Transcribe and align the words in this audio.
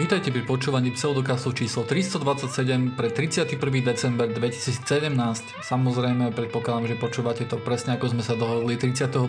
Vítajte 0.00 0.32
pri 0.32 0.48
počúvaní 0.48 0.88
pseudokastu 0.96 1.52
číslo 1.52 1.84
327 1.84 2.96
pre 2.96 3.12
31. 3.12 3.60
december 3.84 4.24
2017. 4.24 4.88
Samozrejme, 5.60 6.32
predpokladám, 6.32 6.88
že 6.88 6.96
počúvate 6.96 7.44
to 7.44 7.60
presne 7.60 8.00
ako 8.00 8.16
sme 8.16 8.24
sa 8.24 8.32
dohodli 8.32 8.80
31. 8.80 9.28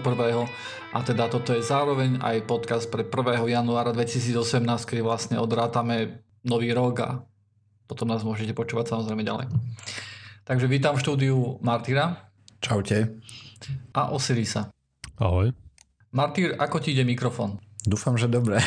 A 0.95 0.97
teda 1.03 1.27
toto 1.27 1.51
je 1.51 1.59
zároveň 1.59 2.15
aj 2.23 2.47
podcast 2.47 2.87
pre 2.87 3.03
1. 3.03 3.43
januára 3.43 3.91
2018, 3.91 4.63
kedy 4.87 5.03
vlastne 5.03 5.35
odrátame 5.35 6.23
nový 6.47 6.71
rok 6.71 6.95
a 7.03 7.09
potom 7.83 8.07
nás 8.07 8.23
môžete 8.23 8.55
počúvať 8.55 8.95
samozrejme 8.95 9.19
ďalej. 9.19 9.51
Takže 10.47 10.71
vítam 10.71 10.95
v 10.95 11.03
štúdiu 11.03 11.59
Martyra. 11.59 12.31
Čaute. 12.63 13.19
A 13.91 14.15
Osirisa. 14.15 14.71
Ahoj. 15.19 15.51
Martyr, 16.15 16.55
ako 16.55 16.79
ti 16.79 16.95
ide 16.95 17.03
mikrofón? 17.03 17.59
Dúfam, 17.83 18.15
že 18.15 18.31
dobre. 18.31 18.63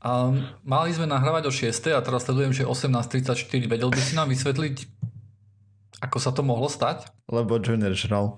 A 0.00 0.10
mali 0.72 0.90
sme 0.94 1.06
nahrávať 1.08 1.44
o 1.48 1.52
6. 1.52 1.96
a 1.96 2.00
teraz 2.00 2.26
sledujem, 2.28 2.52
že 2.52 2.68
18.34. 2.68 3.66
Vedel 3.66 3.90
by 3.90 4.00
si 4.00 4.12
nám 4.14 4.30
vysvetliť, 4.30 4.76
ako 6.04 6.16
sa 6.20 6.30
to 6.30 6.44
mohlo 6.44 6.68
stať? 6.68 7.08
Lebo 7.28 7.58
Junior 7.58 7.96
žral. 7.96 8.36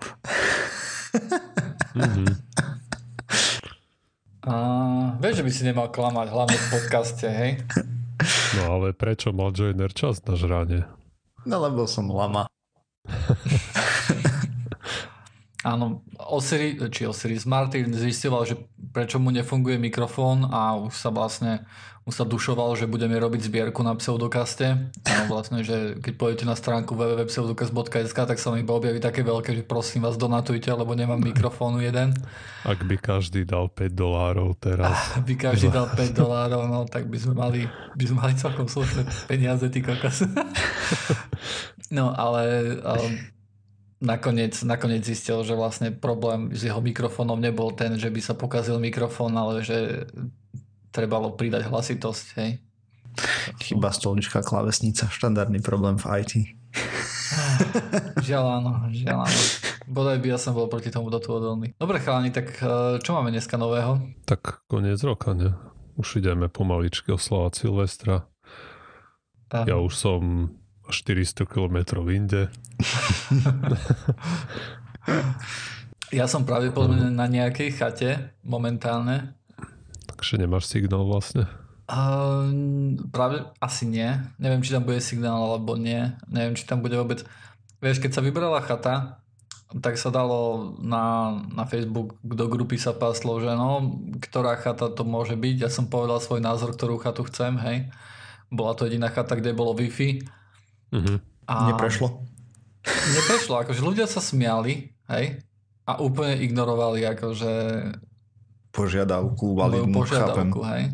mm-hmm. 1.98 2.30
A 4.48 4.54
vieš, 5.20 5.42
že 5.42 5.44
by 5.44 5.50
si 5.52 5.62
nemal 5.68 5.92
klamať, 5.92 6.26
hlavne 6.32 6.56
v 6.56 6.66
podcaste, 6.72 7.26
hej? 7.28 7.60
No 8.56 8.80
ale 8.80 8.96
prečo 8.96 9.28
mal 9.34 9.52
Joiner 9.52 9.92
čas 9.92 10.24
na 10.24 10.40
žranie? 10.40 10.88
No 11.44 11.60
lebo 11.60 11.84
som 11.84 12.08
lama. 12.08 12.48
Áno, 15.66 16.06
Osiris, 16.14 16.78
či 16.94 17.02
Osiris 17.02 17.42
Martin 17.42 17.90
zistoval, 17.90 18.46
že 18.46 18.54
prečo 18.94 19.18
mu 19.18 19.34
nefunguje 19.34 19.74
mikrofón 19.74 20.46
a 20.46 20.78
už 20.78 20.94
sa 20.94 21.10
vlastne 21.10 21.66
už 22.08 22.14
sa 22.16 22.24
dušoval, 22.24 22.72
že 22.72 22.88
budeme 22.88 23.20
robiť 23.20 23.52
zbierku 23.52 23.84
na 23.84 23.92
pseudokaste. 23.92 24.88
A 25.04 25.28
vlastne, 25.28 25.60
že 25.60 26.00
keď 26.00 26.12
pôjdete 26.16 26.44
na 26.48 26.56
stránku 26.56 26.96
www.pseudokast.sk, 26.96 28.16
tak 28.16 28.40
sa 28.40 28.48
mi 28.48 28.64
objaví 28.64 28.96
také 28.96 29.20
veľké, 29.20 29.52
že 29.52 29.62
prosím 29.68 30.08
vás 30.08 30.16
donatujte, 30.16 30.72
lebo 30.72 30.96
nemám 30.96 31.20
mikrofónu 31.20 31.84
jeden. 31.84 32.16
Ak 32.64 32.80
by 32.80 32.96
každý 32.96 33.44
dal 33.44 33.68
5 33.68 33.92
dolárov 33.92 34.56
teraz. 34.56 34.88
Ak 35.20 35.28
by 35.28 35.36
každý 35.36 35.68
dal 35.68 35.92
5 35.92 36.16
dolárov, 36.24 36.64
no 36.64 36.88
tak 36.88 37.12
by 37.12 37.18
sme 37.20 37.36
mali, 37.36 37.60
by 37.92 38.04
sme 38.08 38.16
mali 38.24 38.34
celkom 38.40 38.72
slušné 38.72 39.28
peniaze, 39.28 39.68
ty 39.68 39.84
kokos. 39.84 40.24
no 41.96 42.16
ale 42.16 42.72
um, 42.88 43.12
nakoniec, 43.98 44.54
nakoniec 44.62 45.02
zistil, 45.02 45.42
že 45.42 45.58
vlastne 45.58 45.90
problém 45.90 46.54
s 46.54 46.66
jeho 46.66 46.78
mikrofónom 46.78 47.38
nebol 47.38 47.74
ten, 47.74 47.98
že 47.98 48.10
by 48.10 48.20
sa 48.22 48.34
pokazil 48.34 48.78
mikrofón, 48.78 49.34
ale 49.34 49.62
že 49.66 50.06
trebalo 50.94 51.34
pridať 51.34 51.66
hlasitosť, 51.68 52.26
hej. 52.38 52.50
Chyba 53.58 53.90
stolička, 53.90 54.46
klávesnica, 54.46 55.10
štandardný 55.10 55.58
problém 55.58 55.98
v 55.98 56.06
IT. 56.22 56.32
žiaľ 58.28 58.62
áno, 58.62 58.72
žiaľ 58.94 59.26
áno. 59.26 59.40
Bodaj 59.88 60.20
by 60.20 60.28
ja 60.36 60.38
som 60.38 60.52
bol 60.54 60.70
proti 60.70 60.92
tomu 60.92 61.10
dotu 61.10 61.34
odolný. 61.34 61.74
Dobre 61.80 61.98
chalani, 61.98 62.30
tak 62.30 62.54
eh, 62.60 63.00
čo 63.02 63.10
máme 63.16 63.34
dneska 63.34 63.58
nového? 63.58 63.98
Tak 64.28 64.68
koniec 64.70 65.00
roka, 65.02 65.34
ne? 65.34 65.56
Už 65.98 66.22
ideme 66.22 66.46
pomaličky 66.46 67.10
oslovať 67.10 67.66
Silvestra. 67.66 68.30
Ja 69.50 69.80
už 69.80 69.96
som 69.96 70.52
400 70.90 71.44
km 71.44 71.76
inde. 72.08 72.48
ja 76.08 76.24
som 76.24 76.48
pravdepodobne 76.48 77.12
na 77.12 77.28
nejakej 77.28 77.70
chate 77.76 78.10
momentálne. 78.40 79.36
Takže 80.08 80.40
nemáš 80.40 80.66
signál 80.66 81.04
vlastne? 81.04 81.46
Uh, 81.88 82.52
práve 83.12 83.44
asi 83.60 83.88
nie. 83.88 84.08
Neviem, 84.36 84.60
či 84.60 84.76
tam 84.76 84.84
bude 84.84 85.00
signál 85.00 85.40
alebo 85.40 85.76
nie. 85.76 86.12
Neviem, 86.28 86.56
či 86.56 86.68
tam 86.68 86.84
bude 86.84 86.96
vôbec... 86.96 87.24
Vieš, 87.78 88.02
keď 88.02 88.18
sa 88.18 88.24
vybrala 88.24 88.60
chata, 88.60 89.22
tak 89.78 90.00
sa 90.00 90.08
dalo 90.08 90.72
na, 90.80 91.36
na 91.52 91.68
Facebook 91.68 92.16
do 92.24 92.46
grupy 92.48 92.80
sa 92.80 92.96
páslo, 92.96 93.38
že 93.38 93.52
no, 93.52 94.00
ktorá 94.18 94.56
chata 94.56 94.88
to 94.88 95.04
môže 95.04 95.36
byť. 95.36 95.56
Ja 95.68 95.70
som 95.70 95.92
povedal 95.92 96.18
svoj 96.24 96.40
názor, 96.40 96.72
ktorú 96.72 96.96
chatu 96.98 97.24
chcem, 97.28 97.56
hej. 97.60 97.78
Bola 98.48 98.72
to 98.72 98.88
jediná 98.88 99.12
chata, 99.12 99.36
kde 99.36 99.52
bolo 99.52 99.76
Wi-Fi 99.76 100.37
Uh-huh. 100.92 101.18
A 101.48 101.72
neprešlo? 101.72 102.24
Neprešlo, 102.88 103.64
akože 103.64 103.80
ľudia 103.84 104.06
sa 104.08 104.20
smiali, 104.20 104.92
hej, 105.12 105.40
a 105.88 105.92
úplne 106.00 106.36
ignorovali 106.40 107.04
akože 107.04 107.52
požiadavku, 108.72 109.56
validnú, 109.56 110.04
požiadavku, 110.04 110.60
chápem. 110.60 110.72
hej. 110.72 110.84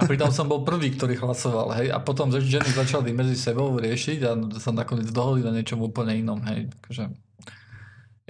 A 0.00 0.02
pritom 0.04 0.28
som 0.32 0.48
bol 0.48 0.66
prvý, 0.66 0.92
ktorý 0.94 1.18
hlasoval, 1.18 1.74
hej, 1.80 1.88
a 1.94 1.98
potom 2.02 2.30
ženy 2.30 2.70
začali 2.70 3.14
medzi 3.14 3.38
sebou 3.38 3.78
riešiť 3.78 4.18
a 4.26 4.30
sa 4.58 4.70
nakoniec 4.74 5.10
dohodli 5.10 5.46
na 5.46 5.54
niečom 5.54 5.80
úplne 5.82 6.18
inom, 6.18 6.42
hej, 6.46 6.70
takže 6.86 7.10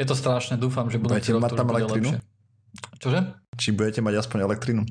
je 0.00 0.06
to 0.08 0.16
strašné, 0.16 0.56
dúfam, 0.56 0.88
že 0.88 0.96
budete 0.96 1.36
mať 1.36 1.52
tam 1.52 1.68
bude 1.68 1.84
lepšie. 1.84 2.18
Čože? 2.96 3.20
Či 3.60 3.68
budete 3.76 4.00
mať 4.00 4.24
aspoň 4.24 4.38
elektrinu? 4.48 4.82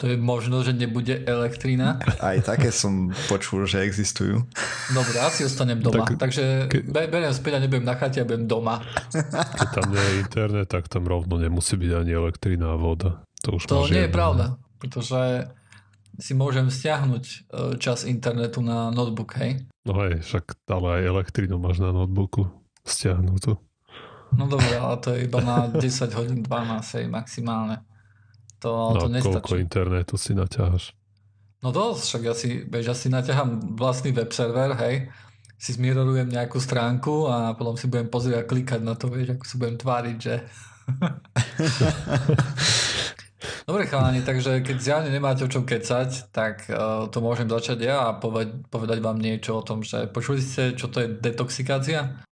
To 0.00 0.08
je 0.08 0.16
možno, 0.16 0.64
že 0.64 0.72
nebude 0.72 1.12
elektrina. 1.28 2.00
Aj 2.24 2.40
také 2.40 2.72
som 2.72 3.12
počul, 3.28 3.68
že 3.68 3.84
existujú. 3.84 4.48
Dobre, 4.96 5.16
asi 5.20 5.44
ostanem 5.44 5.76
doma. 5.76 6.08
Tak, 6.08 6.16
Takže 6.16 6.72
ke... 6.72 6.88
beriem 6.88 7.36
späť 7.36 7.60
a 7.60 7.68
nebudem 7.68 7.84
na 7.84 7.92
chate 8.00 8.24
a 8.24 8.24
budem 8.24 8.48
doma. 8.48 8.80
Keď 9.60 9.68
tam 9.76 9.92
nie 9.92 10.00
je 10.00 10.14
internet, 10.24 10.72
tak 10.72 10.88
tam 10.88 11.04
rovno 11.04 11.36
nemusí 11.36 11.76
byť 11.76 11.92
ani 12.00 12.16
elektrina 12.16 12.72
a 12.72 12.80
voda. 12.80 13.20
To, 13.44 13.60
už 13.60 13.68
to 13.68 13.92
nie 13.92 14.08
je 14.08 14.12
pravda, 14.12 14.56
pretože 14.80 15.52
si 16.16 16.32
môžem 16.32 16.72
stiahnuť 16.72 17.24
e, 17.24 17.36
čas 17.76 18.08
internetu 18.08 18.64
na 18.64 18.88
notebook, 18.88 19.36
hej? 19.36 19.68
No 19.84 20.00
hej, 20.00 20.24
však 20.24 20.64
ale 20.68 21.00
aj 21.00 21.02
elektrinu 21.12 21.60
máš 21.60 21.80
na 21.80 21.92
notebooku 21.92 22.48
stiahnutú. 22.88 23.60
No 24.32 24.48
dobre, 24.48 24.80
ale 24.80 24.96
to 25.02 25.12
je 25.12 25.26
iba 25.26 25.40
na 25.44 25.68
10 25.68 26.16
hodín, 26.16 26.40
12, 26.40 26.96
hej, 26.96 27.06
maximálne. 27.10 27.82
To, 28.60 28.92
no, 28.92 29.00
to 29.00 29.08
nestačí. 29.08 29.32
koľko 29.32 29.54
internetu 29.56 30.20
si 30.20 30.36
naťaháš? 30.36 30.92
No 31.60 31.72
dosť, 31.72 32.02
však 32.08 32.22
ja 32.24 32.34
si, 32.36 32.64
bež, 32.64 32.88
ja 32.88 32.96
si 32.96 33.12
naťahám 33.12 33.76
vlastný 33.76 34.16
web 34.16 34.32
server, 34.32 34.72
hej, 34.80 35.12
si 35.60 35.76
zmierujem 35.76 36.32
nejakú 36.32 36.56
stránku 36.56 37.28
a 37.28 37.52
potom 37.52 37.76
si 37.76 37.84
budem 37.84 38.08
pozrieť 38.08 38.44
a 38.44 38.48
klikať 38.48 38.80
na 38.80 38.96
to, 38.96 39.12
vieš, 39.12 39.36
ako 39.36 39.44
si 39.44 39.54
budem 39.60 39.76
tváriť, 39.76 40.16
že... 40.16 40.34
Dobre 43.68 43.86
chalani, 43.86 44.24
takže 44.24 44.64
keď 44.64 44.76
zjavne 44.80 45.12
nemáte 45.12 45.44
o 45.44 45.52
čom 45.52 45.68
kecať, 45.68 46.32
tak 46.32 46.64
uh, 46.72 47.12
to 47.12 47.20
môžem 47.20 47.46
začať 47.46 47.86
ja 47.86 48.08
a 48.08 48.16
povedať, 48.16 48.64
povedať 48.72 48.98
vám 49.04 49.20
niečo 49.20 49.60
o 49.60 49.62
tom, 49.62 49.84
že 49.84 50.08
počuli 50.08 50.40
ste, 50.40 50.72
čo 50.74 50.88
to 50.88 51.04
je 51.04 51.12
detoxikácia? 51.12 52.24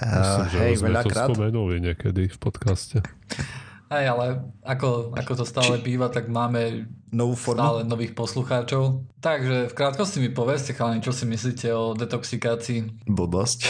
Uh, 0.00 0.08
Myslím, 0.08 0.48
že 0.48 0.58
hej, 0.64 0.74
sme 0.80 0.96
to 0.96 1.12
spomenuli 1.12 1.76
niekedy 1.92 2.32
v 2.32 2.38
podcaste. 2.40 3.04
Aj, 3.88 4.04
ale 4.04 4.44
ako, 4.60 5.16
ako 5.16 5.32
to 5.32 5.44
stále 5.48 5.80
Či... 5.80 5.84
býva, 5.84 6.12
tak 6.12 6.28
máme 6.28 6.84
novú 7.08 7.32
formu? 7.32 7.56
stále 7.56 7.80
nových 7.88 8.12
poslucháčov. 8.12 9.00
Takže 9.24 9.72
v 9.72 9.74
krátkosti 9.74 10.20
mi 10.20 10.28
povedzte, 10.28 10.76
chalani, 10.76 11.00
čo 11.00 11.16
si 11.16 11.24
myslíte 11.24 11.72
o 11.72 11.96
detoxikácii? 11.96 13.08
Blbosť. 13.08 13.64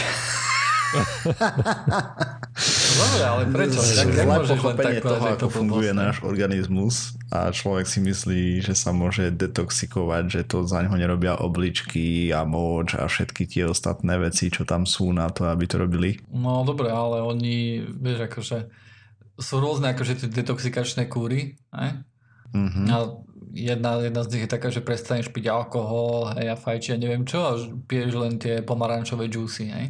Dobre, 2.99 3.23
ale 3.23 3.43
prečo? 3.53 3.79
Tak, 3.79 4.09
Zlé 4.09 4.37
pochopenie 4.41 4.99
toho, 4.99 5.21
ako 5.21 5.37
to 5.37 5.49
funguje 5.53 5.91
náš 5.93 6.19
organizmus 6.25 7.13
a 7.29 7.53
človek 7.53 7.85
si 7.85 8.01
myslí, 8.01 8.65
že 8.65 8.73
sa 8.73 8.89
môže 8.89 9.29
detoxikovať, 9.29 10.23
že 10.27 10.41
to 10.49 10.65
za 10.65 10.81
neho 10.81 10.97
nerobia 10.97 11.37
obličky 11.37 12.33
a 12.33 12.43
moč 12.43 12.97
a 12.97 13.05
všetky 13.05 13.45
tie 13.45 13.69
ostatné 13.69 14.17
veci, 14.17 14.49
čo 14.49 14.65
tam 14.65 14.89
sú 14.89 15.13
na 15.13 15.29
to, 15.29 15.45
aby 15.47 15.69
to 15.69 15.77
robili. 15.77 16.17
No 16.33 16.65
dobre, 16.65 16.89
ale 16.89 17.21
oni, 17.21 17.85
vieš, 17.85 18.25
akože 18.25 18.88
sú 19.39 19.63
rôzne 19.63 19.95
akože 19.95 20.23
tie 20.23 20.29
detoxikačné 20.29 21.07
kúry, 21.07 21.55
ne? 21.71 22.03
Mm-hmm. 22.51 22.85
A 22.91 22.95
jedna, 23.53 24.01
jedna 24.01 24.21
z 24.25 24.31
nich 24.35 24.43
je 24.45 24.51
taká, 24.51 24.69
že 24.69 24.83
prestaneš 24.83 25.29
piť 25.29 25.49
alkohol 25.49 26.33
hej, 26.37 26.53
a 26.53 26.55
fajči 26.57 26.97
a 26.97 27.01
neviem 27.01 27.25
čo 27.25 27.45
a 27.45 27.53
piješ 27.85 28.13
len 28.17 28.41
tie 28.41 28.65
pomarančové 28.65 29.29
džusy, 29.29 29.65
hej. 29.69 29.87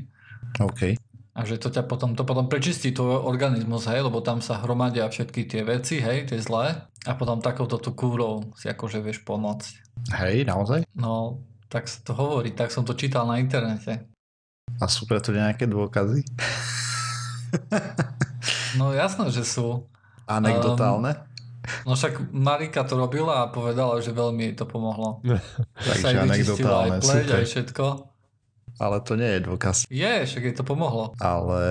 OK. 0.60 1.00
A 1.40 1.48
že 1.48 1.56
to 1.56 1.72
ťa 1.72 1.88
potom, 1.88 2.20
to 2.20 2.28
potom 2.28 2.52
prečistí 2.52 2.92
tvoj 2.92 3.24
organizmus, 3.24 3.88
hej, 3.88 4.04
lebo 4.04 4.20
tam 4.20 4.44
sa 4.44 4.60
hromadia 4.60 5.08
všetky 5.08 5.48
tie 5.48 5.64
veci, 5.64 6.04
hej, 6.04 6.28
tie 6.28 6.40
zlé 6.40 6.84
a 7.08 7.12
potom 7.16 7.40
takouto 7.40 7.80
tú 7.80 7.96
kúrou 7.96 8.52
si 8.60 8.68
akože 8.68 9.00
vieš 9.00 9.24
pomôcť. 9.24 9.72
Hej, 10.20 10.52
naozaj? 10.52 10.84
No, 11.00 11.40
tak 11.72 11.88
sa 11.88 12.04
to 12.04 12.12
hovorí, 12.12 12.52
tak 12.52 12.76
som 12.76 12.84
to 12.84 12.92
čítal 12.92 13.24
na 13.24 13.40
internete. 13.40 14.04
A 14.84 14.86
sú 14.92 15.08
preto 15.08 15.32
nejaké 15.32 15.64
dôkazy? 15.64 16.28
No 18.78 18.94
jasné, 18.94 19.32
že 19.34 19.48
sú. 19.48 19.90
Anekdotálne? 20.30 21.18
Um, 21.18 21.90
no 21.90 21.92
však 21.98 22.30
Marika 22.30 22.86
to 22.86 23.00
robila 23.00 23.46
a 23.46 23.50
povedala, 23.50 23.98
že 24.04 24.14
veľmi 24.14 24.52
jej 24.52 24.56
to 24.58 24.66
pomohlo. 24.70 25.24
Takže 25.88 26.28
anekdotálne, 26.28 26.98
aj 26.98 27.02
pleť, 27.02 27.26
super. 27.26 27.38
aj 27.40 27.46
všetko. 27.50 27.86
Ale 28.80 28.98
to 29.04 29.20
nie 29.20 29.28
je 29.36 29.40
dôkaz. 29.44 29.78
Je, 29.92 30.14
však 30.24 30.42
jej 30.46 30.56
to 30.56 30.64
pomohlo. 30.64 31.12
Ale... 31.20 31.62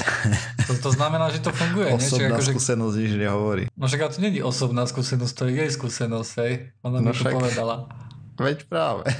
To, 0.70 0.72
to 0.86 0.90
znamená, 0.94 1.28
že 1.34 1.42
to 1.42 1.50
funguje. 1.50 1.90
Osobná 1.92 2.38
nie? 2.38 2.40
Čiže 2.40 2.54
skúsenosť 2.54 2.94
nič 2.94 3.12
nehovorí. 3.20 3.64
No 3.74 3.90
však 3.90 4.14
to 4.14 4.22
nie 4.22 4.38
je 4.38 4.46
osobná 4.46 4.86
skúsenosť, 4.86 5.34
to 5.34 5.42
je 5.50 5.52
jej 5.60 5.70
skúsenosť, 5.74 6.32
hej. 6.46 6.52
Ona 6.86 7.02
no 7.02 7.10
mi 7.10 7.12
však... 7.12 7.34
to 7.34 7.36
povedala. 7.36 7.90
Veď 8.38 8.70
práve. 8.70 9.10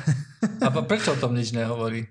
A 0.62 0.70
prečo 0.86 1.12
o 1.12 1.18
tom 1.18 1.34
nič 1.34 1.52
nehovorí? 1.52 2.08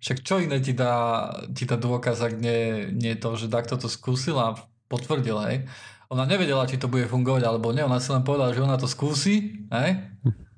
Však 0.00 0.18
čo 0.24 0.40
iné 0.40 0.64
ti 0.64 0.72
dá, 0.72 1.28
ti 1.52 1.68
dá 1.68 1.76
dôkaz, 1.76 2.24
ak 2.24 2.40
nie, 2.40 2.88
nie 2.88 3.12
to, 3.20 3.36
že 3.36 3.52
takto 3.52 3.76
to 3.76 3.84
skúsila 3.84 4.42
a 4.52 4.56
potvrdila, 4.88 5.52
hej? 5.52 5.68
Ona 6.10 6.26
nevedela, 6.26 6.66
či 6.66 6.80
to 6.80 6.90
bude 6.90 7.06
fungovať 7.06 7.46
alebo 7.46 7.70
nie, 7.70 7.84
ona 7.84 8.00
si 8.00 8.10
len 8.10 8.24
povedala, 8.24 8.56
že 8.56 8.64
ona 8.64 8.80
to 8.80 8.88
skúsi, 8.88 9.62
hej? 9.70 9.90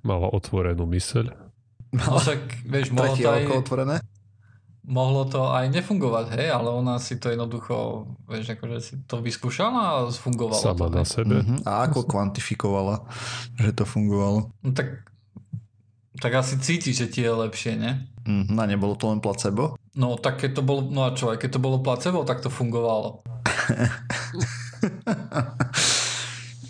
Mala 0.01 0.31
otvorenú 0.31 0.87
myseľ. 0.87 1.35
No 1.93 2.17
však, 2.17 2.65
vieš, 2.65 2.89
mohlo 2.95 3.19
to 3.19 3.29
aj... 3.29 3.43
otvorené? 3.53 3.97
Mohlo 4.83 5.23
to 5.31 5.41
aj 5.53 5.71
nefungovať, 5.71 6.27
hej, 6.41 6.49
ale 6.51 6.73
ona 6.73 6.99
si 6.99 7.15
to 7.21 7.31
jednoducho, 7.31 8.09
vieš, 8.27 8.59
akože 8.59 8.79
si 8.83 8.95
to 9.07 9.23
vyskúšala 9.23 9.79
a 9.79 9.95
fungovalo 10.11 10.59
Sama 10.59 10.91
to. 10.91 10.97
na 10.99 11.05
sebe. 11.07 11.39
Uh-huh. 11.39 11.59
A 11.63 11.87
ako 11.87 12.03
kvantifikovala, 12.09 13.07
že 13.63 13.71
to 13.77 13.87
fungovalo? 13.87 14.51
No 14.65 14.71
tak, 14.75 15.12
tak 16.21 16.37
asi 16.37 16.61
cíti, 16.61 16.93
že 16.93 17.09
ti 17.09 17.25
je 17.25 17.33
lepšie, 17.33 17.81
ne? 17.81 18.05
Mm, 18.29 18.59
a 18.59 18.67
nebolo 18.69 18.95
to 18.95 19.09
len 19.09 19.21
placebo? 19.25 19.81
No 19.97 20.17
tak 20.21 20.45
keď 20.45 20.61
to 20.61 20.63
bolo, 20.63 20.85
no 20.89 21.05
a 21.09 21.15
čo, 21.17 21.33
aj 21.33 21.39
keď 21.41 21.51
to 21.57 21.65
bolo 21.65 21.81
placebo, 21.81 22.25
tak 22.29 22.45
to 22.45 22.53
fungovalo. 22.53 23.23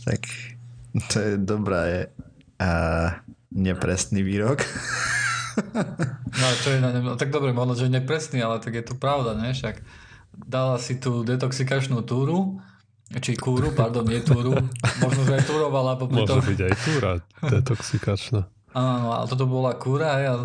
tak 0.07 0.21
to 1.09 1.17
je 1.19 1.41
dobrá 1.41 1.89
je 1.89 2.01
uh, 2.63 3.11
nepresný 3.53 4.23
výrok. 4.23 4.63
no 6.39 6.45
a 6.47 6.55
čo 6.63 6.71
je 6.73 6.81
na 6.81 6.95
ňom? 6.95 7.05
No, 7.13 7.21
tak 7.21 7.35
dobre, 7.35 7.53
možno, 7.53 7.77
že 7.77 7.93
nepresný, 7.93 8.41
ale 8.41 8.63
tak 8.63 8.75
je 8.79 8.85
to 8.87 8.95
pravda, 8.97 9.37
ne? 9.37 9.53
Však 9.53 9.83
dala 10.33 10.81
si 10.81 10.97
tú 10.97 11.21
detoxikačnú 11.27 12.01
túru, 12.09 12.57
či 13.21 13.37
kúru, 13.37 13.77
pardon, 13.77 14.09
nie 14.09 14.25
túru. 14.25 14.57
Možno, 15.05 15.29
že 15.29 15.37
aj 15.37 15.45
túrovala. 15.45 16.01
Môže 16.01 16.41
byť 16.41 16.61
aj 16.65 16.75
túra 16.81 17.21
detoxikačná. 17.45 18.49
Áno, 18.73 19.13
ale 19.13 19.29
toto 19.29 19.45
bola 19.45 19.77
kúra 19.77 20.17
hej, 20.17 20.27
a 20.33 20.37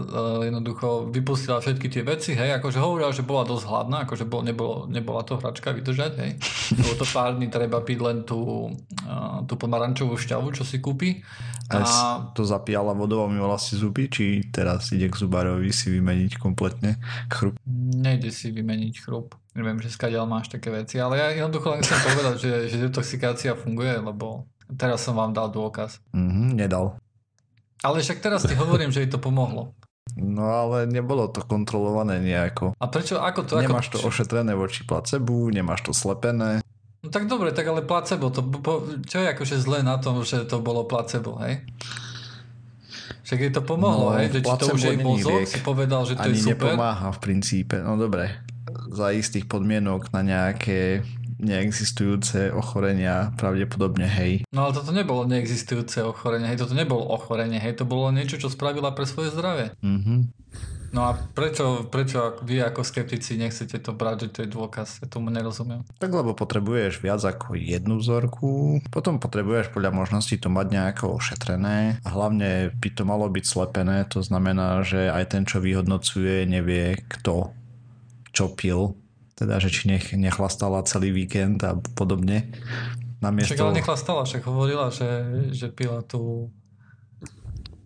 jednoducho 0.43 1.07
vypustila 1.07 1.63
všetky 1.63 1.87
tie 1.87 2.03
veci, 2.03 2.35
hej, 2.35 2.59
akože 2.59 2.75
hovorila, 2.75 3.15
že 3.15 3.23
bola 3.23 3.47
dosť 3.47 3.63
hladná, 3.63 3.97
akože 4.03 4.27
bol, 4.27 4.43
nebolo, 4.43 4.83
nebola 4.91 5.23
to 5.23 5.39
hračka 5.39 5.71
vydržať, 5.71 6.11
hej. 6.19 6.31
Bolo 6.83 6.95
to 6.99 7.07
pár 7.07 7.39
dní 7.39 7.47
treba 7.47 7.79
piť 7.79 7.99
len 8.03 8.17
tú, 8.27 8.71
tú 9.47 9.53
pomarančovú 9.55 10.19
šťavu, 10.19 10.51
čo 10.51 10.67
si 10.67 10.83
kúpi. 10.83 11.23
A, 11.71 11.83
a 11.83 11.95
to 12.35 12.43
zapíjala 12.43 12.91
vodou 12.91 13.23
a 13.23 13.31
myvala 13.31 13.55
si 13.55 13.79
zuby, 13.79 14.11
či 14.11 14.43
teraz 14.51 14.91
ide 14.91 15.07
k 15.07 15.19
zubárovi 15.19 15.71
si 15.71 15.91
vymeniť 15.91 16.39
kompletne 16.39 16.99
chrup? 17.31 17.55
Nejde 17.95 18.31
si 18.31 18.51
vymeniť 18.51 18.95
chrup. 19.03 19.35
Neviem, 19.55 19.79
že 19.79 19.91
skadiaľ 19.91 20.27
máš 20.27 20.51
také 20.51 20.71
veci, 20.71 20.99
ale 20.99 21.19
ja 21.19 21.27
jednoducho 21.31 21.75
len 21.75 21.81
chcem 21.83 21.99
povedať, 22.03 22.35
že, 22.39 22.53
že 22.71 22.77
detoxikácia 22.87 23.51
funguje, 23.55 23.99
lebo 23.99 24.47
teraz 24.75 25.03
som 25.03 25.15
vám 25.15 25.31
dal 25.31 25.47
dôkaz. 25.47 26.03
Mhm, 26.11 26.55
nedal. 26.59 26.99
Ale 27.85 28.01
však 28.01 28.21
teraz 28.23 28.45
ti 28.45 28.57
hovorím, 28.57 28.89
že 28.89 29.05
jej 29.05 29.11
to 29.11 29.21
pomohlo. 29.21 29.77
No 30.17 30.49
ale 30.49 30.87
nebolo 30.89 31.29
to 31.29 31.43
kontrolované 31.43 32.17
nejako. 32.23 32.73
A 32.79 32.85
prečo? 32.89 33.19
Ako 33.21 33.43
to? 33.43 33.59
Nemáš 33.59 33.91
ako... 33.91 33.93
to 33.93 33.99
ošetrené 34.07 34.55
voči 34.55 34.87
placebu, 34.87 35.51
nemáš 35.51 35.85
to 35.85 35.91
slepené. 35.93 36.63
No 37.05 37.13
tak 37.13 37.29
dobre, 37.29 37.53
tak 37.53 37.69
ale 37.69 37.85
placebo, 37.85 38.33
to, 38.33 38.41
čo 39.05 39.21
je 39.21 39.27
akože 39.29 39.61
zlé 39.61 39.85
na 39.85 40.01
tom, 40.01 40.25
že 40.25 40.47
to 40.49 40.57
bolo 40.63 40.89
placebo, 40.89 41.37
hej? 41.45 41.61
Však 43.21 43.37
jej 43.43 43.51
to 43.53 43.61
pomohlo, 43.61 44.11
no, 44.11 44.17
hej? 44.17 44.33
Že 44.33 44.39
či 44.41 44.53
to 44.57 44.65
už 44.73 44.81
jej 44.81 44.97
mozog 44.97 45.39
si 45.45 45.59
povedal, 45.61 46.01
že 46.07 46.17
to 46.17 46.25
Ani 46.25 46.39
je 46.39 46.49
super. 46.49 46.73
nepomáha 46.73 47.13
v 47.13 47.19
princípe. 47.21 47.77
No 47.77 47.99
dobre, 47.99 48.33
za 48.89 49.13
istých 49.13 49.45
podmienok 49.45 50.09
na 50.15 50.25
nejaké 50.25 51.05
neexistujúce 51.37 52.51
ochorenia, 52.53 53.33
pravdepodobne 53.37 54.05
hej. 54.09 54.43
No 54.49 54.67
ale 54.67 54.73
toto 54.73 54.91
nebolo 54.91 55.25
neexistujúce 55.29 56.01
ochorenie, 56.03 56.49
hej, 56.49 56.61
toto 56.61 56.73
nebolo 56.73 57.05
ochorenie, 57.13 57.61
hej, 57.61 57.77
to 57.77 57.85
bolo 57.85 58.09
niečo, 58.09 58.41
čo 58.41 58.49
spravila 58.49 58.93
pre 58.93 59.05
svoje 59.05 59.33
zdravie. 59.33 59.73
Mm-hmm. 59.81 60.19
No 60.95 61.11
a 61.11 61.19
prečo, 61.19 61.83
prečo 61.91 62.39
vy 62.47 62.63
ako 62.63 62.79
skeptici 62.79 63.35
nechcete 63.35 63.83
to 63.83 63.91
brať, 63.91 64.27
že 64.27 64.27
to 64.31 64.39
je 64.47 64.49
dôkaz? 64.55 65.03
Ja 65.03 65.07
tomu 65.11 65.27
nerozumiem. 65.27 65.83
Tak 65.99 66.15
lebo 66.15 66.31
potrebuješ 66.31 67.03
viac 67.03 67.19
ako 67.27 67.59
jednu 67.59 67.99
vzorku, 67.99 68.79
potom 68.87 69.19
potrebuješ 69.19 69.75
podľa 69.75 69.91
možností 69.91 70.39
to 70.39 70.47
mať 70.47 70.67
nejako 70.71 71.19
ošetrené 71.19 71.99
a 72.01 72.07
hlavne 72.07 72.71
by 72.71 72.89
to 72.95 73.03
malo 73.03 73.27
byť 73.27 73.45
slepené, 73.45 74.07
to 74.07 74.23
znamená, 74.23 74.79
že 74.87 75.11
aj 75.11 75.35
ten, 75.35 75.43
čo 75.43 75.59
vyhodnocuje, 75.59 76.47
nevie 76.47 77.03
kto 77.11 77.51
čo 78.31 78.53
pil 78.53 78.93
teda, 79.37 79.61
že 79.61 79.69
či 79.69 79.93
nech, 79.93 80.17
nechlastala 80.17 80.81
celý 80.89 81.13
víkend 81.13 81.61
a 81.61 81.77
podobne. 81.93 82.49
Namiesto... 83.21 83.53
Však 83.53 83.61
ale 83.61 83.77
nechlastala, 83.77 84.21
však 84.25 84.43
hovorila, 84.49 84.89
že, 84.89 85.09
že 85.53 85.69
pila 85.69 86.01
tú 86.01 86.49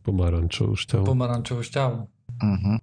pomarančovú 0.08 0.80
šťavu. 0.80 1.06
Pomarančovú 1.06 1.62
šťavu. 1.62 1.98
Uh-huh. 2.42 2.78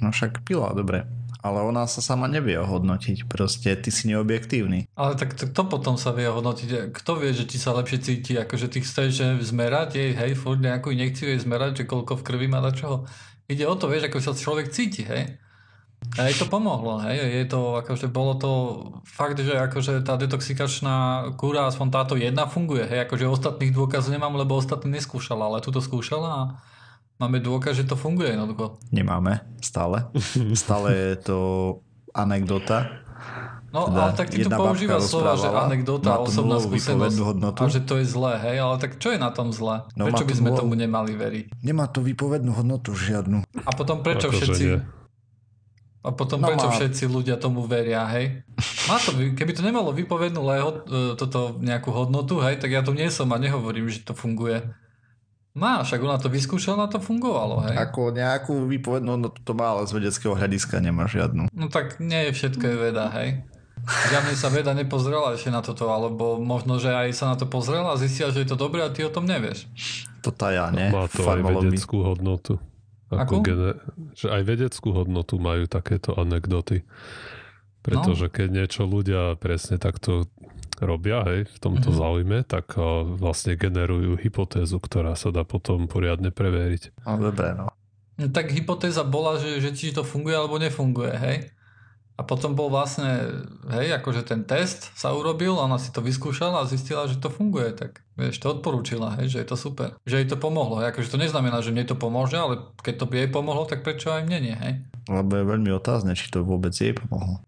No 0.00 0.08
však 0.10 0.42
pila, 0.48 0.72
dobre. 0.72 1.04
Ale 1.40 1.64
ona 1.64 1.88
sa 1.88 2.04
sama 2.04 2.28
nevie 2.28 2.60
ohodnotiť. 2.60 3.24
Proste 3.24 3.72
ty 3.72 3.88
si 3.88 4.12
neobjektívny. 4.12 4.92
Ale 4.92 5.16
tak 5.16 5.32
to, 5.32 5.48
to 5.48 5.62
potom 5.64 5.96
sa 5.96 6.12
vie 6.12 6.28
ohodnotiť. 6.28 6.92
Kto 6.92 7.16
vie, 7.16 7.32
že 7.32 7.48
ti 7.48 7.56
sa 7.56 7.72
lepšie 7.72 7.98
cíti? 8.00 8.36
Akože 8.36 8.68
ty 8.68 8.84
chceš 8.84 9.08
že 9.08 9.26
zmerať 9.40 9.96
jej, 9.96 10.12
hej, 10.12 10.36
furt 10.36 10.60
nejakú 10.60 10.92
injekciu 10.92 11.32
jej 11.32 11.40
zmerať, 11.40 11.84
že 11.84 11.88
koľko 11.88 12.20
v 12.20 12.24
krvi 12.28 12.44
má 12.48 12.60
na 12.60 12.76
čoho. 12.76 13.08
Ide 13.48 13.64
o 13.64 13.72
to, 13.72 13.88
vieš, 13.88 14.12
ako 14.12 14.20
sa 14.20 14.36
človek 14.36 14.68
cíti, 14.68 15.08
hej. 15.08 15.40
A 16.18 16.26
jej 16.26 16.42
to 16.42 16.50
pomohlo, 16.50 16.98
hej, 17.06 17.22
je 17.22 17.46
to, 17.46 17.78
akože 17.86 18.10
bolo 18.10 18.34
to 18.34 18.50
fakt, 19.06 19.38
že 19.38 19.54
akože 19.54 20.02
tá 20.02 20.18
detoxikačná 20.18 21.30
kúra, 21.38 21.70
aspoň 21.70 21.86
táto 21.92 22.14
jedna 22.18 22.50
funguje, 22.50 22.82
hej, 22.82 23.06
akože 23.06 23.30
ostatných 23.30 23.70
dôkazov 23.70 24.10
nemám, 24.10 24.34
lebo 24.34 24.58
ostatní 24.58 24.98
neskúšala, 24.98 25.46
ale 25.46 25.62
tu 25.62 25.70
to 25.70 25.78
skúšala 25.78 26.28
a 26.28 26.42
máme 27.22 27.38
dôkaz, 27.38 27.78
že 27.78 27.86
to 27.86 27.94
funguje 27.94 28.34
jednoducho. 28.34 28.82
Nemáme, 28.90 29.46
stále. 29.62 30.10
Stále 30.56 31.14
je 31.14 31.14
to 31.30 31.38
anekdota. 32.10 32.90
No 33.70 33.86
teda 33.86 34.10
ale 34.10 34.12
tak 34.18 34.34
ty 34.34 34.42
tu 34.42 34.50
používa 34.50 34.98
slova, 34.98 35.38
že 35.38 35.46
anekdota, 35.46 36.18
osobná 36.18 36.58
skúsenosť 36.58 37.18
hodnotu. 37.22 37.60
a 37.62 37.70
že 37.70 37.86
to 37.86 38.02
je 38.02 38.06
zlé, 38.08 38.34
hej, 38.50 38.56
ale 38.58 38.82
tak 38.82 38.98
čo 38.98 39.14
je 39.14 39.18
na 39.22 39.30
tom 39.30 39.54
zlé? 39.54 39.86
No, 39.94 40.10
prečo 40.10 40.26
by 40.26 40.34
sme 40.34 40.50
tomu 40.58 40.74
nemali 40.74 41.14
veriť? 41.14 41.62
Nemá 41.62 41.86
to 41.86 42.02
výpovednú 42.02 42.50
hodnotu 42.50 42.98
žiadnu. 42.98 43.46
A 43.62 43.70
potom 43.78 44.02
prečo 44.02 44.26
Ako 44.26 44.42
všetci... 44.42 44.64
Nie 44.66 44.98
a 46.00 46.16
potom 46.16 46.40
no 46.40 46.48
prečo 46.48 46.68
má... 46.68 46.72
všetci 46.72 47.04
ľudia 47.12 47.36
tomu 47.36 47.68
veria, 47.68 48.08
hej? 48.16 48.40
Má 48.88 48.96
to, 48.96 49.12
keby 49.36 49.52
to 49.52 49.60
nemalo 49.60 49.92
vypovednú 49.92 50.40
leho, 50.40 50.68
e, 50.88 51.12
toto 51.12 51.60
nejakú 51.60 51.92
hodnotu, 51.92 52.40
hej, 52.40 52.56
tak 52.56 52.72
ja 52.72 52.80
tu 52.80 52.96
nie 52.96 53.12
som 53.12 53.28
a 53.28 53.36
nehovorím, 53.36 53.92
že 53.92 54.00
to 54.00 54.16
funguje. 54.16 54.64
Má, 55.52 55.84
však 55.84 56.00
ona 56.00 56.16
to 56.16 56.32
vyskúšala, 56.32 56.88
to 56.88 57.04
fungovalo, 57.04 57.68
hej. 57.68 57.76
Ako 57.76 58.16
nejakú 58.16 58.64
výpovednú 58.64 59.20
hodnotu 59.20 59.44
to 59.44 59.52
má, 59.52 59.76
ale 59.76 59.84
z 59.84 60.00
vedeckého 60.00 60.32
hľadiska 60.32 60.80
nemá 60.80 61.04
žiadnu. 61.04 61.52
No 61.52 61.66
tak 61.68 62.00
nie 62.00 62.30
je 62.30 62.32
všetko 62.32 62.64
je 62.64 62.76
veda, 62.80 63.12
hej. 63.20 63.44
Žiadne 63.84 64.32
sa 64.36 64.48
veda 64.48 64.72
nepozrela 64.72 65.36
ešte 65.36 65.52
na 65.52 65.60
toto, 65.60 65.92
alebo 65.92 66.40
možno, 66.40 66.80
že 66.80 66.92
aj 66.92 67.12
sa 67.12 67.32
na 67.32 67.36
to 67.36 67.44
pozrela 67.44 67.92
a 67.92 68.00
zistila, 68.00 68.32
že 68.32 68.44
je 68.44 68.48
to 68.48 68.56
dobré 68.56 68.84
a 68.84 68.92
ty 68.92 69.04
o 69.04 69.12
tom 69.12 69.28
nevieš. 69.28 69.68
To 70.24 70.32
tá 70.32 70.52
ja, 70.52 70.68
nie? 70.72 70.88
Má 70.88 71.08
to 71.08 71.24
aj 71.24 71.40
vedeckú 71.44 72.04
hodnotu. 72.04 72.60
Ako 73.10 73.42
gene, 73.42 73.74
že 74.14 74.30
aj 74.30 74.42
vedeckú 74.46 74.94
hodnotu 74.94 75.42
majú 75.42 75.66
takéto 75.66 76.14
anekdoty. 76.14 76.86
Pretože 77.80 78.28
no. 78.28 78.32
keď 78.32 78.48
niečo 78.52 78.82
ľudia 78.86 79.34
presne 79.40 79.80
takto 79.80 80.30
robia, 80.80 81.24
hej, 81.28 81.48
v 81.48 81.58
tomto 81.60 81.92
mm-hmm. 81.92 82.00
záujme, 82.00 82.38
tak 82.46 82.76
uh, 82.76 83.04
vlastne 83.04 83.56
generujú 83.56 84.16
hypotézu, 84.16 84.80
ktorá 84.80 85.12
sa 85.18 85.28
dá 85.32 85.44
potom 85.44 85.90
poriadne 85.90 86.32
preveriť. 86.32 87.04
No 87.04 87.20
dobre, 87.20 87.52
no. 87.52 87.68
no 88.16 88.26
tak 88.32 88.52
hypotéza 88.52 89.04
bola, 89.04 89.36
že, 89.36 89.60
že 89.60 89.76
či 89.76 89.92
to 89.92 90.06
funguje 90.06 90.36
alebo 90.36 90.56
nefunguje, 90.56 91.12
hej? 91.20 91.36
A 92.20 92.22
potom 92.22 92.52
bol 92.52 92.68
vlastne, 92.68 93.40
hej, 93.72 93.96
akože 93.96 94.28
ten 94.28 94.44
test 94.44 94.92
sa 94.92 95.16
urobil, 95.16 95.56
ona 95.56 95.80
si 95.80 95.88
to 95.88 96.04
vyskúšala 96.04 96.60
a 96.60 96.68
zistila, 96.68 97.08
že 97.08 97.16
to 97.16 97.32
funguje, 97.32 97.72
tak 97.72 98.04
vieš, 98.12 98.44
to 98.44 98.52
odporúčila, 98.52 99.16
hej, 99.16 99.32
že 99.32 99.38
je 99.40 99.48
to 99.48 99.56
super. 99.56 99.96
Že 100.04 100.20
jej 100.20 100.28
to 100.28 100.36
pomohlo, 100.36 100.84
hej, 100.84 100.92
akože 100.92 101.08
to 101.08 101.16
neznamená, 101.16 101.64
že 101.64 101.72
mne 101.72 101.88
to 101.88 101.96
pomôže, 101.96 102.36
ale 102.36 102.68
keď 102.84 102.94
to 103.00 103.04
by 103.08 103.24
jej 103.24 103.30
pomohlo, 103.32 103.64
tak 103.64 103.80
prečo 103.80 104.12
aj 104.12 104.28
mne 104.28 104.38
nie, 104.52 104.52
hej? 104.52 104.72
Lebo 105.08 105.32
je 105.32 105.48
veľmi 105.48 105.72
otázne, 105.72 106.12
či 106.12 106.28
to 106.28 106.44
vôbec 106.44 106.76
jej 106.76 106.92
pomohlo. 106.92 107.40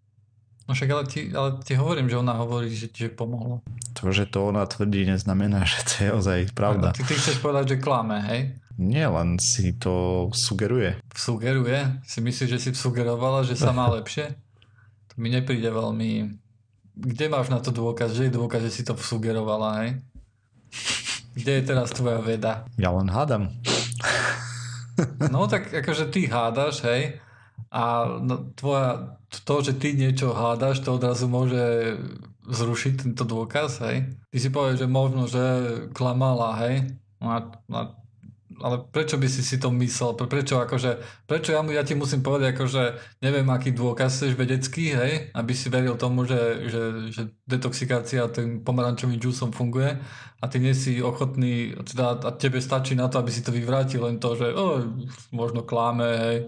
No 0.64 0.72
však 0.72 0.88
ale 0.88 1.04
ti, 1.04 1.28
ale 1.36 1.60
ti 1.60 1.76
hovorím, 1.76 2.08
že 2.08 2.16
ona 2.16 2.40
hovorí, 2.40 2.72
že 2.72 2.88
ti 2.88 3.04
pomohlo. 3.12 3.60
To, 4.00 4.08
že 4.08 4.24
to 4.24 4.48
ona 4.48 4.64
tvrdí, 4.64 5.04
neznamená, 5.04 5.66
že 5.68 5.78
to 5.84 5.92
je 6.00 6.08
ozaj 6.16 6.40
pravda. 6.56 6.96
Ty, 6.96 7.04
ty 7.04 7.12
chceš 7.12 7.44
povedať, 7.44 7.76
že 7.76 7.84
klame, 7.84 8.24
hej? 8.24 8.40
Nie, 8.80 9.12
len 9.12 9.36
si 9.36 9.76
to 9.76 10.26
sugeruje. 10.32 10.96
Sugeruje? 11.12 12.00
Si 12.08 12.24
myslíš, 12.24 12.48
že 12.56 12.58
si 12.58 12.70
sugerovala, 12.72 13.44
že 13.44 13.52
sa 13.52 13.68
má 13.76 13.84
lepšie? 14.00 14.32
Mi 15.22 15.30
nepríde 15.30 15.70
veľmi... 15.70 16.34
Kde 16.98 17.26
máš 17.30 17.46
na 17.46 17.62
to 17.62 17.70
dôkaz? 17.70 18.10
Že 18.10 18.26
je 18.26 18.36
dôkaz, 18.36 18.60
že 18.66 18.74
si 18.74 18.82
to 18.82 18.98
sugerovala, 18.98 19.86
hej? 19.86 20.02
Kde 21.38 21.52
je 21.56 21.62
teraz 21.62 21.94
tvoja 21.94 22.18
veda? 22.18 22.66
Ja 22.74 22.90
len 22.90 23.06
hádam. 23.06 23.54
No 25.30 25.46
tak 25.48 25.72
akože 25.72 26.12
ty 26.12 26.28
hádaš, 26.28 26.84
hej, 26.84 27.16
a 27.72 28.04
no, 28.20 28.52
tvoja, 28.52 29.16
to, 29.48 29.64
že 29.64 29.80
ty 29.80 29.96
niečo 29.96 30.36
hádaš, 30.36 30.84
to 30.84 31.00
odrazu 31.00 31.24
môže 31.24 31.96
zrušiť 32.44 32.92
tento 33.08 33.24
dôkaz, 33.24 33.80
hej. 33.88 34.12
Ty 34.28 34.36
si 34.36 34.48
povieš, 34.52 34.84
že 34.84 34.88
možno, 34.90 35.24
že 35.24 35.44
klamala, 35.96 36.52
hej. 36.60 36.92
No 37.16 37.32
a, 37.32 37.38
a 37.72 37.80
ale 38.60 38.84
prečo 38.90 39.16
by 39.16 39.28
si 39.30 39.40
si 39.40 39.56
to 39.56 39.72
myslel? 39.72 40.18
Prečo 40.18 40.60
akože, 40.60 41.24
prečo 41.24 41.56
ja, 41.56 41.64
mu, 41.64 41.72
ja 41.72 41.86
ti 41.86 41.96
musím 41.96 42.20
povedať 42.20 42.52
akože 42.52 42.82
neviem 43.24 43.48
aký 43.48 43.72
dôkaz 43.72 44.20
chceš 44.20 44.36
vedecký, 44.36 44.92
hej, 44.92 45.12
aby 45.32 45.52
si 45.56 45.72
veril 45.72 45.96
tomu, 45.96 46.28
že, 46.28 46.68
že, 46.68 46.82
že 47.08 47.22
detoxikácia 47.48 48.28
tým 48.28 48.60
pomarančovým 48.60 49.16
džusom 49.16 49.56
funguje 49.56 49.96
a 50.42 50.44
ty 50.50 50.58
nie 50.58 50.74
si 50.74 50.98
ochotný, 50.98 51.78
teda 51.86 52.18
a 52.18 52.30
tebe 52.34 52.58
stačí 52.58 52.98
na 52.98 53.06
to, 53.06 53.22
aby 53.22 53.30
si 53.30 53.46
to 53.46 53.54
vyvrátil 53.54 54.04
len 54.04 54.18
to, 54.18 54.34
že 54.34 54.50
oh, 54.50 54.82
možno 55.30 55.62
kláme, 55.62 56.04
hej, 56.04 56.38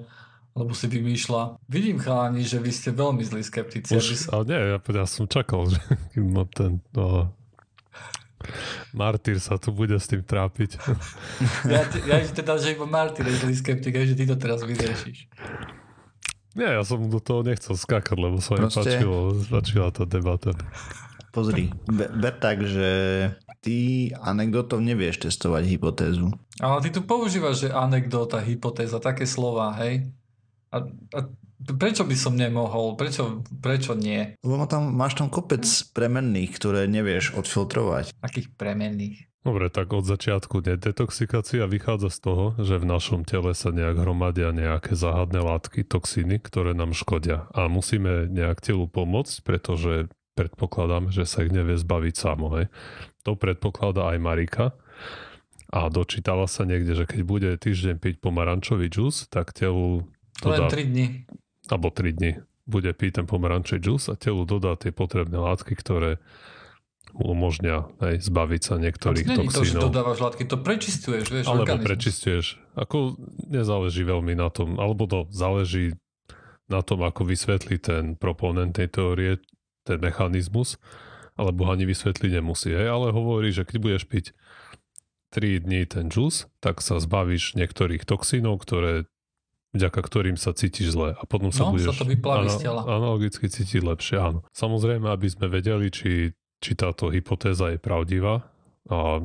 lebo 0.54 0.70
si 0.74 0.86
vymýšľa. 0.86 1.58
Vidím 1.66 1.98
chalani, 1.98 2.46
že 2.46 2.62
vy 2.62 2.70
ste 2.70 2.90
veľmi 2.94 3.22
zlí 3.26 3.42
skeptici. 3.42 3.94
Už, 3.94 4.30
ale 4.30 4.42
nie, 4.50 4.58
ja, 4.58 4.78
ja 4.78 5.06
som 5.06 5.26
čakal, 5.26 5.66
že 5.70 5.78
mám 6.18 6.50
ten, 6.58 6.82
no, 6.94 7.30
Martyr 8.92 9.40
sa 9.40 9.58
tu 9.58 9.74
bude 9.74 9.96
s 9.96 10.06
tým 10.08 10.22
trápiť. 10.22 10.76
Ja, 11.64 11.86
ja 12.06 12.16
teda, 12.28 12.60
že 12.60 12.76
iba 12.76 12.84
Martyr 12.84 13.26
je 13.26 13.40
zlý 13.40 13.54
skeptik, 13.56 13.96
že 13.96 14.14
ty 14.14 14.28
to 14.28 14.36
teraz 14.36 14.62
vyriešiš. 14.62 15.26
Nie, 16.54 16.78
ja 16.78 16.82
som 16.86 17.10
do 17.10 17.18
toho 17.18 17.42
nechcel 17.42 17.74
skákať, 17.74 18.14
lebo 18.14 18.38
sa 18.38 18.54
mi 18.54 18.70
Proste... 18.70 18.86
páčilo, 18.86 19.34
páčila 19.50 19.88
tá 19.90 20.06
debata. 20.06 20.54
Pozri, 21.34 21.74
ber 21.90 22.34
tak, 22.38 22.62
že 22.62 22.90
ty 23.58 24.10
anekdotov 24.14 24.78
nevieš 24.78 25.26
testovať 25.26 25.66
hypotézu. 25.66 26.30
Ale 26.62 26.78
ty 26.78 26.94
tu 26.94 27.02
používaš, 27.02 27.66
že 27.66 27.74
anekdota, 27.74 28.38
hypotéza, 28.38 29.02
také 29.02 29.26
slova, 29.26 29.74
hej? 29.82 30.06
A, 30.74 30.82
a 31.14 31.18
Prečo 31.64 32.04
by 32.04 32.16
som 32.18 32.36
nemohol? 32.36 32.92
Prečo, 33.00 33.40
prečo 33.64 33.96
nie? 33.96 34.36
Lebo 34.44 34.68
tam, 34.68 34.92
máš 34.92 35.16
tam 35.16 35.32
kopec 35.32 35.64
premenných, 35.96 36.52
ktoré 36.52 36.84
nevieš 36.84 37.32
odfiltrovať. 37.40 38.12
Akých 38.20 38.52
premenných? 38.52 39.32
Dobre, 39.44 39.68
tak 39.68 39.92
od 39.92 40.08
začiatku 40.08 40.64
detoxikácia 40.64 41.68
vychádza 41.68 42.08
z 42.08 42.18
toho, 42.20 42.46
že 42.60 42.80
v 42.80 42.88
našom 42.88 43.28
tele 43.28 43.52
sa 43.52 43.72
nejak 43.72 44.00
hromadia 44.00 44.56
nejaké 44.56 44.96
záhadné 44.96 45.40
látky, 45.40 45.84
toxíny, 45.84 46.40
ktoré 46.40 46.72
nám 46.72 46.96
škodia. 46.96 47.48
A 47.52 47.68
musíme 47.68 48.28
nejak 48.28 48.64
telu 48.64 48.88
pomôcť, 48.88 49.44
pretože 49.44 50.08
predpokladám, 50.32 51.12
že 51.12 51.28
sa 51.28 51.44
ich 51.44 51.52
nevie 51.52 51.76
zbaviť 51.76 52.14
samo. 52.16 52.56
Hej. 52.60 52.72
To 53.28 53.36
predpokladá 53.36 54.16
aj 54.16 54.18
Marika. 54.20 54.66
A 55.68 55.92
dočítala 55.92 56.48
sa 56.48 56.64
niekde, 56.64 56.96
že 56.96 57.04
keď 57.04 57.20
bude 57.24 57.50
týždeň 57.56 58.00
piť 58.00 58.14
pomarančový 58.24 58.88
džus, 58.88 59.28
tak 59.28 59.52
telu 59.52 60.08
Len 60.42 60.60
dá, 60.64 60.68
3 60.72 60.90
dní 60.90 61.06
alebo 61.70 61.88
3 61.94 62.16
dní 62.18 62.32
bude 62.64 62.90
piť 62.96 63.22
ten 63.22 63.26
pomerančový 63.28 63.80
džus 63.80 64.08
a 64.08 64.16
telu 64.16 64.48
dodá 64.48 64.74
tie 64.74 64.90
potrebné 64.90 65.36
látky, 65.36 65.76
ktoré 65.76 66.16
mu 67.14 67.36
umožňa 67.36 68.00
aj 68.02 68.14
zbaviť 68.26 68.62
sa 68.64 68.74
niektorých 68.80 69.28
toxínov. 69.28 69.54
to, 69.54 69.62
že 69.62 69.78
dodávaš 69.78 70.18
látky, 70.18 70.42
to 70.48 70.58
prečistuješ, 70.58 71.24
vieš, 71.30 71.46
Alebo 71.46 71.62
organizmus. 71.68 71.86
prečistuješ. 71.86 72.44
Ako 72.74 73.20
nezáleží 73.46 74.02
veľmi 74.02 74.34
na 74.34 74.50
tom, 74.50 74.80
alebo 74.82 75.06
to 75.06 75.28
záleží 75.30 75.94
na 76.66 76.80
tom, 76.80 77.04
ako 77.04 77.28
vysvetlí 77.28 77.76
ten 77.78 78.16
proponent 78.16 78.74
tej 78.74 78.88
teórie, 78.90 79.38
ten 79.84 80.00
mechanizmus, 80.00 80.80
alebo 81.38 81.68
ani 81.70 81.86
vysvetliť 81.86 82.40
nemusí. 82.40 82.72
Hej? 82.72 82.88
Ale 82.88 83.14
hovorí, 83.14 83.52
že 83.54 83.68
keď 83.68 83.76
budeš 83.78 84.04
piť 84.08 84.24
3 85.36 85.62
dní 85.62 85.84
ten 85.86 86.08
džus, 86.10 86.50
tak 86.58 86.80
sa 86.80 86.98
zbavíš 86.98 87.54
niektorých 87.54 88.02
toxínov, 88.08 88.58
ktoré 88.64 89.06
vďaka 89.74 90.00
ktorým 90.00 90.38
sa 90.38 90.54
cítiš 90.54 90.94
zle 90.94 91.18
a 91.18 91.22
potom 91.26 91.50
sa 91.50 91.68
no, 91.68 91.74
budeš 91.74 91.92
sa 91.92 92.06
to 92.06 92.06
ana- 92.06 92.46
z 92.48 92.56
tela. 92.62 92.80
analogicky 92.86 93.50
cítiť 93.50 93.82
lepšie. 93.82 94.16
Áno. 94.22 94.40
Samozrejme, 94.54 95.10
aby 95.10 95.26
sme 95.26 95.50
vedeli, 95.50 95.90
či, 95.90 96.30
či 96.62 96.72
táto 96.78 97.10
hypotéza 97.10 97.74
je 97.74 97.78
pravdivá 97.82 98.46
a 98.88 99.20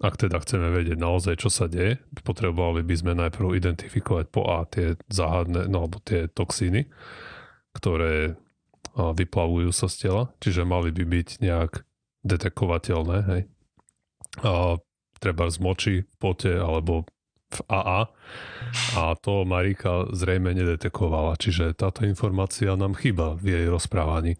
ak 0.00 0.16
teda 0.16 0.40
chceme 0.40 0.72
vedieť 0.72 0.96
naozaj, 0.96 1.44
čo 1.44 1.52
sa 1.52 1.68
deje, 1.68 2.00
potrebovali 2.24 2.80
by 2.80 2.94
sme 2.96 3.12
najprv 3.20 3.52
identifikovať 3.60 4.32
po 4.32 4.48
A 4.48 4.64
tie 4.64 4.96
záhadné, 5.12 5.68
no 5.68 5.84
alebo 5.84 6.00
tie 6.00 6.24
toxíny, 6.32 6.88
ktoré 7.76 8.40
vyplavujú 8.96 9.70
sa 9.76 9.92
z 9.92 10.08
tela, 10.08 10.22
čiže 10.40 10.64
mali 10.64 10.88
by 10.90 11.04
byť 11.04 11.28
nejak 11.44 11.84
detekovateľné, 12.24 13.18
hej. 13.28 13.42
A 14.40 14.80
treba 15.20 15.52
z 15.52 15.58
moči 15.60 15.94
pote 16.16 16.56
alebo 16.56 17.04
v 17.50 17.60
AA 17.66 18.00
a 18.94 19.02
to 19.18 19.42
Marika 19.42 20.06
zrejme 20.14 20.54
nedetekovala, 20.54 21.34
čiže 21.34 21.74
táto 21.74 22.06
informácia 22.06 22.78
nám 22.78 22.94
chýba 22.94 23.34
v 23.34 23.58
jej 23.58 23.66
rozprávaní. 23.66 24.38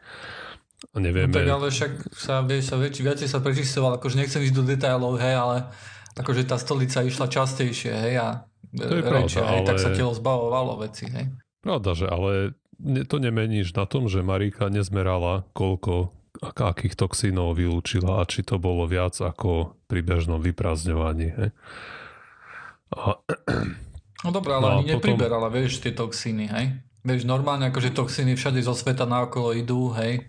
Nevieme... 0.94 1.34
No 1.34 1.36
tak 1.42 1.50
ale 1.50 1.66
však 1.68 1.92
sa, 2.14 2.40
vieš, 2.40 2.72
sa 2.72 2.76
väčší, 2.80 3.02
viacej 3.04 3.28
sa 3.28 3.42
prečistoval, 3.42 3.98
akože 4.00 4.16
nechcem 4.16 4.40
ísť 4.46 4.56
do 4.56 4.64
detailov, 4.64 5.20
hej, 5.20 5.34
ale 5.36 5.56
akože 6.16 6.48
tá 6.48 6.56
stolica 6.56 7.04
išla 7.04 7.26
častejšie, 7.28 7.92
hej, 7.92 8.14
a 8.16 8.28
to 8.72 8.94
je 8.98 9.02
rečia, 9.04 9.44
pravda, 9.44 9.50
hej, 9.52 9.60
ale... 9.60 9.68
tak 9.68 9.76
sa 9.82 9.90
telo 9.92 10.12
zbavovalo 10.14 10.80
veci, 10.80 11.10
hej. 11.10 11.26
Pravda, 11.60 11.90
že 11.92 12.06
ale 12.08 12.56
to 13.04 13.20
nemeníš 13.20 13.76
na 13.76 13.84
tom, 13.84 14.08
že 14.08 14.24
Marika 14.24 14.72
nezmerala, 14.72 15.44
koľko 15.52 16.16
akých 16.40 16.96
toxínov 16.96 17.58
vylúčila 17.58 18.22
a 18.22 18.28
či 18.28 18.40
to 18.40 18.56
bolo 18.56 18.88
viac 18.88 19.12
ako 19.18 19.76
pri 19.84 20.00
bežnom 20.00 20.40
vyprázdňovaní. 20.40 21.28
Hej. 21.36 21.50
No 24.20 24.30
dobré, 24.34 24.52
ale 24.52 24.66
no 24.66 24.70
ani 24.80 24.84
potom... 24.84 24.92
nepriberala, 24.98 25.48
vieš, 25.48 25.80
tie 25.80 25.94
toxíny, 25.96 26.50
hej? 26.50 26.66
Vieš, 27.00 27.24
normálne 27.24 27.72
akože 27.72 27.96
toxíny 27.96 28.36
všade 28.36 28.60
zo 28.60 28.76
sveta 28.76 29.08
naokolo 29.08 29.56
idú, 29.56 29.94
hej? 29.96 30.28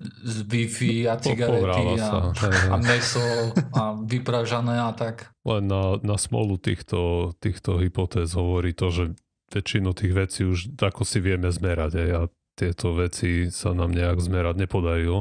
Z 0.00 0.44
Wi-Fi 0.44 1.08
a 1.08 1.16
cigarety 1.16 1.96
a, 2.00 2.32
a 2.72 2.76
meso 2.76 3.52
a 3.72 3.96
vypražané 3.96 4.76
a 4.76 4.92
tak. 4.92 5.32
Len 5.44 5.64
na, 5.64 5.96
na 6.04 6.16
smolu 6.20 6.60
týchto, 6.60 7.32
týchto 7.40 7.80
hypotéz 7.80 8.36
hovorí 8.36 8.76
to, 8.76 8.92
že 8.92 9.04
väčšinu 9.52 9.96
tých 9.96 10.12
vecí 10.12 10.40
už 10.44 10.76
ako 10.76 11.00
si 11.04 11.18
vieme 11.24 11.48
zmerať 11.48 11.92
aj 11.96 12.10
a 12.12 12.22
tieto 12.56 12.96
veci 12.96 13.52
sa 13.52 13.76
nám 13.76 13.92
nejak 13.92 14.16
zmerať 14.20 14.64
nepodajú. 14.64 15.14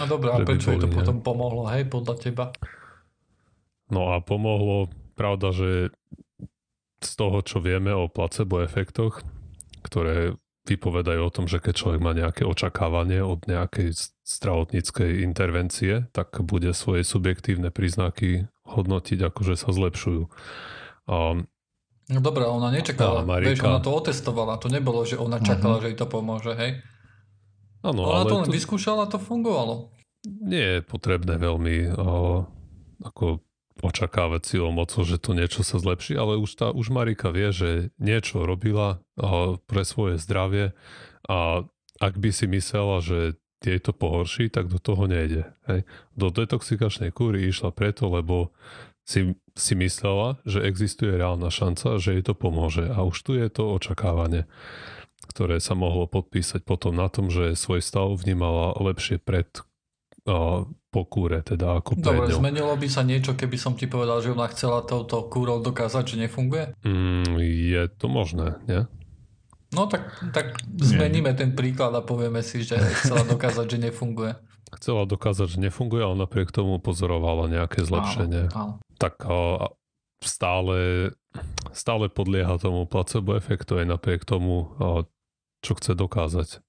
No 0.00 0.04
dobré, 0.04 0.28
a 0.32 0.44
prečo 0.44 0.76
to 0.76 0.88
potom 0.92 1.24
pomohlo, 1.24 1.64
hej, 1.72 1.88
podľa 1.88 2.14
teba? 2.20 2.44
No 3.88 4.12
a 4.12 4.20
pomohlo, 4.20 4.92
pravda, 5.16 5.52
že 5.52 5.92
z 7.04 7.12
toho, 7.18 7.38
čo 7.42 7.58
vieme 7.58 7.92
o 7.92 8.10
placebo 8.10 8.62
efektoch, 8.62 9.22
ktoré 9.82 10.38
vypovedajú 10.62 11.20
o 11.26 11.34
tom, 11.34 11.50
že 11.50 11.58
keď 11.58 11.74
človek 11.74 12.00
má 12.00 12.14
nejaké 12.14 12.46
očakávanie 12.46 13.18
od 13.18 13.42
nejakej 13.50 13.98
zdravotníckej 14.22 15.26
intervencie, 15.26 16.06
tak 16.14 16.38
bude 16.46 16.70
svoje 16.70 17.02
subjektívne 17.02 17.74
príznaky 17.74 18.46
hodnotiť 18.62 19.18
ako, 19.26 19.40
že 19.42 19.54
sa 19.58 19.74
zlepšujú. 19.74 20.30
A 21.10 21.42
No 22.10 22.18
dobré, 22.18 22.44
ona 22.44 22.74
nečakala, 22.74 23.22
Marika... 23.22 23.54
vieš, 23.54 23.62
ona 23.62 23.78
to 23.78 23.94
otestovala, 23.94 24.58
to 24.58 24.66
nebolo, 24.66 25.06
že 25.06 25.16
ona 25.16 25.38
čakala, 25.38 25.78
uh-huh. 25.78 25.86
že 25.86 25.90
jej 25.94 25.98
to 26.02 26.06
pomôže, 26.10 26.52
hej? 26.58 26.82
Ano, 27.86 28.10
ona 28.10 28.26
ale 28.26 28.28
to 28.28 28.36
len 28.42 28.48
to... 28.50 28.54
vyskúšala 28.54 29.06
a 29.06 29.10
to 29.10 29.22
fungovalo. 29.22 29.94
Nie 30.26 30.78
je 30.78 30.80
potrebné 30.82 31.38
veľmi 31.38 31.94
o, 31.94 32.42
ako 33.06 33.42
očakávať 33.82 34.46
silou 34.46 34.70
mocou, 34.70 35.02
že 35.02 35.18
to 35.18 35.34
niečo 35.34 35.66
sa 35.66 35.82
zlepší, 35.82 36.14
ale 36.14 36.38
už, 36.38 36.50
tá, 36.54 36.70
už 36.70 36.94
Marika 36.94 37.34
vie, 37.34 37.50
že 37.50 37.70
niečo 37.98 38.46
robila 38.46 39.02
pre 39.66 39.82
svoje 39.82 40.22
zdravie 40.22 40.72
a 41.26 41.66
ak 41.98 42.14
by 42.18 42.30
si 42.30 42.46
myslela, 42.46 43.02
že 43.02 43.36
jej 43.62 43.78
to 43.78 43.94
pohorší, 43.94 44.50
tak 44.50 44.66
do 44.66 44.82
toho 44.82 45.06
nejde. 45.06 45.46
Hej. 45.70 45.86
Do 46.18 46.34
detoxikačnej 46.34 47.14
kúry 47.14 47.46
išla 47.46 47.70
preto, 47.70 48.10
lebo 48.10 48.50
si, 49.06 49.38
si 49.54 49.74
myslela, 49.78 50.42
že 50.42 50.66
existuje 50.66 51.14
reálna 51.14 51.46
šanca, 51.46 52.02
že 52.02 52.18
jej 52.18 52.24
to 52.26 52.34
pomôže. 52.34 52.90
A 52.90 53.06
už 53.06 53.16
tu 53.22 53.38
je 53.38 53.46
to 53.46 53.70
očakávanie, 53.70 54.50
ktoré 55.30 55.62
sa 55.62 55.78
mohlo 55.78 56.10
podpísať 56.10 56.66
potom 56.66 56.98
na 56.98 57.06
tom, 57.06 57.30
že 57.30 57.54
svoj 57.54 57.78
stav 57.78 58.10
vnímala 58.18 58.74
lepšie 58.82 59.22
pred 59.22 59.46
po 60.92 61.02
kúre, 61.08 61.42
teda 61.42 61.82
ako 61.82 61.98
Dobre, 61.98 62.30
ňou. 62.30 62.38
zmenilo 62.38 62.74
by 62.78 62.86
sa 62.86 63.02
niečo, 63.02 63.34
keby 63.34 63.56
som 63.58 63.74
ti 63.74 63.90
povedal, 63.90 64.22
že 64.22 64.30
ona 64.30 64.46
chcela 64.54 64.86
touto 64.86 65.26
kúrou 65.26 65.58
dokázať, 65.58 66.14
že 66.14 66.16
nefunguje? 66.28 66.78
Mm, 66.86 67.42
je 67.42 67.82
to 67.90 68.06
možné, 68.06 68.60
nie? 68.70 68.86
No 69.72 69.88
tak, 69.88 70.12
tak 70.36 70.60
zmeníme 70.78 71.32
nie. 71.32 71.38
ten 71.38 71.50
príklad 71.56 71.96
a 71.96 72.04
povieme 72.04 72.44
si, 72.44 72.60
že 72.62 72.76
chcela 73.02 73.24
dokázať, 73.24 73.66
že 73.66 73.78
nefunguje. 73.90 74.32
Chcela 74.72 75.04
dokázať, 75.04 75.52
že 75.52 75.58
nefunguje, 75.68 76.00
ale 76.00 76.16
napriek 76.24 76.48
tomu 76.48 76.80
pozorovala 76.80 77.44
nejaké 77.44 77.84
zlepšenie. 77.84 78.48
Áno, 78.56 78.80
áno. 78.80 78.96
Tak 78.96 79.20
a, 79.28 79.68
stále, 80.24 81.12
stále 81.76 82.08
podlieha 82.08 82.56
tomu 82.56 82.88
placebo 82.88 83.36
efektu 83.36 83.76
aj 83.76 83.84
napriek 83.84 84.24
tomu, 84.24 84.72
čo 85.60 85.76
chce 85.76 85.92
dokázať. 85.92 86.64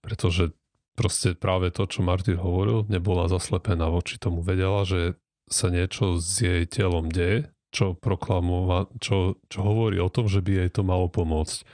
Pretože 0.00 0.56
proste 0.94 1.34
práve 1.36 1.72
to, 1.72 1.88
čo 1.88 2.04
Martin 2.04 2.38
hovoril, 2.38 2.88
nebola 2.88 3.28
zaslepená 3.28 3.88
voči 3.88 4.16
tomu. 4.20 4.44
Vedela, 4.44 4.84
že 4.86 5.16
sa 5.48 5.68
niečo 5.68 6.16
s 6.20 6.40
jej 6.40 6.64
telom 6.64 7.12
deje 7.12 7.52
čo 7.72 7.96
proklamova, 7.96 8.92
čo, 9.00 9.40
čo 9.48 9.64
hovorí 9.64 9.96
o 9.96 10.12
tom, 10.12 10.28
že 10.28 10.44
by 10.44 10.62
jej 10.62 10.70
to 10.70 10.84
malo 10.84 11.08
pomôcť. 11.08 11.64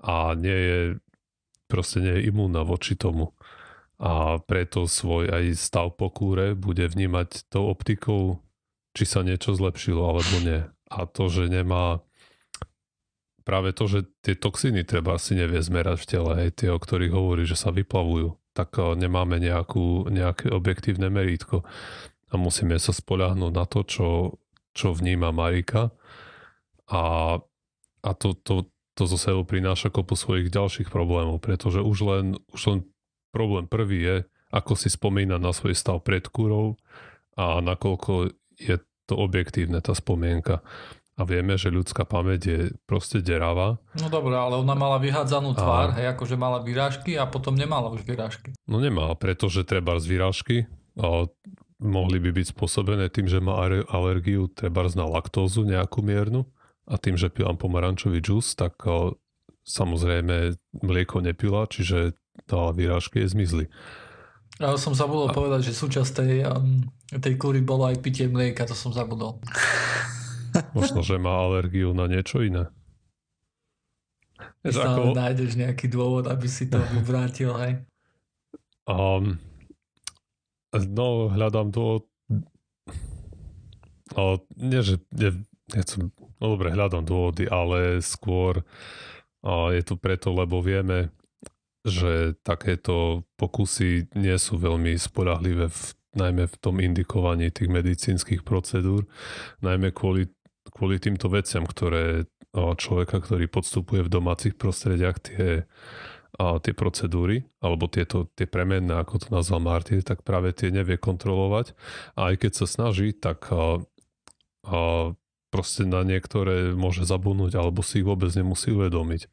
A 0.00 0.32
nie 0.32 0.56
je, 0.56 0.78
proste 1.68 2.00
nie 2.00 2.16
je 2.16 2.26
imúnna 2.32 2.64
voči 2.64 2.96
tomu. 2.96 3.36
A 4.00 4.40
preto 4.40 4.88
svoj 4.88 5.28
aj 5.28 5.60
stav 5.60 5.92
po 6.00 6.08
kúre 6.08 6.56
bude 6.56 6.88
vnímať 6.88 7.52
tou 7.52 7.68
optikou, 7.68 8.40
či 8.96 9.04
sa 9.04 9.20
niečo 9.20 9.52
zlepšilo 9.52 10.00
alebo 10.00 10.36
nie. 10.40 10.60
A 10.88 11.04
to, 11.04 11.28
že 11.28 11.52
nemá 11.52 12.00
práve 13.42 13.74
to, 13.74 13.88
že 13.88 14.00
tie 14.22 14.36
toxiny 14.36 14.84
treba 14.84 15.16
si 15.16 15.34
nevie 15.34 15.60
zmerať 15.60 15.96
v 16.00 16.08
tele, 16.08 16.30
aj 16.46 16.64
tie, 16.64 16.68
o 16.70 16.78
ktorých 16.78 17.12
hovorí, 17.12 17.42
že 17.44 17.58
sa 17.58 17.74
vyplavujú, 17.74 18.36
tak 18.54 18.76
eh, 18.78 18.94
nemáme 18.96 19.40
nejakú, 19.40 20.08
nejaké 20.08 20.52
objektívne 20.52 21.08
merítko 21.08 21.66
a 22.30 22.34
musíme 22.38 22.78
sa 22.78 22.94
spoľahnúť 22.94 23.52
na 23.52 23.64
to, 23.66 23.82
čo, 23.82 24.08
čo 24.70 24.94
vníma 24.94 25.34
Marika 25.34 25.90
a, 26.86 27.36
a 28.02 28.10
to, 28.14 28.38
to, 28.38 28.70
to 28.94 29.02
zo 29.06 29.18
sebou 29.18 29.42
prináša 29.42 29.90
kopu 29.90 30.14
svojich 30.14 30.50
ďalších 30.50 30.88
problémov, 30.90 31.42
pretože 31.42 31.82
už 31.82 31.98
len, 32.06 32.26
už 32.54 32.62
len 32.70 32.78
problém 33.34 33.66
prvý 33.66 33.98
je, 34.02 34.16
ako 34.50 34.74
si 34.74 34.90
spomína 34.90 35.38
na 35.38 35.54
svoj 35.54 35.78
stav 35.78 36.02
pred 36.02 36.26
kúrou 36.26 36.78
a 37.38 37.62
nakoľko 37.62 38.34
je 38.58 38.76
to 39.06 39.14
objektívne 39.18 39.78
tá 39.82 39.94
spomienka. 39.94 40.62
A 41.20 41.28
vieme, 41.28 41.60
že 41.60 41.68
ľudská 41.68 42.08
pamäť 42.08 42.40
je 42.48 42.60
proste 42.88 43.20
deravá. 43.20 43.76
No 44.00 44.08
dobré, 44.08 44.40
ale 44.40 44.56
ona 44.56 44.72
mala 44.72 44.96
vyhádzanú 44.96 45.52
tvár, 45.52 45.92
a... 45.92 45.96
hej, 46.00 46.16
akože 46.16 46.40
mala 46.40 46.64
vyrážky 46.64 47.20
a 47.20 47.28
potom 47.28 47.52
nemala 47.52 47.92
už 47.92 48.08
vyrážky. 48.08 48.56
No 48.64 48.80
nemá, 48.80 49.12
pretože 49.20 49.68
treba 49.68 50.00
z 50.00 50.16
vyrážky 50.16 50.56
a 50.96 51.28
mohli 51.76 52.16
by 52.24 52.32
byť 52.32 52.56
spôsobené 52.56 53.12
tým, 53.12 53.28
že 53.28 53.44
má 53.44 53.60
alergiu 53.92 54.48
treba 54.48 54.88
na 54.96 55.04
laktózu 55.04 55.68
nejakú 55.68 56.00
miernu 56.00 56.48
a 56.88 56.96
tým, 56.96 57.20
že 57.20 57.28
pila 57.28 57.52
pomarančový 57.52 58.24
džus, 58.24 58.56
tak 58.56 58.80
samozrejme 59.68 60.56
mlieko 60.80 61.20
nepila, 61.20 61.68
čiže 61.68 62.16
tá 62.48 62.72
výrážky 62.72 63.24
je 63.24 63.28
zmizli. 63.28 63.64
Ja 64.60 64.76
som 64.76 64.92
zabudol 64.92 65.32
a... 65.32 65.36
povedať, 65.36 65.72
že 65.72 65.76
súčasť 65.76 66.10
tej, 66.20 66.32
um, 66.44 66.84
tej 67.16 67.34
kúry 67.40 67.64
bolo 67.64 67.88
aj 67.88 68.00
pitie 68.04 68.28
mlieka, 68.28 68.68
to 68.68 68.76
som 68.76 68.92
zabudol. 68.92 69.40
Možno, 70.76 71.00
že 71.04 71.16
má 71.16 71.34
alergiu 71.34 71.94
na 71.94 72.10
niečo 72.10 72.42
iné. 72.44 72.70
Stále 74.64 75.12
ako... 75.12 75.16
nájdeš 75.16 75.56
nejaký 75.56 75.86
dôvod, 75.88 76.28
aby 76.28 76.46
si 76.48 76.68
to 76.68 76.80
vyvrátil, 76.96 77.54
hej? 77.60 77.72
Um, 78.88 79.38
No, 80.70 81.26
hľadám 81.26 81.74
to... 81.74 82.06
No, 84.14 84.38
nie, 84.54 84.82
že... 84.86 85.02
Nie, 85.10 85.34
nechcem, 85.74 86.14
no 86.14 86.44
dobre, 86.54 86.70
hľadám 86.70 87.02
dôvody, 87.02 87.50
ale 87.50 87.98
skôr 87.98 88.62
a 89.40 89.72
je 89.72 89.82
to 89.82 89.96
preto, 89.96 90.36
lebo 90.36 90.60
vieme, 90.60 91.08
že 91.80 92.36
takéto 92.44 93.24
pokusy 93.40 94.12
nie 94.12 94.36
sú 94.36 94.60
veľmi 94.60 94.92
spolahlivé, 95.00 95.72
v, 95.72 95.80
najmä 96.12 96.44
v 96.44 96.56
tom 96.60 96.76
indikovaní 96.76 97.48
tých 97.48 97.72
medicínskych 97.72 98.44
procedúr, 98.44 99.08
najmä 99.64 99.96
kvôli, 99.96 100.28
kvôli 100.72 101.02
týmto 101.02 101.28
veciam, 101.30 101.66
ktoré 101.66 102.26
človeka, 102.54 103.22
ktorý 103.22 103.46
podstupuje 103.46 104.06
v 104.06 104.12
domácich 104.12 104.54
prostrediach 104.58 105.16
tie 105.22 105.68
a 106.40 106.56
tie 106.56 106.72
procedúry, 106.72 107.44
alebo 107.60 107.84
tieto, 107.84 108.24
tie 108.32 108.48
premenné, 108.48 108.96
ako 108.96 109.14
to 109.20 109.28
nazval 109.28 109.60
Martin, 109.60 110.00
tak 110.00 110.24
práve 110.24 110.56
tie 110.56 110.72
nevie 110.72 110.96
kontrolovať. 110.96 111.76
A 112.16 112.32
aj 112.32 112.46
keď 112.46 112.52
sa 112.54 112.66
snaží, 112.70 113.12
tak 113.12 113.52
a, 113.52 113.82
a 114.64 114.78
proste 115.52 115.84
na 115.84 116.00
niektoré 116.00 116.72
môže 116.72 117.04
zabudnúť, 117.04 117.58
alebo 117.60 117.84
si 117.84 118.00
ich 118.00 118.08
vôbec 118.08 118.32
nemusí 118.32 118.72
uvedomiť. 118.72 119.28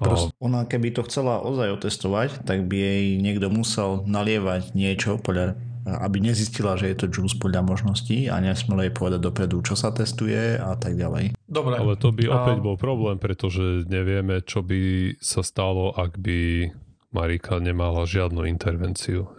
Prost, 0.00 0.32
ona 0.40 0.64
keby 0.64 0.96
to 0.96 1.04
chcela 1.04 1.44
ozaj 1.44 1.76
otestovať, 1.76 2.46
tak 2.48 2.64
by 2.64 2.76
jej 2.78 3.06
niekto 3.20 3.52
musel 3.52 4.06
nalievať 4.08 4.72
niečo 4.72 5.20
podľa 5.20 5.60
aby 5.98 6.22
nezistila, 6.22 6.78
že 6.78 6.92
je 6.92 6.96
to 7.02 7.06
juice 7.10 7.34
podľa 7.34 7.66
možností 7.66 8.30
a 8.30 8.38
nesmela 8.38 8.86
jej 8.86 8.94
povedať 8.94 9.20
dopredu, 9.20 9.64
čo 9.66 9.74
sa 9.74 9.90
testuje 9.90 10.54
a 10.60 10.78
tak 10.78 10.94
ďalej. 10.94 11.34
Dobre. 11.50 11.74
Ale 11.82 11.98
to 11.98 12.14
by 12.14 12.30
opäť 12.30 12.58
bol 12.62 12.78
problém, 12.78 13.18
pretože 13.18 13.88
nevieme, 13.90 14.44
čo 14.46 14.62
by 14.62 15.14
sa 15.18 15.42
stalo, 15.42 15.90
ak 15.96 16.20
by 16.20 16.70
Marika 17.10 17.58
nemala 17.58 18.06
žiadnu 18.06 18.46
intervenciu 18.46 19.34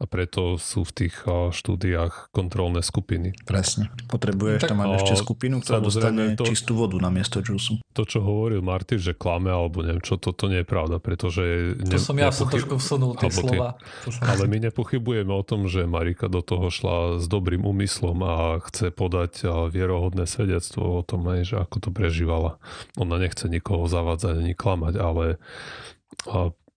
a 0.00 0.08
preto 0.08 0.56
sú 0.56 0.80
v 0.88 0.92
tých 1.04 1.28
štúdiách 1.28 2.32
kontrolné 2.32 2.80
skupiny. 2.80 3.36
Presne. 3.44 3.92
Potrebuješ 4.08 4.64
tak, 4.64 4.72
tam 4.72 4.80
mať 4.80 5.04
ešte 5.04 5.14
skupinu, 5.20 5.60
ktorá 5.60 5.84
dostane 5.84 6.40
to, 6.40 6.48
čistú 6.48 6.72
vodu 6.72 6.96
na 6.96 7.12
miesto 7.12 7.44
džusu. 7.44 7.84
To, 7.92 8.02
čo 8.08 8.24
hovoril 8.24 8.64
Martin, 8.64 8.96
že 8.96 9.12
klame 9.12 9.52
alebo 9.52 9.84
neviem 9.84 10.00
čo, 10.00 10.16
to, 10.16 10.32
to 10.32 10.48
nie 10.48 10.64
je 10.64 10.68
pravda, 10.68 10.96
pretože... 10.96 11.76
To 11.84 11.92
ne, 11.92 12.00
som 12.00 12.16
ja 12.16 12.32
som 12.32 12.48
trošku 12.48 12.80
vsunul 12.80 13.12
tie 13.20 13.28
slova. 13.28 13.76
Ty, 14.08 14.24
ale 14.24 14.48
my 14.48 14.72
nepochybujeme 14.72 15.36
o 15.36 15.44
tom, 15.44 15.68
že 15.68 15.84
Marika 15.84 16.32
do 16.32 16.40
toho 16.40 16.72
šla 16.72 17.20
s 17.20 17.28
dobrým 17.28 17.68
úmyslom 17.68 18.16
a 18.24 18.56
chce 18.64 18.88
podať 18.96 19.44
vierohodné 19.68 20.24
svedectvo 20.24 20.96
o 20.96 21.02
tom, 21.04 21.28
že 21.44 21.60
ako 21.60 21.76
to 21.76 21.90
prežívala. 21.92 22.56
Ona 22.96 23.20
nechce 23.20 23.52
nikoho 23.52 23.84
zavádzať 23.84 24.48
ani 24.48 24.54
klamať, 24.56 24.94
ale 24.96 25.36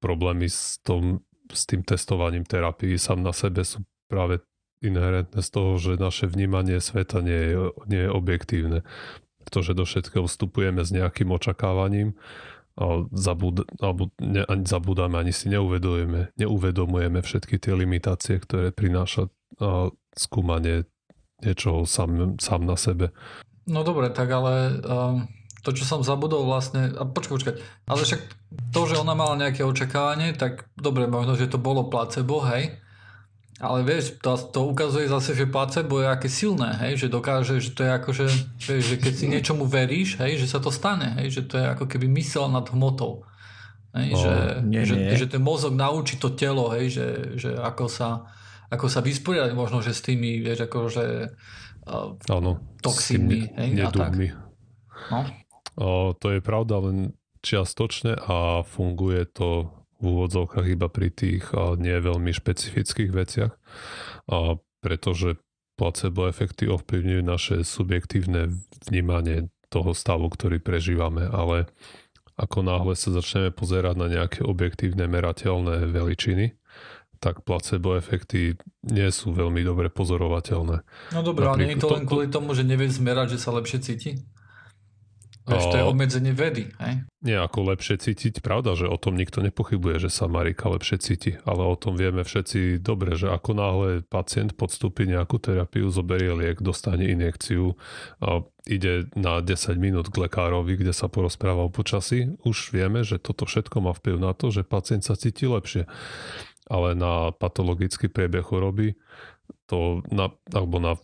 problémy 0.04 0.52
s 0.52 0.84
tom 0.84 1.24
s 1.52 1.68
tým 1.68 1.84
testovaním 1.84 2.48
terapii 2.48 2.96
sám 2.96 3.20
na 3.20 3.36
sebe 3.36 3.68
sú 3.68 3.84
práve 4.08 4.40
inherentné 4.84 5.40
z 5.40 5.50
toho, 5.50 5.80
že 5.80 5.96
naše 5.96 6.28
vnímanie 6.28 6.78
sveta 6.84 7.24
nie 7.24 7.56
je, 7.56 7.56
nie 7.88 8.02
je 8.08 8.12
objektívne. 8.12 8.80
Pretože 9.44 9.76
do 9.76 9.84
všetkého 9.84 10.28
vstupujeme 10.28 10.84
s 10.84 10.92
nejakým 10.92 11.32
očakávaním 11.32 12.16
a 12.74 13.06
zabud, 13.14 13.64
alebo 13.80 14.10
ne, 14.18 14.44
ani 14.50 14.66
zabudáme, 14.66 15.20
ani 15.20 15.30
si 15.30 15.46
neuvedomujeme, 15.52 16.34
neuvedomujeme 16.36 17.20
všetky 17.22 17.62
tie 17.62 17.74
limitácie, 17.78 18.42
ktoré 18.42 18.74
prináša 18.74 19.30
a, 19.62 19.94
skúmanie 20.18 20.90
niečoho 21.44 21.86
sám, 21.86 22.40
sám 22.42 22.66
na 22.66 22.74
sebe. 22.80 23.14
No 23.70 23.86
dobre, 23.86 24.12
tak 24.12 24.28
ale 24.32 24.80
um, 24.84 25.28
to, 25.64 25.72
čo 25.72 25.88
som 25.88 26.04
zabudol 26.04 26.44
vlastne, 26.44 26.92
a 26.92 27.08
počkaj, 27.08 27.34
počkaj, 27.40 27.56
ale 27.88 28.02
však 28.04 28.22
to, 28.76 28.82
že 28.84 29.00
ona 29.00 29.16
mala 29.16 29.40
nejaké 29.40 29.64
očakávanie, 29.64 30.36
tak 30.36 30.68
dobre, 30.76 31.08
možno, 31.08 31.40
že 31.40 31.48
to 31.48 31.56
bolo 31.56 31.88
placebo, 31.88 32.44
hej, 32.44 32.84
ale 33.64 33.80
vieš, 33.88 34.20
to, 34.20 34.36
to 34.36 34.60
ukazuje 34.68 35.08
zase, 35.08 35.40
že 35.40 35.48
placebo 35.48 36.04
je 36.04 36.12
aké 36.12 36.28
silné, 36.28 36.76
hej, 36.84 37.00
že 37.00 37.08
dokáže, 37.08 37.64
že 37.64 37.72
to 37.72 37.88
je 37.88 37.92
ako, 37.96 38.10
že, 38.12 38.26
vieš, 38.60 38.84
že 38.92 38.96
keď 39.00 39.14
si 39.16 39.26
niečomu 39.32 39.64
veríš, 39.64 40.20
hej, 40.20 40.36
že 40.36 40.52
sa 40.52 40.60
to 40.60 40.68
stane, 40.68 41.16
hej, 41.24 41.32
že 41.32 41.42
to 41.48 41.56
je 41.56 41.66
ako 41.72 41.88
keby 41.88 42.12
mysel 42.20 42.52
nad 42.52 42.68
hmotou. 42.68 43.24
Hej, 43.96 44.10
oh, 44.10 44.20
že, 44.20 44.34
nie, 44.68 44.84
že, 44.84 44.96
nie. 45.00 45.16
že 45.16 45.32
ten 45.32 45.40
mozog 45.40 45.80
naučí 45.80 46.20
to 46.20 46.36
telo, 46.36 46.76
hej, 46.76 46.92
že, 46.92 47.08
že 47.40 47.50
ako 47.56 47.88
sa, 47.88 48.28
ako 48.68 48.92
sa 48.92 49.00
vysporiadať 49.00 49.56
možno, 49.56 49.80
že 49.80 49.96
s 49.96 50.04
tými, 50.04 50.44
vieš, 50.44 50.68
ako, 50.68 50.78
že 50.92 51.06
uh, 51.88 52.36
ano, 52.36 52.60
toxínmi, 52.84 53.54
hej, 53.54 53.70
a 53.80 53.94
tak. 53.96 54.12
No. 55.14 55.43
O, 55.78 56.14
to 56.14 56.38
je 56.38 56.40
pravda 56.40 56.80
len 56.84 56.98
čiastočne 57.44 58.16
a 58.18 58.62
funguje 58.64 59.28
to 59.28 59.74
v 60.00 60.04
úvodzovkách 60.04 60.68
iba 60.68 60.88
pri 60.92 61.10
tých 61.12 61.52
a 61.56 61.80
nie 61.80 61.96
veľmi 61.96 62.32
špecifických 62.36 63.12
veciach, 63.12 63.54
a 64.28 64.60
pretože 64.84 65.40
placebo 65.80 66.28
efekty 66.28 66.68
ovplyvňujú 66.68 67.22
naše 67.24 67.56
subjektívne 67.64 68.52
vnímanie 68.92 69.48
toho 69.72 69.96
stavu, 69.96 70.30
ktorý 70.30 70.62
prežívame, 70.62 71.26
ale 71.26 71.72
ako 72.38 72.66
náhle 72.66 72.94
sa 72.98 73.14
začneme 73.14 73.50
pozerať 73.50 73.96
na 73.98 74.08
nejaké 74.10 74.42
objektívne 74.46 75.06
merateľné 75.10 75.90
veličiny, 75.90 76.58
tak 77.24 77.48
placebo 77.48 77.96
efekty 77.96 78.60
nie 78.84 79.10
sú 79.10 79.32
veľmi 79.32 79.64
dobre 79.64 79.88
pozorovateľné. 79.88 80.78
No 81.16 81.20
dobré, 81.24 81.48
ale 81.48 81.64
nie 81.64 81.80
je 81.80 81.88
to 81.88 81.96
len 81.96 82.04
kvôli 82.04 82.28
tomu, 82.28 82.52
že 82.52 82.68
nevieš 82.68 83.00
zmerať, 83.00 83.40
že 83.40 83.42
sa 83.42 83.56
lepšie 83.56 83.80
cíti? 83.80 84.12
Vieš, 85.44 85.76
to 85.76 85.76
je 85.76 85.84
obmedzenie 85.84 86.32
vedy, 86.32 86.72
hej? 86.80 87.04
Nie, 87.20 87.44
ako 87.44 87.76
lepšie 87.76 88.00
cítiť. 88.00 88.40
Pravda, 88.40 88.80
že 88.80 88.88
o 88.88 88.96
tom 88.96 89.20
nikto 89.20 89.44
nepochybuje, 89.44 90.08
že 90.08 90.10
sa 90.12 90.32
Marika 90.32 90.72
lepšie 90.72 90.98
cíti, 91.04 91.32
ale 91.44 91.68
o 91.68 91.76
tom 91.76 92.00
vieme 92.00 92.24
všetci 92.24 92.80
dobre, 92.80 93.20
že 93.20 93.28
ako 93.28 93.52
náhle 93.52 93.90
pacient 94.08 94.56
podstúpi 94.56 95.04
nejakú 95.04 95.44
terapiu, 95.44 95.92
zoberie 95.92 96.32
liek, 96.32 96.64
dostane 96.64 97.12
injekciu 97.12 97.76
a 98.24 98.48
ide 98.64 99.12
na 99.20 99.44
10 99.44 99.76
minút 99.76 100.08
k 100.08 100.24
lekárovi, 100.24 100.80
kde 100.80 100.96
sa 100.96 101.12
porozpráva 101.12 101.68
o 101.68 101.72
počasí, 101.72 102.40
už 102.48 102.72
vieme, 102.72 103.04
že 103.04 103.20
toto 103.20 103.44
všetko 103.44 103.84
má 103.84 103.92
vplyv 103.92 104.24
na 104.24 104.32
to, 104.32 104.48
že 104.48 104.64
pacient 104.64 105.04
sa 105.04 105.20
cíti 105.20 105.44
lepšie. 105.44 105.92
Ale 106.72 106.96
na 106.96 107.36
patologický 107.36 108.08
priebeh 108.08 108.48
choroby, 108.48 108.96
to 109.68 110.00
na, 110.08 110.32
alebo 110.56 110.80
na 110.80 110.96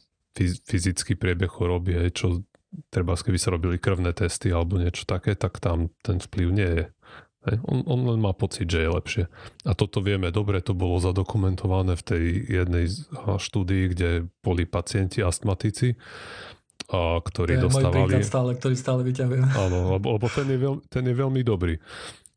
fyzický 0.63 1.19
priebeh 1.19 1.51
choroby, 1.51 2.07
čo 2.15 2.47
treba 2.89 3.17
keby 3.17 3.39
sa 3.41 3.53
robili 3.53 3.81
krvné 3.81 4.13
testy 4.13 4.53
alebo 4.53 4.77
niečo 4.77 5.05
také, 5.05 5.33
tak 5.33 5.57
tam 5.61 5.89
ten 6.05 6.21
vplyv 6.21 6.49
nie 6.53 6.71
je. 6.83 6.85
On, 7.65 7.81
on 7.87 7.99
len 8.03 8.19
má 8.19 8.35
pocit, 8.35 8.67
že 8.67 8.83
je 8.83 8.89
lepšie. 8.91 9.23
A 9.63 9.71
toto 9.71 10.03
vieme 10.03 10.27
dobre, 10.27 10.59
to 10.59 10.75
bolo 10.75 10.99
zadokumentované 10.99 11.95
v 11.95 12.03
tej 12.03 12.23
jednej 12.45 12.85
štúdii, 13.15 13.95
kde 13.95 14.09
boli 14.43 14.67
pacienti 14.67 15.23
astmatici 15.23 15.95
a, 16.91 17.23
ktorí 17.23 17.55
to 17.55 17.57
je 17.57 17.65
dostávali... 17.71 18.13
Môj 18.19 18.27
stále, 18.27 18.51
ktorý 18.59 18.75
stále 18.75 19.01
vyťahujem. 19.07 19.45
Áno, 19.65 19.95
lebo, 19.95 20.19
lebo 20.19 20.27
ten, 20.27 20.47
je 20.51 20.59
veľ, 20.59 20.75
ten 20.91 21.03
je 21.07 21.15
veľmi 21.15 21.41
dobrý. 21.41 21.79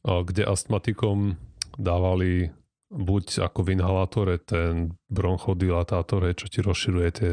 A, 0.07 0.23
kde 0.23 0.47
astmatikom 0.47 1.35
dávali 1.75 2.55
buď 2.93 3.49
ako 3.49 3.65
v 3.65 3.81
inhalátore 3.81 4.37
ten 4.39 4.95
bronchodilátátore, 5.09 6.37
čo 6.37 6.47
ti 6.53 6.61
rozširuje 6.61 7.09
tie 7.11 7.33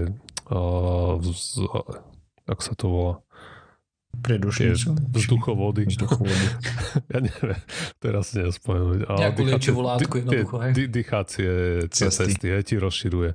uh, 0.55 1.19
ako 2.49 2.61
sa 2.65 2.73
to 2.73 2.85
volá? 2.89 3.15
Predušnicu? 4.09 4.97
Vzduchovody. 5.13 5.85
Vzduchovody. 5.85 6.45
ja 7.13 7.19
neviem, 7.21 7.61
teraz 8.01 8.33
si 8.33 8.41
nespomenúť. 8.41 9.05
Nejakú 9.05 9.41
liečivú 9.45 9.79
látku 9.85 10.13
jednoducho, 10.25 10.55
hej? 10.65 10.71
Dýchacie 10.89 11.51
cesty, 11.93 12.33
cesty 12.33 12.47
hej, 12.49 12.63
ti 12.65 12.75
rozširuje 12.81 13.31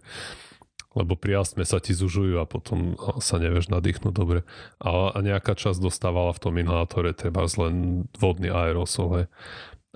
lebo 0.95 1.19
pri 1.19 1.43
astme 1.43 1.67
sa 1.67 1.83
ti 1.83 1.91
zužujú 1.91 2.39
a 2.39 2.47
potom 2.47 2.95
sa 3.19 3.43
nevieš 3.43 3.67
nadýchnuť 3.67 4.15
dobre. 4.15 4.47
A, 4.79 5.11
a 5.11 5.19
nejaká 5.19 5.59
časť 5.59 5.83
dostávala 5.83 6.31
v 6.31 6.43
tom 6.43 6.55
inhalátore 6.55 7.11
treba 7.11 7.43
len 7.59 8.07
vodný 8.15 8.49
aerosol. 8.49 9.09
Hej. 9.19 9.27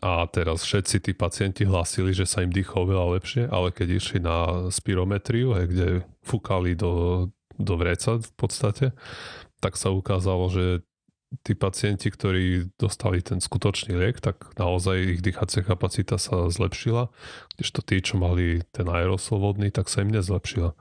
A 0.03 0.27
teraz 0.31 0.63
všetci 0.67 1.11
tí 1.11 1.13
pacienti 1.15 1.63
hlásili, 1.67 2.15
že 2.15 2.27
sa 2.27 2.43
im 2.43 2.51
dýchlo 2.51 2.87
veľa 2.87 3.07
lepšie, 3.19 3.47
ale 3.47 3.71
keď 3.71 3.89
išli 3.99 4.19
na 4.23 4.71
spirometriu, 4.71 5.55
hej, 5.59 5.67
kde 5.71 5.87
fúkali 6.23 6.75
do, 6.75 7.27
do 7.59 7.75
vreca 7.77 8.23
v 8.23 8.33
podstate, 8.39 8.87
tak 9.59 9.75
sa 9.75 9.91
ukázalo, 9.91 10.49
že 10.49 10.65
tí 11.45 11.53
pacienti, 11.53 12.09
ktorí 12.09 12.73
dostali 12.81 13.21
ten 13.21 13.43
skutočný 13.43 13.93
liek, 14.01 14.17
tak 14.23 14.57
naozaj 14.57 15.19
ich 15.19 15.21
dýchacia 15.21 15.61
kapacita 15.61 16.17
sa 16.17 16.49
zlepšila, 16.49 17.13
kdežto 17.53 17.85
tí, 17.85 18.01
čo 18.01 18.17
mali 18.17 18.65
ten 18.73 18.89
aerosol 18.89 19.45
vodný, 19.45 19.69
tak 19.69 19.93
sa 19.93 20.01
im 20.01 20.15
nezlepšila. 20.15 20.73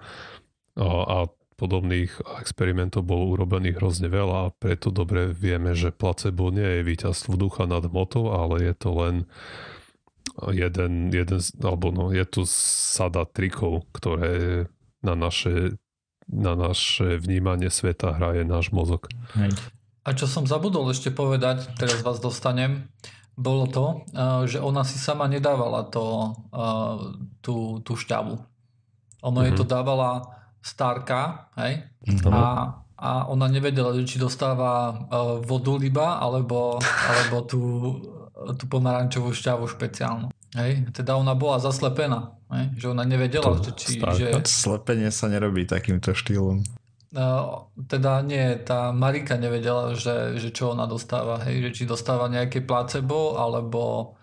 A, 0.77 0.87
a 0.87 1.17
podobných 1.57 2.13
experimentov 2.37 3.03
bolo 3.09 3.33
urobených 3.33 3.81
hrozne 3.81 4.07
veľa 4.13 4.37
a 4.47 4.53
preto 4.53 4.93
dobre 4.93 5.33
vieme, 5.33 5.73
že 5.73 5.89
placebo 5.89 6.53
nie 6.53 6.79
je 6.79 6.81
víťazstvo 6.85 7.33
ducha 7.33 7.65
nad 7.65 7.83
motou, 7.89 8.29
ale 8.29 8.61
je 8.61 8.73
to 8.77 8.89
len 8.93 9.15
jeden, 10.53 11.09
jeden 11.09 11.41
alebo 11.65 11.89
no, 11.89 12.13
je 12.13 12.23
tu 12.29 12.45
sada 12.45 13.25
trikov, 13.25 13.89
ktoré 13.89 14.69
na 15.01 15.17
naše, 15.17 15.81
na 16.27 16.53
naše 16.53 17.17
vnímanie 17.17 17.71
sveta 17.71 18.11
hraje 18.11 18.43
náš 18.43 18.75
mozog. 18.75 19.07
Hej. 19.39 19.55
A 20.07 20.15
čo 20.15 20.23
som 20.23 20.47
zabudol 20.47 20.87
ešte 20.91 21.11
povedať, 21.11 21.67
teraz 21.75 21.99
vás 21.99 22.23
dostanem, 22.23 22.87
bolo 23.37 23.67
to, 23.69 23.85
eh, 24.15 24.47
že 24.47 24.57
ona 24.63 24.81
si 24.87 24.97
sama 24.97 25.27
nedávala 25.29 25.85
to, 25.87 26.33
eh, 26.51 26.95
tú, 27.43 27.83
tú 27.83 27.93
šťavu. 27.93 28.33
Ono 28.33 29.29
mm-hmm. 29.29 29.43
jej 29.45 29.53
to 29.53 29.65
mhm. 29.67 29.71
dávala 29.71 30.11
starka, 30.63 31.51
hej? 31.59 31.85
Mm-hmm. 32.07 32.33
A, 32.33 32.43
a 32.97 33.09
ona 33.29 33.45
nevedela, 33.47 33.93
či 34.03 34.17
dostáva 34.17 34.95
eh, 34.95 34.97
vodu 35.45 35.75
liba, 35.77 36.17
alebo, 36.17 36.79
alebo 36.81 37.37
tú, 37.45 37.61
tú 38.57 38.63
pomarančovú 38.71 39.35
šťavu 39.35 39.69
špeciálnu. 39.69 40.33
Hej? 40.57 40.89
Teda 40.89 41.13
ona 41.21 41.37
bola 41.37 41.61
zaslepená, 41.61 42.33
hej? 42.49 42.65
že 42.81 42.85
ona 42.89 43.05
nevedela, 43.05 43.61
to 43.61 43.69
či... 43.77 44.01
Že... 44.01 44.41
Slepenie 44.41 45.13
sa 45.13 45.29
nerobí 45.29 45.69
takýmto 45.69 46.17
štýlom. 46.17 46.65
No, 47.13 47.71
teda 47.87 48.19
nie, 48.25 48.59
tá 48.67 48.91
Marika 48.91 49.39
nevedela, 49.39 49.95
že, 49.95 50.35
že 50.41 50.51
čo 50.51 50.75
ona 50.75 50.89
dostáva, 50.89 51.39
hej, 51.47 51.69
že 51.69 51.69
či 51.71 51.83
dostáva 51.87 52.27
nejaké 52.27 52.59
placebo 52.59 53.39
alebo, 53.39 54.13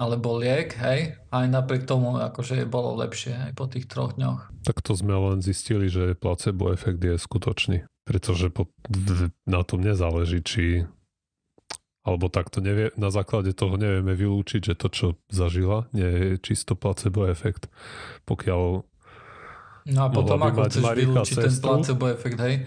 alebo 0.00 0.40
liek, 0.40 0.72
hej, 0.80 1.20
aj 1.28 1.46
napriek 1.50 1.84
tomu, 1.84 2.16
akože 2.16 2.64
je 2.64 2.66
bolo 2.66 2.96
lepšie 3.04 3.36
aj 3.36 3.52
po 3.52 3.68
tých 3.68 3.84
troch 3.84 4.16
dňoch. 4.16 4.64
Tak 4.64 4.80
to 4.80 4.96
sme 4.96 5.12
len 5.12 5.44
zistili, 5.44 5.92
že 5.92 6.16
placebo 6.16 6.72
efekt 6.72 7.04
je 7.04 7.20
skutočný, 7.20 7.84
pretože 8.08 8.48
po, 8.48 8.72
na 9.44 9.60
tom 9.60 9.84
nezáleží, 9.84 10.40
či 10.40 10.88
alebo 12.04 12.28
takto 12.28 12.60
nevie, 12.60 12.92
na 13.00 13.08
základe 13.08 13.56
toho 13.56 13.80
nevieme 13.80 14.12
vylúčiť, 14.12 14.60
že 14.60 14.74
to, 14.76 14.92
čo 14.92 15.06
zažila, 15.32 15.88
nie 15.96 16.04
je 16.04 16.28
čisto 16.44 16.76
placebo 16.76 17.24
efekt. 17.24 17.72
Pokiaľ 18.28 18.84
No 19.84 20.00
a 20.04 20.08
potom 20.08 20.40
ako 20.40 20.64
chceš 20.68 20.84
vylúčiť 20.84 21.36
ten 21.36 21.54
placebo 21.60 22.08
efekt, 22.08 22.40
hej? 22.40 22.64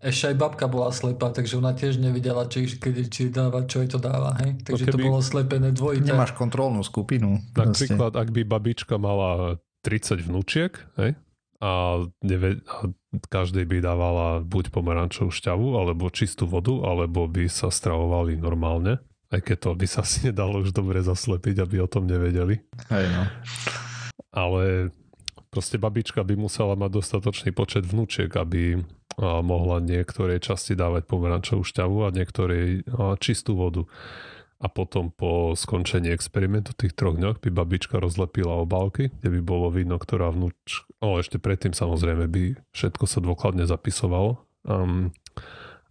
Ešte 0.00 0.32
aj 0.32 0.36
babka 0.38 0.64
bola 0.64 0.88
slepá, 0.94 1.28
takže 1.28 1.60
ona 1.60 1.76
tiež 1.76 2.00
nevidela, 2.00 2.48
či, 2.48 2.78
keď, 2.78 2.94
či 3.12 3.28
dáva, 3.28 3.68
čo 3.68 3.84
jej 3.84 3.90
to 3.90 4.00
dáva. 4.00 4.32
Hej? 4.40 4.64
Takže 4.64 4.84
to, 4.86 4.96
keby... 4.96 5.02
to 5.02 5.06
bolo 5.12 5.20
slepené 5.20 5.68
dvojité. 5.76 6.08
Nemáš 6.08 6.32
kontrolnú 6.32 6.80
skupinu. 6.80 7.36
Napríklad, 7.52 8.16
ak 8.16 8.28
by 8.32 8.42
babička 8.48 8.96
mala 8.96 9.60
30 9.84 10.24
vnúčiek 10.24 10.72
hej? 10.96 11.20
A, 11.60 12.02
neve, 12.24 12.64
a 12.64 12.88
každej 13.28 13.68
by 13.68 13.84
dávala 13.84 14.40
buď 14.40 14.72
pomarančovú 14.72 15.28
šťavu, 15.28 15.76
alebo 15.76 16.08
čistú 16.08 16.48
vodu, 16.48 16.72
alebo 16.84 17.28
by 17.28 17.46
sa 17.52 17.68
stravovali 17.68 18.40
normálne. 18.40 18.98
Aj 19.30 19.38
keď 19.44 19.56
to 19.62 19.70
by 19.76 19.86
sa 19.86 20.02
asi 20.02 20.32
nedalo 20.32 20.64
už 20.64 20.72
dobre 20.72 21.04
zaslepiť, 21.04 21.60
aby 21.62 21.84
o 21.84 21.88
tom 21.88 22.08
nevedeli. 22.08 22.64
Hej 22.88 23.06
no. 23.12 23.22
Ale 24.32 24.90
Proste 25.50 25.82
babička 25.82 26.22
by 26.22 26.38
musela 26.38 26.78
mať 26.78 27.02
dostatočný 27.02 27.50
počet 27.50 27.82
vnúčiek, 27.82 28.30
aby 28.30 28.78
mohla 29.18 29.82
niektorej 29.82 30.38
časti 30.38 30.78
dávať 30.78 31.10
pomerančovú 31.10 31.66
šťavu 31.66 32.06
a 32.06 32.14
niektorej 32.14 32.86
čistú 33.18 33.58
vodu. 33.58 33.82
A 34.60 34.68
potom 34.68 35.08
po 35.08 35.56
skončení 35.56 36.12
experimentu 36.12 36.76
tých 36.76 36.92
troch 36.92 37.16
dňoch 37.16 37.40
by 37.40 37.48
babička 37.48 37.96
rozlepila 37.96 38.60
obálky, 38.60 39.08
kde 39.08 39.28
by 39.32 39.40
bolo 39.40 39.72
vidno, 39.72 39.96
ktorá 39.96 40.28
vnúč... 40.28 40.84
O, 41.00 41.16
ešte 41.16 41.40
predtým 41.40 41.72
samozrejme 41.72 42.28
by 42.28 42.60
všetko 42.76 43.04
sa 43.08 43.24
dôkladne 43.24 43.64
zapisovalo. 43.64 44.44
Um, 44.68 45.16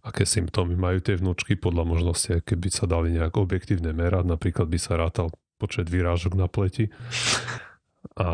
aké 0.06 0.22
symptómy 0.22 0.78
majú 0.78 1.02
tie 1.02 1.18
vnúčky 1.18 1.58
podľa 1.58 1.82
možnosti, 1.82 2.46
keby 2.46 2.70
sa 2.70 2.86
dali 2.86 3.10
nejak 3.10 3.34
objektívne 3.34 3.90
merať, 3.90 4.30
napríklad 4.30 4.70
by 4.70 4.78
sa 4.78 4.94
rátal 4.94 5.34
počet 5.58 5.90
vyrážok 5.90 6.38
na 6.38 6.46
pleti. 6.46 6.94
A 8.16 8.30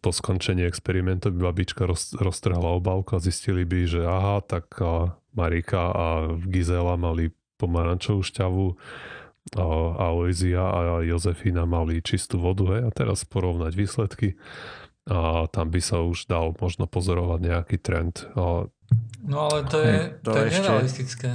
po 0.00 0.10
skončení 0.12 0.68
experimentu 0.68 1.32
by 1.32 1.52
babička 1.52 1.88
roz, 1.88 2.12
roztrhala 2.16 2.76
obálku 2.76 3.16
a 3.16 3.24
zistili 3.24 3.64
by, 3.64 3.80
že 3.88 4.00
aha, 4.04 4.44
tak 4.44 4.68
Marika 5.32 5.92
a 5.92 6.06
Gizela 6.44 7.00
mali 7.00 7.32
pomarančovú 7.60 8.24
šťavu, 8.24 8.66
Aloizia 9.56 10.62
a 10.62 10.80
Jozefina 11.02 11.66
mali 11.66 11.98
čistú 12.04 12.38
vodu, 12.38 12.78
hej, 12.78 12.86
a 12.86 12.90
teraz 12.94 13.26
porovnať 13.26 13.72
výsledky 13.74 14.38
a 15.10 15.48
tam 15.50 15.72
by 15.72 15.80
sa 15.82 16.04
už 16.04 16.30
dal 16.30 16.54
možno 16.54 16.86
pozorovať 16.86 17.40
nejaký 17.42 17.76
trend. 17.82 18.30
A 18.38 18.70
No 19.20 19.46
ale 19.46 19.68
to 19.68 19.78
je, 19.78 20.16
to, 20.24 20.32
to 20.32 20.38
je 20.42 20.46
ešte, 20.48 20.58
nerealistické. 20.64 21.28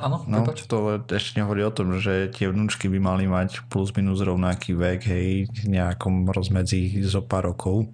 Áno, 0.00 0.24
no, 0.26 0.42
to 0.48 0.98
ešte 1.14 1.36
nehovorí 1.38 1.62
o 1.62 1.70
tom, 1.70 2.00
že 2.00 2.32
tie 2.32 2.48
vnúčky 2.48 2.90
by 2.90 2.98
mali 2.98 3.28
mať 3.28 3.68
plus 3.70 3.92
minus 3.92 4.24
rovnaký 4.24 4.72
vek, 4.72 5.00
hej, 5.06 5.46
nejakom 5.68 6.32
rozmedzi 6.32 7.04
zo 7.04 7.22
pár 7.22 7.52
rokov. 7.52 7.92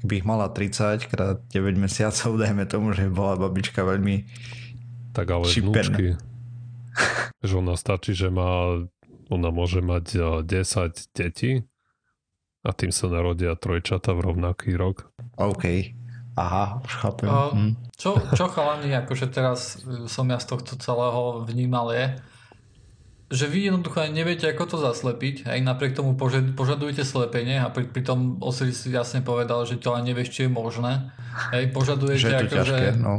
Keby 0.00 0.22
ich 0.22 0.26
mala 0.26 0.46
30 0.48 1.10
krát 1.10 1.42
9 1.52 1.74
mesiacov, 1.76 2.38
dajme 2.46 2.64
tomu, 2.70 2.94
že 2.94 3.10
bola 3.10 3.36
babička 3.36 3.82
veľmi 3.82 4.24
Tak 5.12 5.26
ale 5.26 5.44
šiperná. 5.50 5.98
vnúčky, 5.98 6.06
že 7.50 7.52
ona 7.58 7.74
stačí, 7.74 8.14
že 8.14 8.30
má, 8.30 8.78
ona 9.32 9.48
môže 9.48 9.80
mať 9.80 10.44
10 10.44 11.14
detí 11.14 11.64
a 12.64 12.70
tým 12.72 12.90
sa 12.90 13.12
narodia 13.12 13.52
trojčata 13.54 14.16
v 14.16 14.20
rovnaký 14.32 14.72
rok. 14.74 15.12
OK. 15.36 15.92
Aha, 16.34 16.82
už 16.82 16.92
chápem. 16.98 17.28
Uh, 17.30 17.52
hm. 17.54 17.72
čo, 17.94 18.18
čo 18.34 18.50
chalani, 18.50 18.90
akože 18.90 19.30
teraz 19.30 19.78
e, 19.86 20.10
som 20.10 20.26
ja 20.26 20.42
z 20.42 20.50
tohto 20.50 20.74
celého 20.74 21.46
vnímal 21.46 21.94
je, 21.94 22.18
že 23.30 23.46
vy 23.46 23.70
jednoducho 23.70 24.02
aj 24.02 24.10
neviete, 24.10 24.50
ako 24.50 24.74
to 24.74 24.76
zaslepiť, 24.82 25.46
aj 25.46 25.58
napriek 25.62 25.94
tomu 25.94 26.18
požadujete 26.58 27.06
slepenie 27.06 27.62
a 27.62 27.70
pri, 27.70 27.86
pri 27.86 28.02
tom 28.02 28.42
Osiris 28.42 28.82
si 28.82 28.90
jasne 28.90 29.22
povedal, 29.22 29.62
že 29.62 29.78
to 29.78 29.94
ani 29.94 30.10
nevieš, 30.10 30.34
či 30.34 30.40
je 30.46 30.50
možné. 30.50 31.14
Hej, 31.54 31.70
požadujete 31.70 32.18
že 32.18 32.30
to 32.34 32.38
akože... 32.50 32.78
Ťažké, 32.82 32.98
no. 32.98 33.14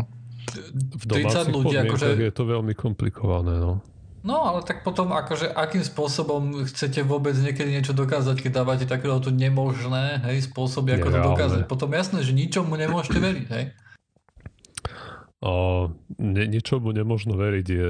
V 0.75 1.03
30 1.07 1.55
ľudí, 1.55 1.75
akože... 1.87 2.07
je 2.19 2.33
to 2.35 2.43
veľmi 2.43 2.75
komplikované, 2.75 3.59
no. 3.59 3.79
No 4.25 4.41
ale 4.41 4.65
tak 4.65 4.81
potom 4.81 5.13
akože 5.13 5.53
akým 5.53 5.85
spôsobom 5.85 6.65
chcete 6.65 7.05
vôbec 7.05 7.37
niekedy 7.37 7.69
niečo 7.69 7.93
dokázať, 7.93 8.41
keď 8.41 8.51
dávate 8.65 8.89
takéto 8.89 9.29
nemožné 9.29 10.25
hej, 10.25 10.49
spôsoby, 10.49 10.97
ako 10.97 11.13
to 11.13 11.19
dokázať. 11.21 11.59
Potom 11.69 11.93
jasné, 11.93 12.25
že 12.25 12.33
ničomu 12.33 12.73
nemôžete 12.73 13.21
veriť. 13.21 13.47
Hej? 13.53 13.65
O, 15.45 15.93
ne, 16.17 16.43
ničomu 16.49 16.89
nemôžno 16.89 17.37
veriť 17.37 17.67
je, 17.69 17.89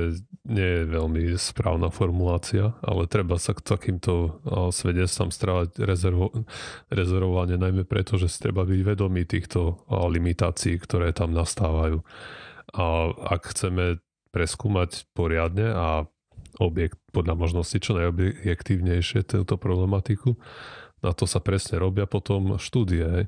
nie 0.51 0.69
je 0.75 0.83
veľmi 0.83 1.39
správna 1.39 1.87
formulácia, 1.87 2.75
ale 2.83 3.07
treba 3.07 3.39
sa 3.39 3.55
k 3.55 3.63
takýmto 3.63 4.43
svedectvám 4.75 5.31
strávať 5.31 5.79
rezervo, 5.87 6.35
rezervovanie, 6.91 7.55
najmä 7.55 7.87
preto, 7.87 8.19
že 8.19 8.27
si 8.27 8.43
treba 8.43 8.67
byť 8.67 8.81
vedomý 8.83 9.23
týchto 9.23 9.87
limitácií, 9.87 10.75
ktoré 10.83 11.15
tam 11.15 11.31
nastávajú. 11.31 12.03
A 12.75 12.83
ak 13.23 13.55
chceme 13.55 14.03
preskúmať 14.35 15.07
poriadne 15.15 15.71
a 15.71 15.87
objekt, 16.59 16.99
podľa 17.11 17.35
možnosti 17.35 17.77
čo 17.79 17.95
najobjektívnejšie 17.99 19.27
túto 19.27 19.55
problematiku. 19.59 20.39
Na 21.03 21.11
to 21.11 21.27
sa 21.27 21.43
presne 21.43 21.77
robia 21.77 22.07
potom 22.07 22.57
štúdie. 22.57 23.27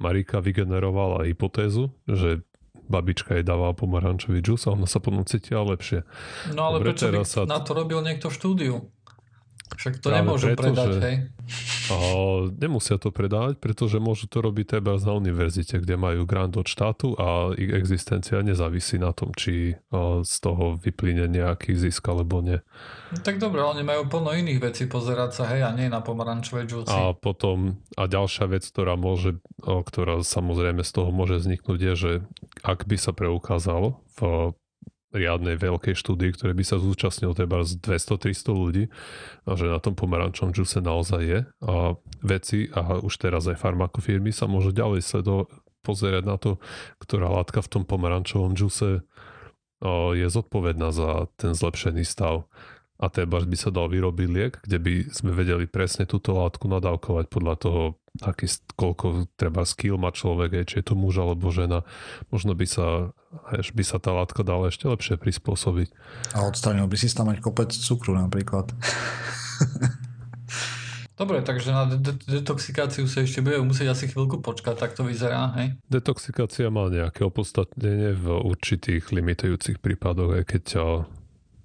Marika 0.00 0.42
vygenerovala 0.42 1.28
hypotézu, 1.28 1.94
že 2.08 2.42
babička 2.90 3.38
jej 3.38 3.44
dávala 3.46 3.72
pomarančový 3.72 4.42
džus 4.42 4.66
a 4.66 4.74
ona 4.74 4.90
sa 4.90 4.98
potom 4.98 5.22
cítila 5.22 5.62
lepšie. 5.62 6.02
No 6.52 6.68
ale 6.72 6.82
Dobre, 6.82 6.92
prečo 6.92 7.06
by 7.08 7.22
sa... 7.22 7.40
na 7.46 7.62
to 7.62 7.72
robil 7.72 8.02
niekto 8.02 8.28
štúdiu? 8.28 8.90
Však 9.72 10.04
to 10.04 10.08
nemôžu 10.12 10.52
preto, 10.52 10.62
predať, 10.62 10.88
že... 10.92 11.00
hej? 11.00 11.16
A 11.90 11.96
nemusia 12.54 12.96
to 12.96 13.10
predávať, 13.10 13.58
pretože 13.58 13.98
môžu 13.98 14.30
to 14.30 14.38
robiť 14.38 14.78
teba 14.78 14.94
na 14.96 15.12
univerzite, 15.18 15.82
kde 15.82 15.98
majú 15.98 16.22
grant 16.24 16.54
od 16.54 16.68
štátu 16.68 17.18
a 17.18 17.50
ich 17.58 17.72
existencia 17.72 18.40
nezávisí 18.40 19.00
na 19.00 19.10
tom, 19.10 19.34
či 19.34 19.74
z 20.22 20.34
toho 20.38 20.78
vyplyne 20.78 21.26
nejaký 21.26 21.74
zisk 21.74 22.04
alebo 22.06 22.40
nie. 22.44 22.62
No, 23.10 23.18
tak 23.20 23.42
dobre, 23.42 23.60
oni 23.64 23.82
majú 23.82 24.06
plno 24.06 24.32
iných 24.32 24.60
vecí 24.62 24.84
pozerať 24.86 25.30
sa, 25.34 25.44
hej, 25.50 25.66
a 25.66 25.74
nie 25.74 25.90
na 25.90 26.00
pomarančové 26.00 26.64
džúci. 26.64 26.92
A 26.92 27.12
potom, 27.16 27.82
a 27.98 28.06
ďalšia 28.06 28.46
vec, 28.48 28.62
ktorá 28.64 28.94
môže, 28.94 29.42
ktorá 29.60 30.22
samozrejme 30.22 30.86
z 30.86 30.92
toho 30.94 31.10
môže 31.10 31.42
vzniknúť, 31.42 31.80
je, 31.80 31.94
že 31.98 32.12
ak 32.62 32.86
by 32.86 32.96
sa 32.96 33.10
preukázalo 33.10 33.98
v 34.20 34.52
riadnej 35.12 35.60
veľkej 35.60 35.92
štúdii, 35.92 36.32
ktoré 36.34 36.56
by 36.56 36.64
sa 36.64 36.80
zúčastnil 36.80 37.36
teba 37.36 37.62
z 37.62 37.76
200-300 37.84 38.52
ľudí 38.52 38.84
a 39.44 39.52
že 39.54 39.68
na 39.68 39.78
tom 39.78 39.92
pomarančom 39.92 40.56
džuse 40.56 40.80
naozaj 40.80 41.22
je 41.22 41.40
a 41.62 41.94
veci 42.24 42.72
a 42.72 42.98
už 42.98 43.14
teraz 43.20 43.44
aj 43.46 43.60
farmakofirmy 43.60 44.32
sa 44.32 44.48
môžu 44.48 44.72
ďalej 44.72 45.04
sledo 45.04 45.52
pozerať 45.84 46.24
na 46.24 46.40
to, 46.40 46.56
ktorá 47.02 47.28
látka 47.28 47.60
v 47.60 47.70
tom 47.78 47.82
pomarančovom 47.84 48.56
džuse 48.56 49.04
je 50.14 50.26
zodpovedná 50.30 50.94
za 50.94 51.26
ten 51.34 51.52
zlepšený 51.58 52.06
stav 52.06 52.46
a 53.02 53.10
teda 53.10 53.26
by 53.26 53.56
sa 53.58 53.74
dal 53.74 53.90
vyrobiť 53.90 54.28
liek, 54.30 54.62
kde 54.62 54.78
by 54.78 54.92
sme 55.10 55.34
vedeli 55.34 55.66
presne 55.66 56.06
túto 56.06 56.38
látku 56.38 56.70
nadávkovať 56.70 57.26
podľa 57.26 57.54
toho, 57.58 57.82
aký, 58.22 58.46
koľko 58.78 59.26
treba 59.34 59.66
skill 59.66 59.98
má 59.98 60.14
človek, 60.14 60.62
či 60.70 60.78
je 60.78 60.86
to 60.86 60.94
muž 60.94 61.18
alebo 61.18 61.50
žena. 61.50 61.82
Možno 62.30 62.54
by 62.54 62.62
sa, 62.62 63.10
by 63.72 63.84
sa 63.84 63.96
tá 63.96 64.12
látka 64.12 64.44
dala 64.44 64.68
ešte 64.68 64.84
lepšie 64.88 65.16
prispôsobiť. 65.16 65.88
A 66.36 66.44
odstranil 66.44 66.84
by 66.84 66.96
si 67.00 67.08
tam 67.12 67.32
mať 67.32 67.40
kopec 67.40 67.72
cukru 67.72 68.12
napríklad. 68.12 68.72
Dobre, 71.12 71.44
takže 71.44 71.70
na 71.70 71.86
de- 71.86 72.18
detoxikáciu 72.24 73.06
sa 73.06 73.22
ešte 73.22 73.44
bude 73.44 73.60
musieť 73.62 73.94
asi 73.94 74.10
chvíľku 74.10 74.42
počkať, 74.42 74.74
tak 74.74 74.96
to 74.96 75.06
vyzerá, 75.06 75.54
hej? 75.60 75.76
Detoxikácia 75.86 76.72
má 76.72 76.88
nejaké 76.88 77.22
opodstatnenie 77.22 78.16
v 78.16 78.26
určitých 78.42 79.12
limitujúcich 79.12 79.78
prípadoch, 79.78 80.40
aj 80.40 80.44
keď 80.48 80.64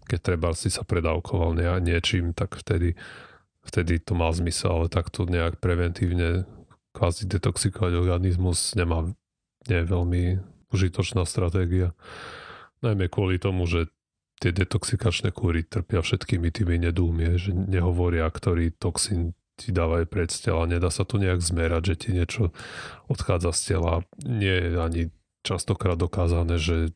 keď 0.08 0.20
treba 0.24 0.56
si 0.56 0.72
sa 0.72 0.88
predávkoval 0.88 1.84
niečím, 1.84 2.32
tak 2.32 2.56
vtedy, 2.56 2.96
vtedy 3.68 4.00
to 4.00 4.16
má 4.16 4.32
zmysel, 4.32 4.84
ale 4.84 4.88
takto 4.88 5.28
nejak 5.28 5.60
preventívne 5.60 6.48
kvázi 6.96 7.28
detoxikovať 7.28 7.94
organizmus 8.00 8.74
nemá, 8.80 9.12
nie 9.68 9.78
je 9.84 9.86
veľmi 9.86 10.24
užitočná 10.74 11.24
stratégia. 11.24 11.96
Najmä 12.84 13.10
kvôli 13.10 13.42
tomu, 13.42 13.66
že 13.66 13.90
tie 14.38 14.54
detoxikačné 14.54 15.34
kúry 15.34 15.66
trpia 15.66 16.06
všetkými 16.06 16.54
tými 16.54 16.78
nedúmie, 16.78 17.42
že 17.42 17.54
nehovoria, 17.54 18.30
ktorý 18.30 18.70
toxín 18.78 19.34
ti 19.58 19.74
dávajú 19.74 20.06
pred 20.06 20.30
tela, 20.30 20.70
nedá 20.70 20.94
sa 20.94 21.02
to 21.02 21.18
nejak 21.18 21.42
zmerať, 21.42 21.82
že 21.82 21.96
ti 21.98 22.10
niečo 22.14 22.54
odchádza 23.10 23.52
z 23.58 23.62
tela. 23.74 24.06
Nie 24.22 24.54
je 24.54 24.72
ani 24.78 25.02
častokrát 25.42 25.98
dokázané, 25.98 26.62
že 26.62 26.94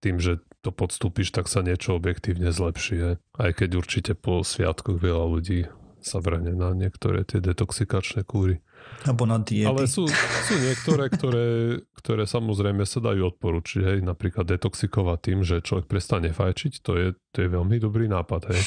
tým, 0.00 0.16
že 0.16 0.40
to 0.64 0.72
podstúpiš, 0.72 1.30
tak 1.30 1.46
sa 1.46 1.60
niečo 1.60 1.94
objektívne 1.94 2.48
zlepší. 2.48 3.20
Aj 3.36 3.50
keď 3.52 3.76
určite 3.76 4.12
po 4.16 4.40
sviatkoch 4.40 4.96
veľa 4.96 5.26
ľudí 5.28 5.68
sa 6.00 6.24
vrhne 6.24 6.56
na 6.56 6.72
niektoré 6.72 7.28
tie 7.28 7.44
detoxikačné 7.44 8.24
kúry. 8.24 8.64
Alebo 9.06 9.30
na 9.30 9.38
diety. 9.38 9.68
Ale 9.68 9.86
sú, 9.86 10.10
sú 10.10 10.54
niektoré, 10.58 11.06
ktoré, 11.06 11.46
ktoré 11.94 12.26
samozrejme 12.26 12.82
sa 12.82 12.98
dajú 12.98 13.30
odporučiť. 13.30 13.82
Hej. 13.86 13.98
Napríklad 14.02 14.50
detoxikovať 14.50 15.18
tým, 15.22 15.38
že 15.46 15.62
človek 15.62 15.86
prestane 15.86 16.34
fajčiť, 16.34 16.82
to 16.82 16.92
je, 16.98 17.06
to 17.30 17.36
je 17.46 17.48
veľmi 17.48 17.78
dobrý 17.78 18.10
nápad. 18.10 18.50
Hej. 18.50 18.62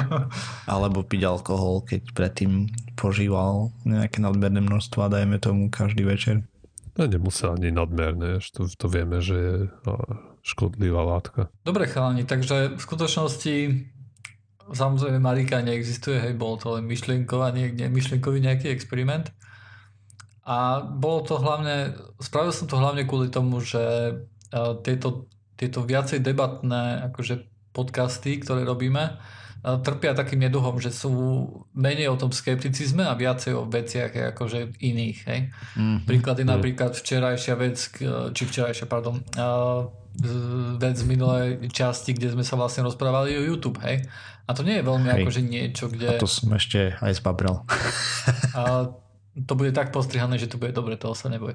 Alebo 0.72 1.04
piť 1.04 1.28
alkohol, 1.28 1.84
keď 1.84 2.08
predtým 2.16 2.72
požíval 2.96 3.68
nejaké 3.84 4.24
nadmerné 4.24 4.64
množstva, 4.64 5.12
dajme 5.12 5.36
tomu 5.36 5.68
každý 5.68 6.08
večer. 6.08 6.40
No, 6.96 7.06
nemusí 7.06 7.44
ani 7.46 7.70
nadmerné, 7.70 8.40
to, 8.52 8.66
to 8.66 8.86
vieme, 8.90 9.22
že 9.22 9.36
je 9.36 9.54
škodlivá 10.42 11.04
látka. 11.04 11.52
Dobre 11.62 11.86
chalani, 11.86 12.24
takže 12.24 12.76
v 12.76 12.80
skutočnosti 12.80 13.54
samozrejme 14.70 15.18
Marika 15.18 15.60
neexistuje, 15.60 16.18
hej, 16.18 16.34
bolo 16.38 16.56
to 16.58 16.78
len 16.78 16.86
myšlienkovanie, 16.86 17.74
myšlienkový 17.90 18.38
nejaký 18.42 18.70
experiment. 18.70 19.30
A 20.50 20.82
bolo 20.82 21.22
to 21.22 21.38
hlavne, 21.38 21.94
spravil 22.18 22.50
som 22.50 22.66
to 22.66 22.74
hlavne 22.74 23.06
kvôli 23.06 23.30
tomu, 23.30 23.62
že 23.62 23.78
e, 24.50 24.60
tieto, 24.82 25.30
tieto 25.54 25.86
viacej 25.86 26.18
debatné 26.26 27.06
akože 27.06 27.46
podcasty, 27.70 28.42
ktoré 28.42 28.66
robíme, 28.66 29.14
trpia 29.60 30.16
takým 30.16 30.40
neduhom, 30.40 30.80
že 30.80 30.88
sú 30.88 31.12
menej 31.76 32.08
o 32.08 32.16
tom 32.16 32.32
skepticizme 32.32 33.04
a 33.04 33.12
viacej 33.12 33.52
o 33.52 33.68
veciach 33.68 34.32
akože 34.32 34.80
iných. 34.80 35.18
Hej. 35.28 35.40
Mm-hmm. 35.76 35.98
Príklady 36.08 36.42
mm. 36.48 36.48
napríklad 36.48 36.92
včerajšia 36.96 37.54
vec, 37.60 37.76
či 38.32 38.42
včerajšia, 38.48 38.88
pardon, 38.88 39.20
vec 40.80 40.94
z 40.96 41.04
minulej 41.04 41.68
časti, 41.70 42.16
kde 42.16 42.32
sme 42.32 42.44
sa 42.44 42.56
vlastne 42.56 42.88
rozprávali 42.88 43.36
o 43.36 43.42
YouTube, 43.44 43.78
hej. 43.84 44.00
A 44.48 44.56
to 44.56 44.64
nie 44.64 44.80
je 44.80 44.84
veľmi 44.88 45.08
hej. 45.12 45.22
akože 45.22 45.40
niečo, 45.44 45.84
kde... 45.92 46.08
A 46.08 46.12
to 46.16 46.26
som 46.26 46.50
ešte 46.56 46.96
aj 46.98 47.20
zbabrel. 47.20 47.62
A 48.56 48.88
to 49.30 49.54
bude 49.54 49.70
tak 49.70 49.94
postrihané, 49.94 50.38
že 50.38 50.50
to 50.50 50.58
bude 50.58 50.74
dobre, 50.74 50.98
toho 50.98 51.14
sa 51.14 51.30
neboje. 51.30 51.54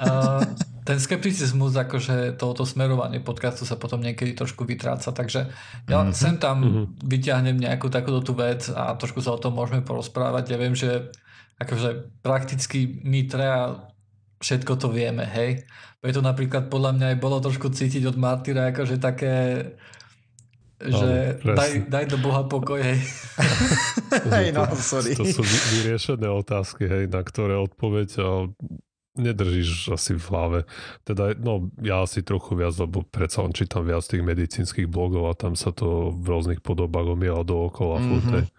A 0.00 0.40
ten 0.84 1.00
skepticizmus, 1.00 1.76
akože 1.76 2.36
tohoto 2.36 2.64
smerovanie 2.64 3.20
podcastu 3.20 3.68
sa 3.68 3.76
potom 3.76 4.00
niekedy 4.00 4.36
trošku 4.36 4.64
vytráca, 4.64 5.12
takže 5.12 5.52
ja 5.88 5.96
mm-hmm. 6.00 6.16
sem 6.16 6.36
tam 6.40 6.56
mm-hmm. 6.64 6.84
vyťahnem 7.04 7.56
nejakú 7.56 7.92
takúto 7.92 8.20
tú 8.20 8.32
vec 8.36 8.68
a 8.72 8.96
trošku 8.96 9.20
sa 9.20 9.36
o 9.36 9.40
tom 9.40 9.56
môžeme 9.56 9.84
porozprávať. 9.84 10.52
Ja 10.52 10.58
viem, 10.60 10.76
že 10.76 11.12
akože 11.60 12.20
prakticky 12.24 13.00
my 13.04 13.28
treja 13.28 13.88
všetko 14.44 14.72
to 14.76 14.88
vieme, 14.92 15.24
hej. 15.24 15.64
Preto 16.04 16.20
napríklad 16.20 16.68
podľa 16.68 17.00
mňa 17.00 17.06
aj 17.16 17.18
bolo 17.20 17.40
trošku 17.40 17.72
cítiť 17.72 18.04
od 18.04 18.20
Martyra 18.20 18.68
akože 18.68 19.00
také 19.00 19.32
že 20.84 21.40
no, 21.40 21.56
daj, 21.56 21.88
daj 21.88 22.04
do 22.12 22.18
Boha 22.20 22.44
pokoj, 22.44 22.80
hej. 22.80 23.00
hej, 24.34 24.46
no, 24.52 24.68
sorry. 24.76 25.16
To, 25.16 25.24
sú 25.24 25.42
vyriešené 25.44 26.28
otázky, 26.28 26.84
hej, 26.84 27.04
na 27.08 27.24
ktoré 27.24 27.56
odpoveď 27.56 28.20
nedržíš 29.14 29.94
asi 29.94 30.18
v 30.18 30.24
hlave. 30.26 30.60
Teda, 31.06 31.32
no, 31.38 31.70
ja 31.78 32.02
asi 32.02 32.20
trochu 32.20 32.58
viac, 32.58 32.74
lebo 32.76 33.06
predsa 33.06 33.46
len 33.46 33.54
čítam 33.54 33.86
viac 33.86 34.02
tých 34.02 34.26
medicínskych 34.26 34.90
blogov 34.90 35.30
a 35.30 35.38
tam 35.38 35.54
sa 35.54 35.70
to 35.70 36.10
v 36.10 36.26
rôznych 36.26 36.60
podobách 36.60 37.14
omiela 37.14 37.46
dookola 37.46 38.02
mm-hmm. 38.02 38.20
furt. 38.26 38.50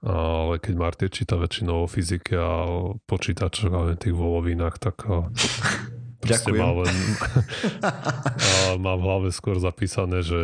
Ale 0.00 0.56
keď 0.56 0.74
Martyr 0.80 1.08
číta 1.12 1.36
väčšinou 1.36 1.84
o 1.84 1.90
fyzike 1.90 2.32
a 2.32 2.52
počítačoch 3.04 3.72
a 3.72 3.80
tých 4.00 4.16
volovinách, 4.16 4.80
tak 4.80 5.04
Ďakujem. 6.20 6.60
Má, 6.60 6.70
len, 6.84 6.96
má 8.84 8.92
v 8.96 9.02
hlave 9.02 9.28
skôr 9.32 9.56
zapísané, 9.56 10.20
že 10.20 10.38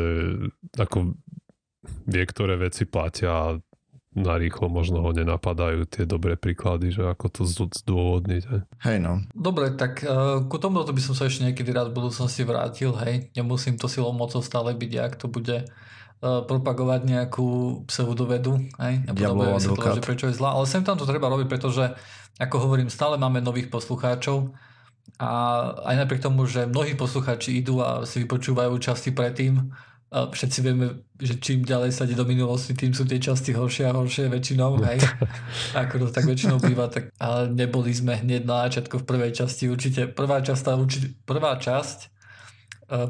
ako 0.76 1.14
vie, 2.08 2.24
ktoré 2.24 2.56
veci 2.56 2.88
platia 2.88 3.30
a 3.30 3.46
narýchlo 4.16 4.72
možno 4.72 5.04
ho 5.04 5.12
nenapadajú 5.12 5.84
tie 5.84 6.08
dobré 6.08 6.40
príklady, 6.40 6.88
že 6.88 7.04
ako 7.04 7.26
to 7.28 7.42
zdôvodniť. 7.84 8.42
Hej, 8.48 8.60
hej 8.88 8.98
no. 9.04 9.20
Dobre, 9.36 9.76
tak 9.76 10.00
uh, 10.00 10.40
ku 10.48 10.56
tomu 10.56 10.80
by 10.80 11.02
som 11.04 11.12
sa 11.12 11.28
ešte 11.28 11.44
niekedy 11.44 11.68
rád 11.76 11.92
v 11.92 12.00
budúcnosti 12.00 12.48
vrátil, 12.48 12.96
hej. 13.04 13.28
Nemusím 13.36 13.76
to 13.76 13.92
silou 13.92 14.16
mocou 14.16 14.40
stále 14.40 14.72
byť, 14.72 14.92
ak 14.96 15.14
to 15.20 15.28
bude 15.28 15.68
uh, 15.68 16.40
propagovať 16.48 17.04
nejakú 17.04 17.84
pseudovedu, 17.84 18.56
hej. 18.80 19.04
Ja 19.04 19.92
že 19.92 20.00
prečo 20.00 20.32
je 20.32 20.34
zlá. 20.34 20.56
Ale 20.56 20.64
sem 20.64 20.80
tam 20.80 20.96
to 20.96 21.04
treba 21.04 21.28
robiť, 21.28 21.52
pretože, 21.52 21.92
ako 22.40 22.56
hovorím, 22.64 22.88
stále 22.88 23.20
máme 23.20 23.44
nových 23.44 23.68
poslucháčov 23.68 24.56
a 25.16 25.30
aj 25.86 25.96
napriek 26.04 26.20
tomu, 26.20 26.44
že 26.44 26.68
mnohí 26.68 26.92
posluchači 26.92 27.56
idú 27.60 27.80
a 27.80 28.04
si 28.04 28.24
vypočúvajú 28.24 28.76
časti 28.76 29.16
predtým, 29.16 29.72
a 30.06 30.30
všetci 30.30 30.58
vieme, 30.62 31.02
že 31.18 31.34
čím 31.42 31.66
ďalej 31.66 31.90
sa 31.90 32.06
ide 32.06 32.14
do 32.14 32.22
minulosti, 32.22 32.78
tým 32.78 32.94
sú 32.94 33.02
tie 33.02 33.18
časti 33.18 33.50
horšie 33.50 33.90
a 33.90 33.96
horšie 33.96 34.30
väčšinou, 34.30 34.78
hej. 34.86 35.02
Ako 35.82 35.98
to 35.98 36.14
tak 36.14 36.30
väčšinou 36.30 36.62
býva, 36.62 36.86
tak 36.86 37.10
ale 37.18 37.50
neboli 37.50 37.90
sme 37.90 38.14
hneď 38.14 38.46
na 38.46 38.70
začiatku 38.70 39.02
v 39.02 39.08
prvej 39.08 39.34
časti. 39.34 39.66
Určite 39.66 40.06
prvá 40.06 40.38
časť, 40.46 40.62
určite, 40.78 41.08
prvá 41.26 41.58
časť 41.58 41.98
e, 41.98 42.08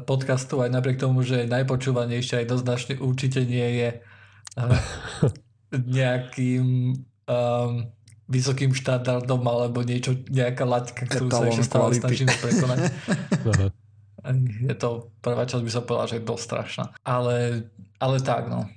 podcastu, 0.09 0.57
aj 0.65 0.73
napriek 0.73 0.97
tomu, 0.97 1.21
že 1.21 1.45
je 1.45 1.53
najpočúvanejšia, 1.53 2.41
aj 2.41 2.49
doznačne 2.49 2.93
určite 2.97 3.45
nie 3.45 3.67
je 3.77 3.89
e, 3.93 3.97
nejakým 6.01 6.65
um, 7.29 7.71
vysokým 8.27 8.75
štandardom 8.75 9.39
alebo 9.47 9.81
niečo, 9.81 10.19
nejaká 10.27 10.67
laťka, 10.67 11.03
ktorú 11.07 11.27
sa 11.31 11.47
ešte 11.47 11.63
stále 11.63 11.91
snažíme 11.95 12.31
prekonať. 12.43 12.79
je 14.67 14.75
to, 14.75 15.11
prvá 15.23 15.47
časť 15.47 15.63
by 15.63 15.71
som 15.71 15.83
povedal, 15.87 16.07
že 16.11 16.15
je 16.19 16.27
dosť 16.27 16.43
strašná. 16.43 16.85
Ale, 17.07 17.67
ale 17.97 18.15
tak, 18.19 18.51
no. 18.51 18.67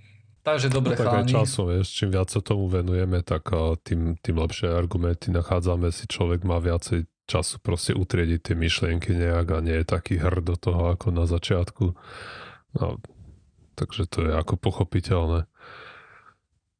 Takže 0.40 0.72
dobre 0.72 0.96
no, 0.96 0.98
tak 1.04 1.12
aj 1.12 1.24
časom, 1.28 1.68
vieš, 1.68 1.92
čím 1.92 2.16
viac 2.16 2.32
sa 2.32 2.40
tomu 2.40 2.64
venujeme, 2.70 3.20
tak 3.20 3.52
tým, 3.84 4.16
tým 4.16 4.36
lepšie 4.40 4.72
argumenty 4.72 5.28
nachádzame 5.28 5.92
si, 5.92 6.08
človek 6.08 6.48
má 6.48 6.56
viacej 6.56 7.04
času 7.28 7.60
proste 7.62 7.92
utriediť 7.92 8.40
tie 8.40 8.54
myšlienky 8.56 9.14
nejak 9.14 9.46
a 9.54 9.58
nie 9.62 9.76
je 9.82 9.86
taký 9.86 10.18
hrd 10.18 10.42
do 10.50 10.56
toho 10.56 10.96
ako 10.96 11.14
na 11.14 11.28
začiatku. 11.28 11.94
No, 12.80 12.86
takže 13.78 14.08
to 14.10 14.26
je 14.26 14.32
ako 14.34 14.58
pochopiteľné. 14.58 15.46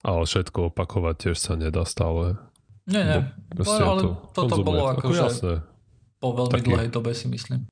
Ale 0.00 0.20
všetko 0.24 0.72
opakovať 0.72 1.14
tiež 1.28 1.36
sa 1.36 1.54
nedá 1.54 1.84
stále. 1.84 2.40
Nie, 2.90 3.02
nie. 3.06 3.20
Bo, 3.54 3.70
ale 3.70 4.02
to 4.34 4.40
toto 4.50 4.66
bolo 4.66 4.90
ako, 4.90 5.06
ako 5.06 5.14
jasné. 5.14 5.54
po 6.18 6.28
veľmi 6.34 6.54
Taký... 6.58 6.68
dlhej 6.74 6.88
dobe 6.90 7.10
si 7.14 7.26
myslím. 7.30 7.70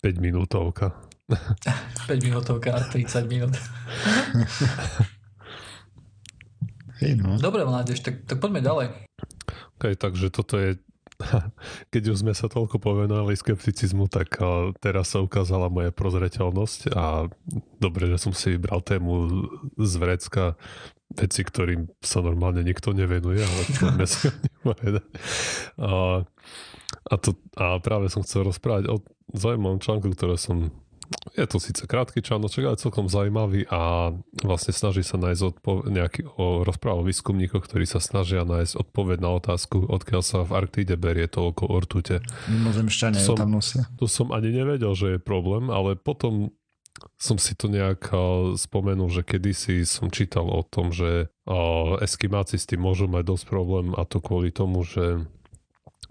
5 0.00 0.18
minútovka. 0.18 0.96
5 1.28 2.16
minútovka 2.26 2.72
a 2.72 2.80
30 2.80 3.28
minút. 3.28 3.54
No. 7.02 7.34
Dobre, 7.34 7.66
mládež, 7.66 7.98
tak, 7.98 8.30
tak 8.30 8.38
poďme 8.38 8.62
ďalej. 8.62 8.94
Okay, 9.74 9.98
takže 9.98 10.30
toto 10.30 10.54
je 10.54 10.78
keď 11.92 12.02
už 12.12 12.22
sme 12.24 12.34
sa 12.34 12.50
toľko 12.50 12.78
povenovali 12.82 13.34
skepticizmu, 13.38 14.10
tak 14.10 14.38
teraz 14.82 15.14
sa 15.14 15.22
ukázala 15.22 15.70
moja 15.70 15.94
prozreteľnosť 15.94 16.80
a 16.94 17.26
dobre, 17.78 18.10
že 18.10 18.18
som 18.18 18.32
si 18.34 18.54
vybral 18.54 18.82
tému 18.82 19.46
z 19.78 19.92
vrecka 19.98 20.44
veci, 21.16 21.40
ktorým 21.44 21.88
sa 22.00 22.24
normálne 22.24 22.64
nikto 22.64 22.96
nevenuje, 22.96 23.40
ale 23.40 23.62
poďme 23.76 24.06
si 24.08 24.28
o 24.64 24.72
a, 25.82 25.90
a, 27.02 27.14
to, 27.18 27.30
a 27.58 27.80
práve 27.80 28.08
som 28.08 28.24
chcel 28.24 28.46
rozprávať 28.46 28.88
o 28.88 29.00
zaujímavom 29.32 29.80
článku, 29.80 30.12
ktoré 30.12 30.36
som 30.36 30.72
je 31.36 31.44
to 31.44 31.60
síce 31.60 31.84
krátky 31.84 32.24
článoček, 32.24 32.64
ale 32.64 32.80
celkom 32.80 33.06
zaujímavý 33.08 33.68
a 33.68 34.12
vlastne 34.40 34.72
snaží 34.72 35.04
sa 35.04 35.20
nájsť 35.20 35.42
odpo- 35.44 35.84
nejaký, 35.84 36.24
o 36.40 36.64
rozprávu 36.64 37.04
o 37.04 37.08
výskumníkoch, 37.08 37.64
ktorí 37.64 37.84
sa 37.84 38.00
snažia 38.00 38.48
nájsť 38.48 38.80
odpoveď 38.80 39.18
na 39.20 39.30
otázku, 39.36 39.88
odkiaľ 39.88 40.22
sa 40.24 40.38
v 40.44 40.56
Arktíde 40.56 40.96
berie 40.96 41.28
toľko 41.28 41.68
ortute. 41.68 42.24
Mimozemšťania 42.48 43.20
tam 43.36 43.52
nosia. 43.52 43.84
To 44.00 44.08
som 44.08 44.32
ani 44.32 44.52
nevedel, 44.52 44.92
že 44.96 45.16
je 45.16 45.20
problém, 45.20 45.68
ale 45.68 46.00
potom 46.00 46.52
som 47.16 47.40
si 47.40 47.54
to 47.56 47.70
nejak 47.70 48.12
spomenul, 48.58 49.08
že 49.08 49.24
kedysi 49.24 49.82
som 49.88 50.12
čítal 50.12 50.46
o 50.46 50.62
tom, 50.62 50.92
že 50.92 51.32
eskimáci 52.02 52.60
s 52.60 52.68
tým 52.68 52.84
môžu 52.84 53.08
mať 53.08 53.24
dosť 53.32 53.44
problém 53.48 53.96
a 53.96 54.04
to 54.04 54.20
kvôli 54.20 54.52
tomu, 54.52 54.84
že 54.84 55.24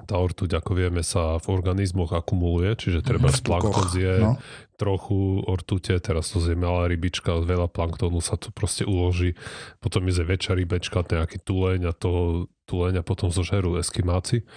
tá 0.06 0.18
ortuť, 0.18 0.58
ako 0.58 0.72
vieme, 0.74 1.06
sa 1.06 1.38
v 1.38 1.48
organizmoch 1.54 2.10
akumuluje, 2.12 2.74
čiže 2.74 3.06
treba 3.06 3.30
z 3.30 3.42
plankton 3.46 3.86
zje 3.94 4.14
no. 4.18 4.34
trochu 4.78 5.46
ortute, 5.46 5.94
teraz 6.02 6.34
to 6.34 6.42
zje 6.42 6.58
malá 6.58 6.90
rybička, 6.90 7.46
veľa 7.46 7.70
planktónu 7.70 8.18
sa 8.18 8.34
to 8.34 8.50
proste 8.50 8.82
uloží, 8.82 9.38
potom 9.78 10.10
je 10.10 10.26
väčšia 10.26 10.58
rybečka, 10.58 11.06
nejaký 11.06 11.38
tuleň 11.46 11.82
a 11.86 11.94
to 11.94 12.46
tuleň 12.66 13.04
a 13.04 13.08
potom 13.08 13.30
zožerú 13.30 13.78
eskimáci. 13.78 14.48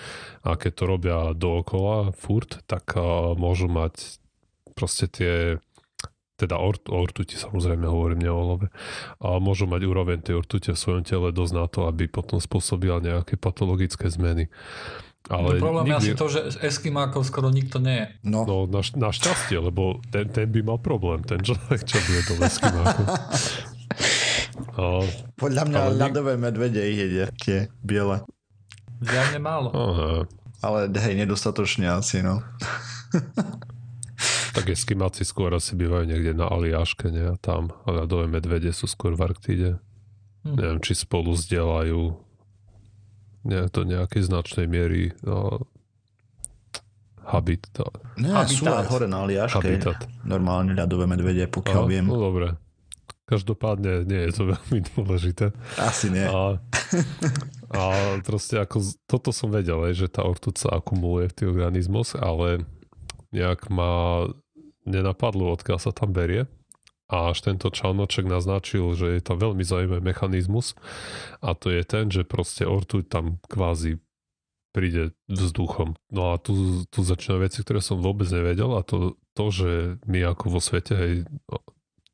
A 0.46 0.54
keď 0.54 0.72
to 0.72 0.84
robia 0.87 1.18
dookola 1.34 2.14
furt, 2.14 2.62
tak 2.70 2.94
uh, 2.94 3.34
môžu 3.34 3.66
mať 3.66 4.22
proste 4.78 5.10
tie 5.10 5.58
teda 6.35 6.59
o, 6.59 6.70
o 6.75 6.97
ortuti 6.99 7.38
samozrejme 7.38 7.87
hovorím, 7.87 8.18
nie 8.27 8.31
o 8.31 8.38
olove, 8.38 8.66
a 9.23 9.38
môžu 9.38 9.70
mať 9.70 9.87
úroveň 9.87 10.18
tej 10.18 10.42
ortute 10.42 10.75
v 10.75 10.79
svojom 10.79 11.03
tele 11.07 11.31
dosť 11.31 11.53
na 11.55 11.66
to, 11.70 11.87
aby 11.87 12.11
potom 12.11 12.42
spôsobila 12.42 12.99
nejaké 12.99 13.38
patologické 13.38 14.11
zmeny. 14.11 14.51
Ale 15.33 15.57
no 15.57 15.62
problém 15.62 15.88
nikdy... 15.88 16.12
je 16.12 16.12
asi 16.12 16.20
to, 16.20 16.27
že 16.29 16.40
Eskimákov 16.61 17.25
skoro 17.25 17.49
nikto 17.49 17.81
nie 17.81 17.97
je. 17.97 18.07
No, 18.29 18.44
no 18.44 18.57
na, 18.68 18.85
na 18.85 19.09
šťastie, 19.09 19.57
lebo 19.57 20.05
ten, 20.12 20.29
ten 20.29 20.44
by 20.53 20.61
mal 20.61 20.79
problém, 20.83 21.25
ten 21.25 21.40
človek, 21.40 21.81
čo 21.87 21.97
bude 22.05 22.23
do 22.29 22.35
Eskimákov. 22.44 23.07
A, 24.75 25.03
Podľa 25.35 25.62
mňa 25.66 25.79
ale 25.83 25.94
ľadové 25.99 26.35
medvede 26.38 26.79
ich 26.83 26.99
jede, 26.99 27.25
tie 27.42 27.59
biele. 27.83 28.23
Žiadne 29.03 29.38
málo. 29.42 29.70
Aha. 29.75 30.11
Ale 30.62 30.88
hej, 30.94 31.14
nedostatočne 31.18 31.90
asi, 31.90 32.23
no. 32.23 32.38
tak 34.55 34.71
eskimáci 34.71 35.27
skôr 35.27 35.51
asi 35.51 35.75
bývajú 35.75 36.07
niekde 36.07 36.33
na 36.38 36.47
Aliaške, 36.47 37.11
nie? 37.11 37.27
A 37.27 37.35
tam 37.35 37.75
ľadové 37.85 38.31
medvede 38.31 38.71
sú 38.71 38.87
skôr 38.87 39.19
v 39.19 39.27
Arktíde. 39.27 39.71
Hm. 40.47 40.55
Neviem, 40.55 40.79
či 40.79 40.95
spolu 40.95 41.35
zdieľajú 41.35 42.03
ne, 43.51 43.61
do 43.69 43.83
nejakej 43.83 44.23
značnej 44.31 44.71
miery 44.71 45.11
no, 45.27 45.67
habit. 47.27 47.67
To. 47.75 47.90
Ne, 48.21 48.31
Habitat. 48.31 48.55
sú 48.55 48.64
aj 48.71 48.87
hore 48.95 49.07
na 49.11 49.27
Aliaške. 49.27 49.59
Habitat. 49.59 50.07
Normálne 50.23 50.77
ľadové 50.77 51.11
medvede, 51.11 51.51
pokiaľ 51.51 51.83
a, 51.85 51.90
viem. 51.90 52.07
No 52.07 52.21
dobre. 52.21 52.55
Každopádne 53.25 54.05
nie 54.05 54.21
je 54.29 54.33
to 54.37 54.43
veľmi 54.53 54.81
dôležité. 54.95 55.51
Asi 55.81 56.12
nie. 56.12 56.29
A, 56.29 56.61
a 57.73 57.83
proste 58.21 58.61
ako, 58.61 58.85
toto 59.09 59.33
som 59.33 59.49
vedel, 59.49 59.81
že 59.97 60.12
tá 60.12 60.23
ortuť 60.23 60.69
sa 60.69 60.69
akumuluje 60.77 61.33
v 61.33 61.37
tých 61.37 61.49
organizmoch, 61.49 62.14
ale 62.21 62.69
nejak 63.33 63.73
ma 63.73 64.29
nenapadlo, 64.85 65.53
odkiaľ 65.53 65.79
sa 65.81 65.92
tam 65.92 66.12
berie 66.12 66.49
a 67.09 67.31
až 67.31 67.44
tento 67.44 67.68
článoček 67.68 68.25
naznačil, 68.25 68.97
že 68.97 69.20
je 69.20 69.23
tam 69.23 69.37
veľmi 69.37 69.61
zaujímavý 69.61 70.01
mechanizmus 70.01 70.73
a 71.44 71.53
to 71.53 71.68
je 71.68 71.83
ten, 71.85 72.09
že 72.09 72.25
proste 72.25 72.64
ortuť 72.64 73.05
tam 73.12 73.37
kvázi 73.44 74.01
príde 74.75 75.14
vzduchom. 75.31 75.94
No 76.11 76.35
a 76.35 76.40
tu, 76.42 76.83
tu 76.90 77.07
začínajú 77.07 77.47
veci, 77.47 77.62
ktoré 77.62 77.79
som 77.79 78.03
vôbec 78.03 78.27
nevedel 78.33 78.75
a 78.75 78.83
to, 78.83 79.14
to 79.38 79.44
že 79.55 79.70
my 80.09 80.35
ako 80.35 80.59
vo 80.59 80.61
svete, 80.61 80.92
hej, 80.99 81.12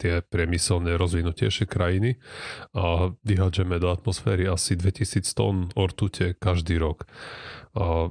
tie 0.01 0.25
priemyselné 0.25 0.97
rozvinutejšie 0.97 1.69
krajiny 1.69 2.17
a 2.73 3.13
vyhádžeme 3.21 3.77
do 3.77 3.93
atmosféry 3.93 4.49
asi 4.49 4.77
2000 4.77 5.25
tón 5.37 5.69
ortute 5.77 6.33
každý 6.41 6.81
rok. 6.81 7.05
A 7.77 8.09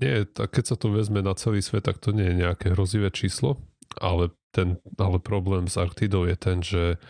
nie, 0.00 0.28
tak 0.28 0.52
keď 0.52 0.64
sa 0.74 0.76
to 0.76 0.92
vezme 0.92 1.24
na 1.24 1.32
celý 1.32 1.64
svet, 1.64 1.88
tak 1.88 1.98
to 1.98 2.12
nie 2.12 2.32
je 2.32 2.40
nejaké 2.46 2.72
hrozivé 2.76 3.08
číslo, 3.08 3.60
ale 3.96 4.32
ten, 4.52 4.76
ale 5.00 5.22
problém 5.22 5.70
s 5.70 5.80
Arktidou 5.80 6.26
je 6.28 6.36
ten, 6.36 6.58
že 6.60 7.00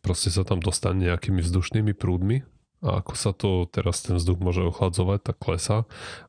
proste 0.00 0.30
sa 0.30 0.46
tam 0.46 0.62
dostane 0.62 1.10
nejakými 1.10 1.42
vzdušnými 1.42 1.92
prúdmi 1.98 2.46
a 2.78 3.02
ako 3.02 3.12
sa 3.18 3.34
to 3.34 3.66
teraz 3.66 4.06
ten 4.06 4.14
vzduch 4.14 4.38
môže 4.38 4.62
ochladzovať, 4.62 5.18
tak 5.26 5.36
klesa 5.42 5.82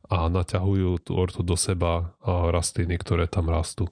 a 0.09 0.25
naťahujú 0.25 1.05
tú 1.05 1.11
ortu 1.13 1.45
do 1.45 1.53
seba 1.53 2.17
a 2.25 2.49
rastliny, 2.49 2.97
ktoré 2.97 3.29
tam 3.29 3.53
rastú. 3.53 3.85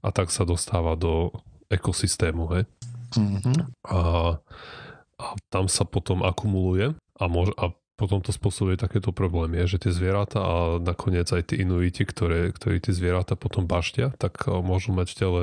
A 0.00 0.08
tak 0.08 0.32
sa 0.32 0.48
dostáva 0.48 0.96
do 0.96 1.36
ekosystému. 1.68 2.48
Hej? 2.56 2.64
Mm-hmm. 3.12 3.56
A, 3.92 4.00
a 5.20 5.26
tam 5.52 5.68
sa 5.68 5.84
potom 5.84 6.24
akumuluje 6.24 6.96
a, 6.96 7.24
môže, 7.28 7.52
a 7.60 7.76
potom 7.98 8.22
to 8.22 8.30
spôsobuje 8.30 8.78
takéto 8.78 9.10
problémy, 9.10 9.66
že 9.66 9.82
tie 9.82 9.90
zvieratá 9.90 10.38
a 10.38 10.56
nakoniec 10.78 11.26
aj 11.26 11.50
tí 11.50 11.66
inuiti, 11.66 12.06
ktoré, 12.06 12.54
ktorí 12.54 12.78
tie 12.78 12.94
zvieratá 12.94 13.34
potom 13.34 13.66
baštia, 13.66 14.14
tak 14.22 14.46
eh, 14.46 14.54
môžu 14.62 14.94
mať 14.94 15.06
v 15.10 15.18
tele 15.18 15.42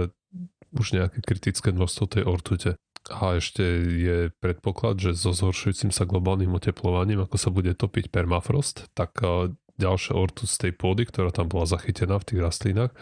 už 0.75 0.95
nejaké 0.95 1.19
kritické 1.19 1.75
množstvo 1.75 2.03
tej 2.07 2.23
ortute. 2.23 2.71
A 3.05 3.37
ešte 3.37 3.61
je 3.85 4.17
predpoklad, 4.41 4.97
že 4.97 5.13
so 5.13 5.29
zhoršujúcim 5.29 5.93
sa 5.93 6.09
globálnym 6.09 6.57
oteplovaním, 6.57 7.21
ako 7.21 7.37
sa 7.37 7.53
bude 7.53 7.77
topiť 7.77 8.09
permafrost, 8.09 8.87
tak 8.95 9.19
eh, 9.19 9.51
ďalšia 9.75 10.15
ortuť 10.15 10.47
z 10.47 10.57
tej 10.57 10.71
pôdy, 10.79 11.03
ktorá 11.03 11.35
tam 11.35 11.51
bola 11.51 11.67
zachytená 11.67 12.15
v 12.23 12.27
tých 12.31 12.39
rastlinách, 12.39 12.95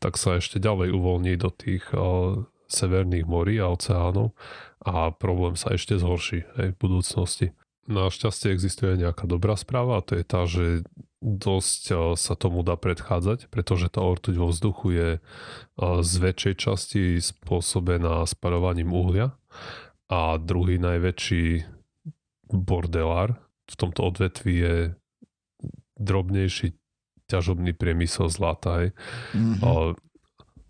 tak 0.00 0.16
sa 0.16 0.40
ešte 0.40 0.56
ďalej 0.56 0.96
uvoľní 0.96 1.36
do 1.36 1.52
tých 1.52 1.84
uh, 1.92 2.40
severných 2.64 3.28
morí 3.28 3.60
a 3.60 3.68
oceánov 3.68 4.32
a 4.80 5.12
problém 5.12 5.52
sa 5.52 5.76
ešte 5.76 6.00
zhorší 6.00 6.48
aj 6.56 6.72
v 6.72 6.80
budúcnosti. 6.80 7.46
Našťastie 7.84 8.52
existuje 8.52 8.96
nejaká 8.96 9.28
dobrá 9.28 9.60
správa 9.60 10.00
a 10.00 10.04
to 10.04 10.16
je 10.16 10.24
tá, 10.24 10.48
že 10.48 10.88
dosť 11.24 11.82
eh, 11.90 11.96
sa 12.20 12.34
tomu 12.36 12.60
dá 12.60 12.76
predchádzať, 12.76 13.48
pretože 13.48 13.88
tá 13.88 14.04
ortuť 14.04 14.34
vo 14.36 14.48
vzduchu 14.52 14.86
je 14.92 15.10
eh, 15.16 15.20
z 15.78 16.12
väčšej 16.20 16.54
časti 16.60 17.02
spôsobená 17.20 18.24
sparovaním 18.28 18.92
uhlia 18.92 19.32
a 20.12 20.36
druhý 20.36 20.76
najväčší 20.76 21.64
bordelár 22.52 23.40
v 23.64 23.74
tomto 23.74 24.04
odvetvi 24.04 24.52
je 24.52 24.76
drobnejší 25.96 26.76
ťažobný 27.24 27.72
priemysel 27.72 28.28
zlata. 28.28 28.92
Mm-hmm. 29.32 29.64
A, 29.64 29.96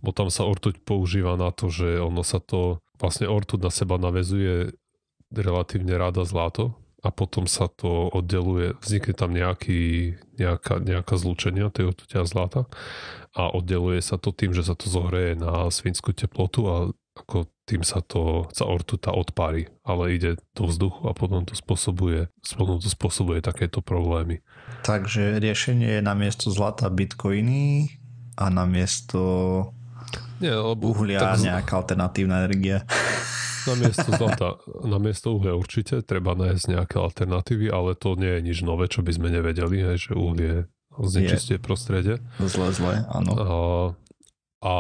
bo 0.05 0.11
tam 0.15 0.31
sa 0.31 0.47
ortuť 0.47 0.85
používa 0.87 1.35
na 1.35 1.51
to, 1.51 1.73
že 1.73 1.99
ono 1.99 2.23
sa 2.23 2.39
to, 2.39 2.79
vlastne 3.01 3.27
ortuť 3.27 3.59
na 3.59 3.73
seba 3.75 3.99
navezuje 3.99 4.77
relatívne 5.35 5.99
ráda 5.99 6.23
zlato, 6.23 6.79
a 7.05 7.13
potom 7.13 7.45
sa 7.45 7.69
to 7.69 8.09
oddeluje, 8.09 8.81
vznikne 8.81 9.13
tam 9.13 9.37
nejaký, 9.37 10.17
nejaká, 10.41 10.81
nejaká 10.81 11.15
zlúčenia 11.21 11.69
tej 11.69 11.93
ortuťa 11.93 12.25
zlata 12.25 12.65
a 13.37 13.53
oddeluje 13.53 14.01
sa 14.01 14.17
to 14.17 14.33
tým, 14.33 14.57
že 14.57 14.65
sa 14.65 14.73
to 14.73 14.89
zohreje 14.89 15.37
na 15.37 15.69
svinskú 15.69 16.17
teplotu 16.17 16.65
a 16.65 16.77
ako 17.15 17.47
tým 17.65 17.87
sa 17.87 18.03
to, 18.03 18.51
sa 18.51 18.67
ortuta 18.67 19.15
odpári, 19.15 19.71
ale 19.87 20.19
ide 20.19 20.37
do 20.57 20.67
vzduchu 20.67 21.07
a 21.07 21.15
potom 21.15 21.47
to 21.47 21.55
spôsobuje, 21.55 22.27
potom 22.59 22.83
to 22.83 22.91
spôsobuje 22.91 23.39
takéto 23.39 23.79
problémy. 23.79 24.43
Takže 24.83 25.39
riešenie 25.39 26.01
je 26.01 26.03
namiesto 26.03 26.51
zlata 26.51 26.91
bitcoiny 26.91 27.95
a 28.35 28.51
namiesto 28.51 29.23
Nie, 30.43 30.55
lebo, 30.55 30.91
uhlia 30.91 31.21
tak... 31.21 31.43
nejaká 31.43 31.73
alternatívna 31.85 32.47
energia. 32.47 32.83
Na 33.65 33.75
miesto 33.81 34.09
zlata, 34.13 34.61
na 34.85 35.01
miesto 35.01 35.33
uhlia 35.33 35.57
určite 35.57 36.05
treba 36.05 36.37
nájsť 36.37 36.65
nejaké 36.69 36.97
alternatívy, 37.01 37.73
ale 37.73 37.97
to 37.97 38.13
nie 38.19 38.29
je 38.39 38.41
nič 38.53 38.59
nové, 38.61 38.93
čo 38.93 39.01
by 39.01 39.13
sme 39.17 39.33
nevedeli, 39.33 39.81
hej, 39.81 40.11
že 40.11 40.13
uhlie 40.13 40.69
znečistie 41.01 41.57
prostredie. 41.57 42.21
Zle, 42.45 42.71
zle, 42.77 43.09
áno. 43.09 43.33
A, 43.35 43.47
a 44.63 44.75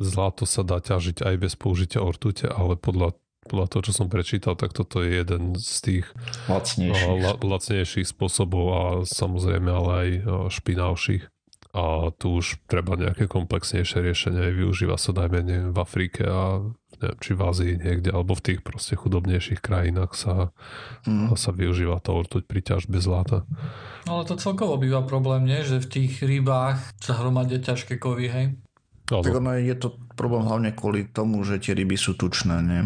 zlato 0.00 0.48
sa 0.48 0.64
dá 0.64 0.80
ťažiť 0.80 1.20
aj 1.20 1.34
bez 1.36 1.52
použitia 1.54 2.00
ortute, 2.00 2.48
ale 2.48 2.80
podľa 2.80 3.12
podľa 3.44 3.66
toho, 3.68 3.82
čo 3.84 3.92
som 3.92 4.08
prečítal, 4.08 4.56
tak 4.56 4.72
toto 4.72 5.04
je 5.04 5.20
jeden 5.20 5.52
z 5.52 5.74
tých 5.84 6.06
lacnejších, 6.48 7.20
la, 7.20 7.36
lacnejších 7.36 8.08
spôsobov 8.08 8.64
a 8.72 8.82
samozrejme 9.04 9.68
ale 9.68 9.92
aj 9.92 10.08
špinavších. 10.48 11.28
A 11.74 12.14
tu 12.14 12.38
už 12.38 12.62
treba 12.70 12.94
nejaké 12.94 13.26
komplexnejšie 13.26 13.98
riešenie. 13.98 14.54
Využíva 14.54 14.94
sa 14.94 15.10
najmä 15.10 15.74
v 15.74 15.78
Afrike 15.82 16.22
a 16.22 16.62
neviem, 17.02 17.18
či 17.18 17.30
v 17.34 17.40
Ázii 17.42 17.72
niekde, 17.82 18.10
alebo 18.14 18.38
v 18.38 18.44
tých 18.46 18.60
proste 18.62 18.94
chudobnejších 18.94 19.58
krajinách 19.58 20.14
sa, 20.14 20.54
mm. 21.04 21.34
sa 21.34 21.50
využíva 21.50 21.98
to 21.98 22.14
ortuť 22.14 22.46
pri 22.46 22.60
ťažbe 22.62 23.02
zlata. 23.02 23.42
Ale 24.06 24.22
to 24.22 24.38
celkovo 24.38 24.78
býva 24.78 25.02
problém, 25.02 25.44
nie? 25.44 25.66
že 25.66 25.82
v 25.82 25.90
tých 25.90 26.22
rybách 26.22 26.78
sa 27.02 27.18
hromadia 27.18 27.58
ťažké 27.58 27.98
kovy, 27.98 28.30
hej? 28.30 28.46
Tak 29.04 29.36
ono 29.36 29.52
je 29.60 29.76
to 29.76 30.00
problém 30.16 30.48
hlavne 30.48 30.72
kvôli 30.72 31.04
tomu, 31.10 31.44
že 31.44 31.60
tie 31.60 31.76
ryby 31.76 31.98
sú 31.98 32.16
tučné, 32.16 32.56
nie? 32.64 32.82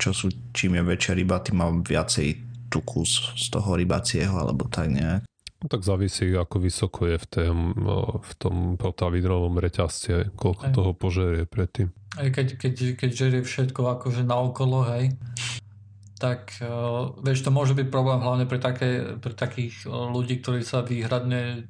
čo 0.00 0.16
sú, 0.16 0.32
čím 0.56 0.80
je 0.80 0.82
väčšia 0.86 1.12
ryba, 1.12 1.44
tým 1.44 1.60
má 1.60 1.68
viacej 1.68 2.48
tuku 2.72 3.04
z 3.36 3.46
toho 3.52 3.76
rybacieho, 3.76 4.32
alebo 4.32 4.64
tak 4.72 4.88
nejak. 4.88 5.20
No, 5.60 5.68
tak 5.68 5.84
závisí, 5.84 6.32
ako 6.32 6.56
vysoko 6.56 7.04
je 7.04 7.16
v, 7.20 7.26
tém, 7.28 7.58
v 8.16 8.32
tom 8.40 8.80
potravinovom 8.80 9.60
reťazci, 9.60 10.32
koľko 10.32 10.64
aj. 10.68 10.72
toho 10.72 10.90
požerie 10.96 11.44
predtým. 11.44 11.92
Aj 12.16 12.32
keď, 12.32 12.56
keď, 12.56 12.74
keď 12.96 13.10
žerie 13.12 13.42
všetko 13.44 13.80
akože 14.00 14.24
naokolo, 14.24 14.88
hej, 14.88 15.20
tak 16.16 16.56
uh, 16.64 17.12
vieš, 17.20 17.44
to 17.44 17.52
môže 17.52 17.76
byť 17.76 17.92
problém 17.92 18.24
hlavne 18.24 18.48
pre, 18.48 18.56
také, 18.56 19.20
pre 19.20 19.36
takých 19.36 19.84
ľudí, 19.84 20.40
ktorí 20.40 20.64
sa 20.64 20.80
výhradne 20.80 21.68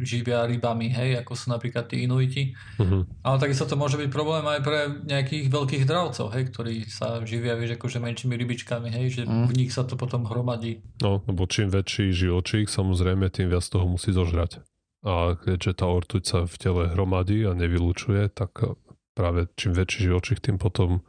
živia 0.00 0.48
rybami, 0.48 0.88
hej, 0.88 1.20
ako 1.20 1.32
sú 1.36 1.52
napríklad 1.52 1.88
tí 1.88 2.04
Inuiti. 2.04 2.56
Uh-huh. 2.80 3.04
Ale 3.24 3.36
takisto 3.36 3.68
to 3.68 3.76
môže 3.76 4.00
byť 4.00 4.08
problém 4.08 4.44
aj 4.46 4.60
pre 4.64 4.78
nejakých 5.04 5.52
veľkých 5.52 5.84
dravcov, 5.84 6.32
hej, 6.32 6.48
ktorí 6.48 6.74
sa 6.88 7.20
živia, 7.26 7.58
vieš, 7.58 7.76
akože 7.76 8.00
menšími 8.00 8.34
rybičkami, 8.34 8.88
hej, 8.88 9.06
že 9.20 9.22
uh-huh. 9.26 9.48
v 9.48 9.52
nich 9.58 9.70
sa 9.74 9.84
to 9.84 10.00
potom 10.00 10.24
hromadí. 10.24 10.80
No, 11.04 11.20
lebo 11.28 11.44
čím 11.44 11.68
väčší 11.68 12.12
živočík, 12.14 12.70
samozrejme, 12.72 13.28
tým 13.28 13.52
viac 13.52 13.64
toho 13.66 13.84
musí 13.84 14.14
zožrať. 14.14 14.64
A 15.02 15.34
keďže 15.34 15.82
tá 15.82 15.90
ortuť 15.90 16.22
sa 16.22 16.38
v 16.46 16.54
tele 16.62 16.82
hromadí 16.94 17.42
a 17.42 17.58
nevylučuje, 17.58 18.30
tak 18.30 18.78
práve 19.18 19.50
čím 19.58 19.74
väčší 19.74 20.08
živočík, 20.08 20.38
tým 20.38 20.62
potom 20.62 21.02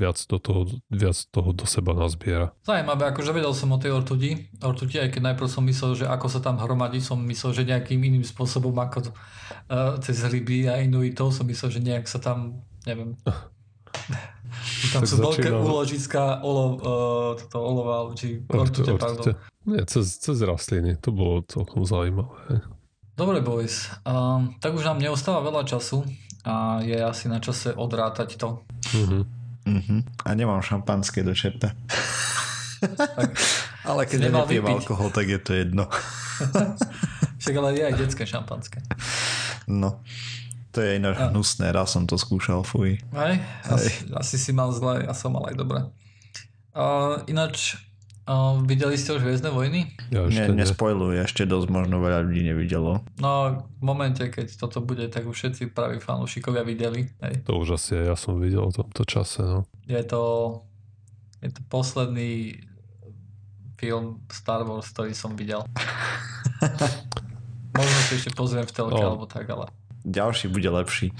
viac, 0.00 0.16
do 0.24 0.40
toho, 0.40 0.64
viac 0.88 1.16
toho 1.28 1.52
do 1.52 1.68
seba 1.68 1.92
nazbiera. 1.92 2.56
Zajímavé, 2.64 3.12
akože 3.12 3.36
vedel 3.36 3.52
som 3.52 3.68
o 3.70 3.78
tej 3.78 3.92
ortuti, 3.92 4.48
ortuti, 4.64 4.96
aj 4.96 5.12
keď 5.12 5.32
najprv 5.32 5.48
som 5.52 5.60
myslel, 5.68 5.92
že 6.00 6.04
ako 6.08 6.26
sa 6.32 6.40
tam 6.40 6.56
hromadí, 6.56 7.04
som 7.04 7.20
myslel, 7.20 7.52
že 7.52 7.68
nejakým 7.68 8.00
iným 8.00 8.24
spôsobom 8.24 8.72
ako 8.80 9.12
uh, 9.12 10.00
cez 10.00 10.24
ryby 10.24 10.64
a 10.72 10.80
inuitov, 10.80 11.36
som 11.36 11.44
myslel, 11.44 11.68
že 11.68 11.80
nejak 11.84 12.08
sa 12.08 12.16
tam, 12.16 12.64
neviem, 12.88 13.20
tam 14.96 15.04
sú 15.04 15.20
veľké 15.20 15.52
úložiska 15.52 16.40
olov, 16.40 16.70
uh, 16.80 17.30
toto 17.36 17.58
olova, 17.60 18.08
či 18.16 18.40
ortute, 18.48 18.96
pardon. 18.96 19.36
Nie, 19.68 19.84
cez, 19.84 20.16
cez 20.16 20.40
rastliny, 20.40 20.96
to 20.96 21.12
bolo 21.12 21.44
celkom 21.44 21.84
zaujímavé. 21.84 22.64
Dobre, 23.20 23.44
boys. 23.44 23.92
Um, 24.08 24.56
tak 24.64 24.72
už 24.72 24.88
nám 24.88 24.96
neostáva 24.96 25.44
veľa 25.44 25.68
času 25.68 26.08
a 26.40 26.80
je 26.80 26.96
asi 26.96 27.28
na 27.28 27.36
čase 27.36 27.76
odrátať 27.76 28.40
to. 28.40 28.64
Mm-hmm. 28.96 29.39
Uh-huh. 29.70 30.02
A 30.26 30.34
nemám 30.34 30.58
šampanské 30.62 31.22
do 31.22 31.30
čerta. 31.30 31.70
ale 33.90 34.06
keď 34.06 34.34
nepijem 34.34 34.66
alkohol, 34.66 35.14
tak 35.14 35.30
je 35.30 35.38
to 35.38 35.52
jedno. 35.54 35.86
Však 37.40 37.54
ale 37.56 37.78
je 37.78 37.82
aj 37.86 37.94
detské 37.96 38.24
šampanské. 38.26 38.82
No. 39.70 40.02
To 40.70 40.78
je 40.78 41.02
ináč 41.02 41.18
ja. 41.18 41.34
hnusné, 41.34 41.74
raz 41.74 41.90
som 41.90 42.06
to 42.06 42.14
skúšal, 42.14 42.62
fuj. 42.62 43.02
Aj? 43.10 43.34
Asi, 43.66 44.06
asi 44.14 44.36
si 44.38 44.54
mal 44.54 44.70
zle, 44.70 45.02
ja 45.02 45.14
som 45.16 45.34
mal 45.34 45.50
aj 45.50 45.58
dobre. 45.58 45.82
Uh, 46.70 47.26
ináč, 47.26 47.74
uh, 48.26 48.58
videli 48.64 48.96
ste 48.96 49.16
už 49.16 49.22
Hviezdne 49.22 49.52
vojny? 49.52 49.92
Ja 50.10 50.26
ešte 50.26 50.52
ne, 50.52 50.64
nespojluj, 50.64 51.24
ešte 51.24 51.46
dosť 51.46 51.68
možno 51.70 52.02
veľa 52.02 52.26
ľudí 52.26 52.42
nevidelo. 52.44 53.04
No, 53.20 53.64
v 53.78 53.82
momente, 53.84 54.28
keď 54.28 54.56
toto 54.56 54.82
bude, 54.82 55.06
tak 55.08 55.28
už 55.28 55.36
všetci 55.36 55.72
praví 55.72 56.00
fanúšikovia 56.00 56.64
videli. 56.64 57.08
Hej. 57.22 57.44
To 57.46 57.60
už 57.60 57.80
asi 57.80 57.96
ja 57.96 58.16
som 58.16 58.40
videl 58.40 58.68
v 58.68 58.76
tomto 58.80 59.02
čase, 59.06 59.44
no. 59.44 59.60
Je 59.86 60.02
to, 60.02 60.22
je 61.44 61.50
to 61.52 61.60
posledný 61.70 62.60
film 63.80 64.20
Star 64.28 64.64
Wars, 64.64 64.92
ktorý 64.92 65.16
som 65.16 65.36
videl. 65.36 65.64
Možno 67.76 67.98
si 68.08 68.20
ešte 68.20 68.36
pozriem 68.36 68.68
v 68.68 68.72
telke, 68.74 69.00
oh. 69.00 69.14
alebo 69.14 69.24
tak, 69.24 69.48
ale... 69.48 69.72
Ďalší 70.04 70.48
bude 70.48 70.68
lepší. 70.68 71.12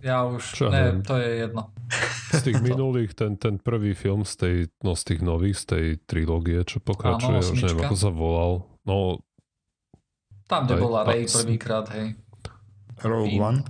Ja 0.00 0.24
už, 0.24 0.42
Čo, 0.54 0.70
ne, 0.70 1.02
to 1.02 1.18
je 1.18 1.46
jedno. 1.46 1.73
Z 2.34 2.40
tých 2.50 2.60
minulých, 2.68 3.12
ten, 3.14 3.36
ten 3.36 3.60
prvý 3.60 3.92
film 3.94 4.24
z, 4.26 4.34
tej, 4.36 4.56
no 4.82 4.96
z 4.96 5.02
tých 5.14 5.20
nových, 5.20 5.56
z 5.60 5.64
tej 5.64 5.84
trilógie, 6.04 6.60
čo 6.66 6.80
pokračuje, 6.80 7.38
Áno, 7.40 7.50
už 7.54 7.60
neviem, 7.62 7.80
ako 7.84 7.96
sa 7.96 8.10
volal. 8.10 8.52
No, 8.84 9.22
tam, 10.44 10.68
kde 10.68 10.76
aj, 10.76 10.80
bola 10.80 11.00
Rey 11.08 11.24
prvýkrát, 11.24 11.86
hej. 11.96 12.18
Rogue 13.00 13.40
One? 13.40 13.60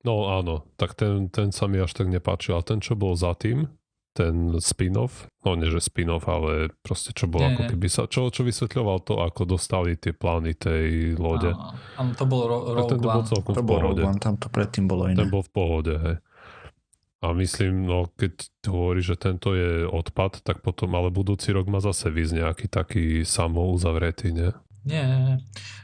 No 0.00 0.32
áno, 0.32 0.64
tak 0.80 0.96
ten, 0.96 1.28
ten 1.28 1.52
sa 1.52 1.68
mi 1.68 1.76
až 1.76 1.92
tak 1.92 2.08
nepáčil. 2.08 2.56
A 2.56 2.64
ten, 2.64 2.80
čo 2.80 2.96
bol 2.96 3.12
za 3.20 3.36
tým, 3.36 3.68
ten 4.16 4.56
spin-off, 4.58 5.28
no 5.44 5.54
nie 5.54 5.68
že 5.68 5.78
spin-off, 5.78 6.24
ale 6.26 6.72
proste 6.82 7.12
čo 7.12 7.28
bol 7.30 7.44
nie, 7.44 7.52
ako 7.54 7.62
keby 7.76 7.86
sa, 7.86 8.08
čo, 8.10 8.32
čo 8.32 8.42
vysvetľoval 8.42 9.06
to, 9.06 9.20
ako 9.22 9.44
dostali 9.44 9.94
tie 10.00 10.16
plány 10.16 10.56
tej 10.56 11.14
lode. 11.20 11.52
Áno, 11.94 12.10
to 12.16 12.24
bol 12.26 12.48
ro- 12.48 12.64
Rogue 12.74 12.90
ten 12.90 12.98
to 12.98 13.08
bol 13.12 13.22
celkom 13.22 13.52
to 13.54 13.62
bol 13.62 13.78
Rogue 13.78 14.02
One, 14.02 14.18
tam 14.18 14.34
to 14.40 14.48
predtým 14.48 14.88
bolo 14.88 15.06
iné. 15.06 15.20
Ten 15.20 15.30
bol 15.30 15.44
v 15.44 15.52
pohode, 15.52 15.94
hej. 15.94 16.16
A 17.20 17.36
myslím, 17.36 17.84
no 17.84 18.08
keď 18.16 18.48
hovorí, 18.64 19.04
že 19.04 19.12
tento 19.20 19.52
je 19.52 19.84
odpad, 19.84 20.40
tak 20.40 20.64
potom, 20.64 20.96
ale 20.96 21.12
budúci 21.12 21.52
rok 21.52 21.68
má 21.68 21.76
zase 21.84 22.08
výsť 22.08 22.32
nejaký 22.40 22.66
taký 22.72 23.04
samouzavretý, 23.28 24.32
nie? 24.32 24.50
Nie, 24.88 25.04
nie. 25.04 25.36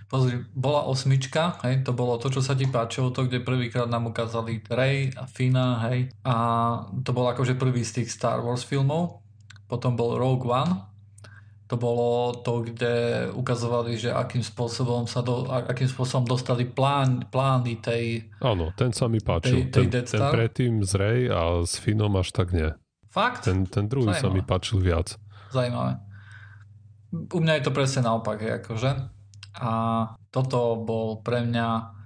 Pozri, 0.09 0.49
bola 0.57 0.89
osmička, 0.89 1.61
hej, 1.67 1.85
to 1.85 1.93
bolo 1.93 2.17
to, 2.17 2.33
čo 2.33 2.41
sa 2.41 2.57
ti 2.57 2.65
páčilo, 2.65 3.13
to, 3.13 3.29
kde 3.29 3.45
prvýkrát 3.45 3.91
nám 3.91 4.09
ukázali 4.09 4.65
Rey 4.71 5.13
a 5.13 5.29
Fina, 5.29 5.83
hej, 5.91 6.09
a 6.25 6.35
to 7.05 7.11
bol 7.13 7.29
akože 7.29 7.59
prvý 7.59 7.85
z 7.85 8.01
tých 8.01 8.15
Star 8.15 8.41
Wars 8.41 8.65
filmov. 8.65 9.21
Potom 9.67 9.99
bol 9.99 10.15
Rogue 10.17 10.47
One, 10.47 10.79
to 11.67 11.75
bolo 11.75 12.31
to, 12.47 12.63
kde 12.63 13.27
ukazovali, 13.35 13.99
že 13.99 14.15
akým 14.15 14.43
spôsobom 14.43 15.11
sa 15.11 15.19
do, 15.19 15.51
akým 15.51 15.91
spôsobom 15.91 16.23
dostali 16.23 16.63
plán, 16.63 17.27
plány 17.27 17.83
tej... 17.83 18.31
Áno, 18.39 18.71
ten 18.79 18.95
sa 18.95 19.11
mi 19.11 19.19
páčil. 19.19 19.67
Tej, 19.67 19.91
tej 19.91 20.07
ten, 20.07 20.07
ten 20.07 20.23
predtým 20.31 20.73
z 20.87 20.93
Rey 20.95 21.21
a 21.27 21.67
s 21.67 21.83
Finom 21.83 22.15
až 22.15 22.31
tak 22.31 22.55
nie. 22.55 22.71
Fakt? 23.11 23.51
Ten, 23.51 23.67
ten 23.67 23.91
druhý 23.91 24.15
Zajímavé. 24.15 24.23
sa 24.23 24.29
mi 24.31 24.43
páčil 24.47 24.79
viac. 24.79 25.19
Zajímavé. 25.51 25.99
U 27.11 27.39
mňa 27.43 27.53
je 27.59 27.63
to 27.67 27.73
presne 27.75 28.07
naopak, 28.07 28.39
je 28.39 28.53
akože. 28.63 28.91
A 29.59 29.71
toto 30.31 30.79
bol 30.79 31.19
pre 31.27 31.43
mňa 31.43 31.99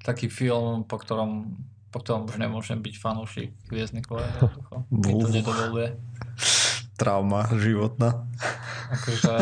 taký 0.00 0.32
film, 0.32 0.88
po 0.88 0.96
ktorom, 0.96 1.52
po 1.92 2.00
ktorom 2.00 2.32
už 2.32 2.40
nemôžem 2.40 2.80
byť 2.80 2.94
fanúšik 2.96 3.52
Hviezdnych 3.68 4.08
vojen. 4.08 4.32
Mi 4.88 5.12
to 5.20 5.28
nedovoluje 5.28 6.00
trauma 7.02 7.50
životná. 7.58 8.30
Akože 8.94 9.34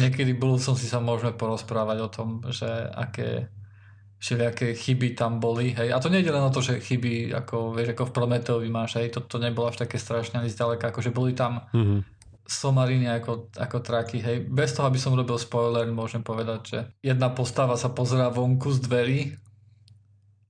niekedy 0.00 0.32
v 0.32 0.40
budúcnosti 0.40 0.88
sa 0.88 1.04
môžeme 1.04 1.36
porozprávať 1.36 1.98
o 2.00 2.08
tom, 2.08 2.28
že 2.48 2.66
aké 2.96 3.52
všelijaké 4.20 4.76
chyby 4.76 5.16
tam 5.16 5.40
boli, 5.40 5.72
hej. 5.72 5.92
A 5.92 6.00
to 6.00 6.12
nie 6.12 6.20
je 6.20 6.32
len 6.32 6.44
o 6.44 6.52
to, 6.52 6.60
že 6.60 6.80
chyby, 6.80 7.32
ako, 7.32 7.72
vieš, 7.72 7.96
ako 7.96 8.04
v 8.08 8.14
Prometeovi 8.16 8.68
máš, 8.68 9.00
hej, 9.00 9.16
to, 9.16 9.24
to 9.24 9.40
nebolo 9.40 9.72
až 9.72 9.80
také 9.80 9.96
strašne 9.96 10.40
ani 10.40 10.52
zďaleka, 10.52 10.92
akože 10.92 11.08
boli 11.08 11.32
tam 11.32 11.64
mm-hmm. 11.72 12.00
somariny 12.44 13.08
ako, 13.08 13.48
ako 13.56 13.80
traky, 13.80 14.20
hej. 14.20 14.44
Bez 14.44 14.76
toho, 14.76 14.92
aby 14.92 15.00
som 15.00 15.16
robil 15.16 15.40
spoiler, 15.40 15.88
môžem 15.88 16.20
povedať, 16.20 16.60
že 16.68 16.78
jedna 17.00 17.32
postava 17.32 17.80
sa 17.80 17.88
pozerá 17.88 18.28
vonku 18.28 18.68
z 18.76 18.84
dverí, 18.84 19.20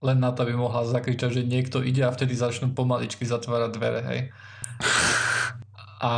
len 0.02 0.18
na 0.18 0.34
to, 0.34 0.42
aby 0.42 0.58
mohla 0.58 0.82
zakričať, 0.82 1.30
že 1.30 1.42
niekto 1.46 1.78
ide 1.86 2.02
a 2.02 2.10
vtedy 2.10 2.34
začnú 2.34 2.74
pomaličky 2.74 3.22
zatvárať 3.22 3.70
dvere, 3.70 4.02
hej 4.02 4.20
a 6.00 6.10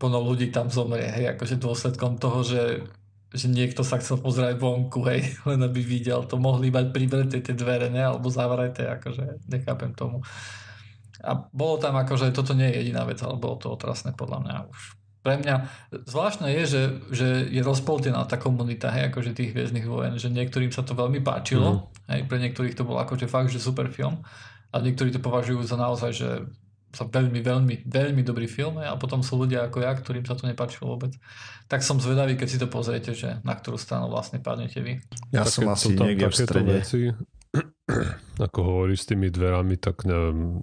plno 0.00 0.18
ľudí 0.24 0.48
tam 0.48 0.72
zomrie, 0.72 1.06
hej, 1.06 1.36
akože 1.36 1.60
dôsledkom 1.60 2.16
toho, 2.16 2.40
že, 2.40 2.88
že 3.30 3.46
niekto 3.52 3.84
sa 3.84 4.00
chcel 4.00 4.18
pozrieť 4.18 4.56
vonku, 4.56 5.04
hej, 5.06 5.20
len 5.48 5.60
aby 5.60 5.84
videl, 5.84 6.24
to 6.24 6.40
mohli 6.40 6.72
mať 6.72 6.90
privreté 6.90 7.44
tie 7.44 7.54
dvere, 7.54 7.92
ne, 7.92 8.00
alebo 8.00 8.32
zavreté, 8.32 8.88
akože 8.88 9.44
nechápem 9.48 9.92
tomu. 9.92 10.24
A 11.24 11.36
bolo 11.36 11.80
tam 11.80 11.96
akože, 11.96 12.32
toto 12.36 12.52
nie 12.52 12.68
je 12.68 12.84
jediná 12.84 13.04
vec, 13.04 13.20
ale 13.24 13.40
bolo 13.40 13.56
to 13.56 13.72
otrasné 13.72 14.12
podľa 14.12 14.38
mňa 14.44 14.56
už. 14.68 14.80
Pre 15.24 15.40
mňa 15.40 15.56
zvláštne 16.04 16.52
je, 16.52 16.62
že, 16.68 16.82
že 17.08 17.28
je 17.48 17.64
rozpoltená 17.64 18.28
tá 18.28 18.36
komunita, 18.36 18.92
hej, 18.92 19.08
akože 19.08 19.32
tých 19.32 19.56
hviezdnych 19.56 19.88
vojen, 19.88 20.20
že 20.20 20.28
niektorým 20.28 20.68
sa 20.68 20.84
to 20.84 20.92
veľmi 20.92 21.24
páčilo, 21.24 21.88
mm. 22.08 22.12
hej, 22.12 22.20
pre 22.28 22.40
niektorých 22.40 22.76
to 22.76 22.84
bol 22.84 23.00
akože 23.00 23.24
fakt, 23.24 23.48
že 23.48 23.60
super 23.60 23.88
film, 23.88 24.20
a 24.74 24.82
niektorí 24.82 25.14
to 25.14 25.22
považujú 25.22 25.62
za 25.62 25.78
naozaj, 25.78 26.10
že 26.10 26.28
sa 26.94 27.04
veľmi, 27.10 27.40
veľmi, 27.42 27.74
veľmi 27.84 28.22
dobrý 28.22 28.46
film 28.46 28.78
a 28.78 28.94
potom 28.94 29.20
sú 29.20 29.36
ľudia 29.36 29.66
ako 29.66 29.82
ja, 29.82 29.92
ktorým 29.92 30.24
sa 30.24 30.38
to 30.38 30.46
nepáčilo 30.46 30.94
vôbec. 30.94 31.12
Tak 31.66 31.82
som 31.82 31.98
zvedavý, 31.98 32.38
keď 32.38 32.48
si 32.48 32.58
to 32.62 32.70
pozriete, 32.70 33.12
že 33.12 33.42
na 33.42 33.58
ktorú 33.58 33.76
stranu 33.76 34.06
vlastne 34.08 34.38
padnete 34.38 34.78
vy. 34.80 35.02
Ja 35.34 35.42
Také, 35.42 35.54
som 35.58 35.62
asi 35.74 35.92
niekde 35.98 36.30
v 36.30 36.36
strede. 36.38 36.74
Veci, 36.80 37.02
ako 38.46 38.58
hovoríš 38.62 39.04
s 39.04 39.08
tými 39.10 39.28
dverami, 39.28 39.74
tak 39.76 40.06
neviem, 40.06 40.62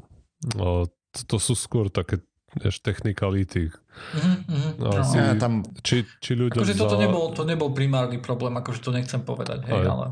to, 0.56 0.90
to 1.28 1.38
sú 1.38 1.54
skôr 1.54 1.92
také 1.92 2.24
vieš, 2.60 2.84
technikality. 2.84 3.72
Mm-hmm, 4.16 4.72
no, 4.80 4.90
asi, 4.92 5.18
ja, 5.20 5.36
tam... 5.40 5.64
či, 5.84 6.04
či 6.20 6.36
ľudia 6.36 6.60
akože 6.60 6.76
za... 6.76 6.82
toto 6.84 6.98
nebol, 7.00 7.32
to 7.32 7.44
nebol 7.48 7.70
primárny 7.72 8.20
problém, 8.20 8.56
akože 8.60 8.80
to 8.84 8.92
nechcem 8.92 9.22
povedať, 9.24 9.68
hej, 9.68 9.84
Aj. 9.84 9.88
ale... 9.88 10.08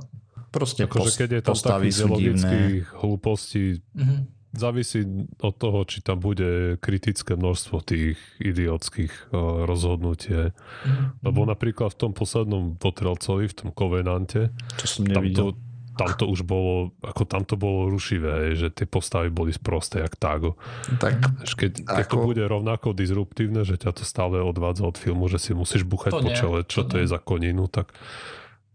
Proste 0.49 0.89
akože 0.89 1.13
keď 1.13 1.29
je 1.29 1.41
tam 1.45 1.53
takých 1.53 2.09
logických 2.09 2.83
hlúpostí, 2.97 3.85
mm-hmm. 3.93 4.38
Závisí 4.53 5.05
od 5.39 5.53
toho, 5.55 5.85
či 5.85 6.01
tam 6.01 6.17
bude 6.17 6.81
kritické 6.81 7.37
množstvo 7.37 7.85
tých 7.85 8.17
idiotských 8.41 9.29
uh, 9.29 9.65
rozhodnutie. 9.69 10.51
Mm-hmm. 10.51 11.21
Lebo 11.21 11.45
napríklad 11.45 11.93
v 11.93 11.99
tom 12.07 12.11
poslednom 12.17 12.77
Potrelcovi, 12.81 13.45
v 13.45 13.55
tom 13.55 13.69
Covenante, 13.69 14.49
to 14.81 14.85
som 14.89 15.05
nevidel. 15.05 15.53
Tam 15.53 15.57
to, 15.57 15.67
tam 15.99 16.09
to 16.15 16.25
už 16.31 16.47
bolo, 16.47 16.95
ako 17.03 17.23
tam 17.27 17.43
to 17.43 17.59
bolo 17.59 17.91
rušivé, 17.91 18.55
že 18.55 18.71
tie 18.71 18.87
postavy 18.87 19.27
boli 19.27 19.51
sprosté 19.51 19.99
jak 19.99 20.15
tágo. 20.15 20.55
Tak, 20.95 21.43
keď, 21.59 21.83
keď 21.83 22.05
ako... 22.07 22.15
to 22.15 22.17
bude 22.31 22.43
rovnako 22.47 22.87
disruptívne, 22.95 23.67
že 23.67 23.75
ťa 23.75 23.91
to 23.91 24.07
stále 24.07 24.39
odvádza 24.39 24.87
od 24.87 24.95
filmu, 24.95 25.27
že 25.27 25.43
si 25.43 25.51
musíš 25.51 25.83
buchať 25.83 26.11
to 26.15 26.19
po 26.23 26.29
čele, 26.31 26.59
čo 26.63 26.87
to, 26.87 26.95
to 26.95 26.95
je 27.03 27.07
za 27.11 27.19
koninu, 27.19 27.67
tak 27.67 27.91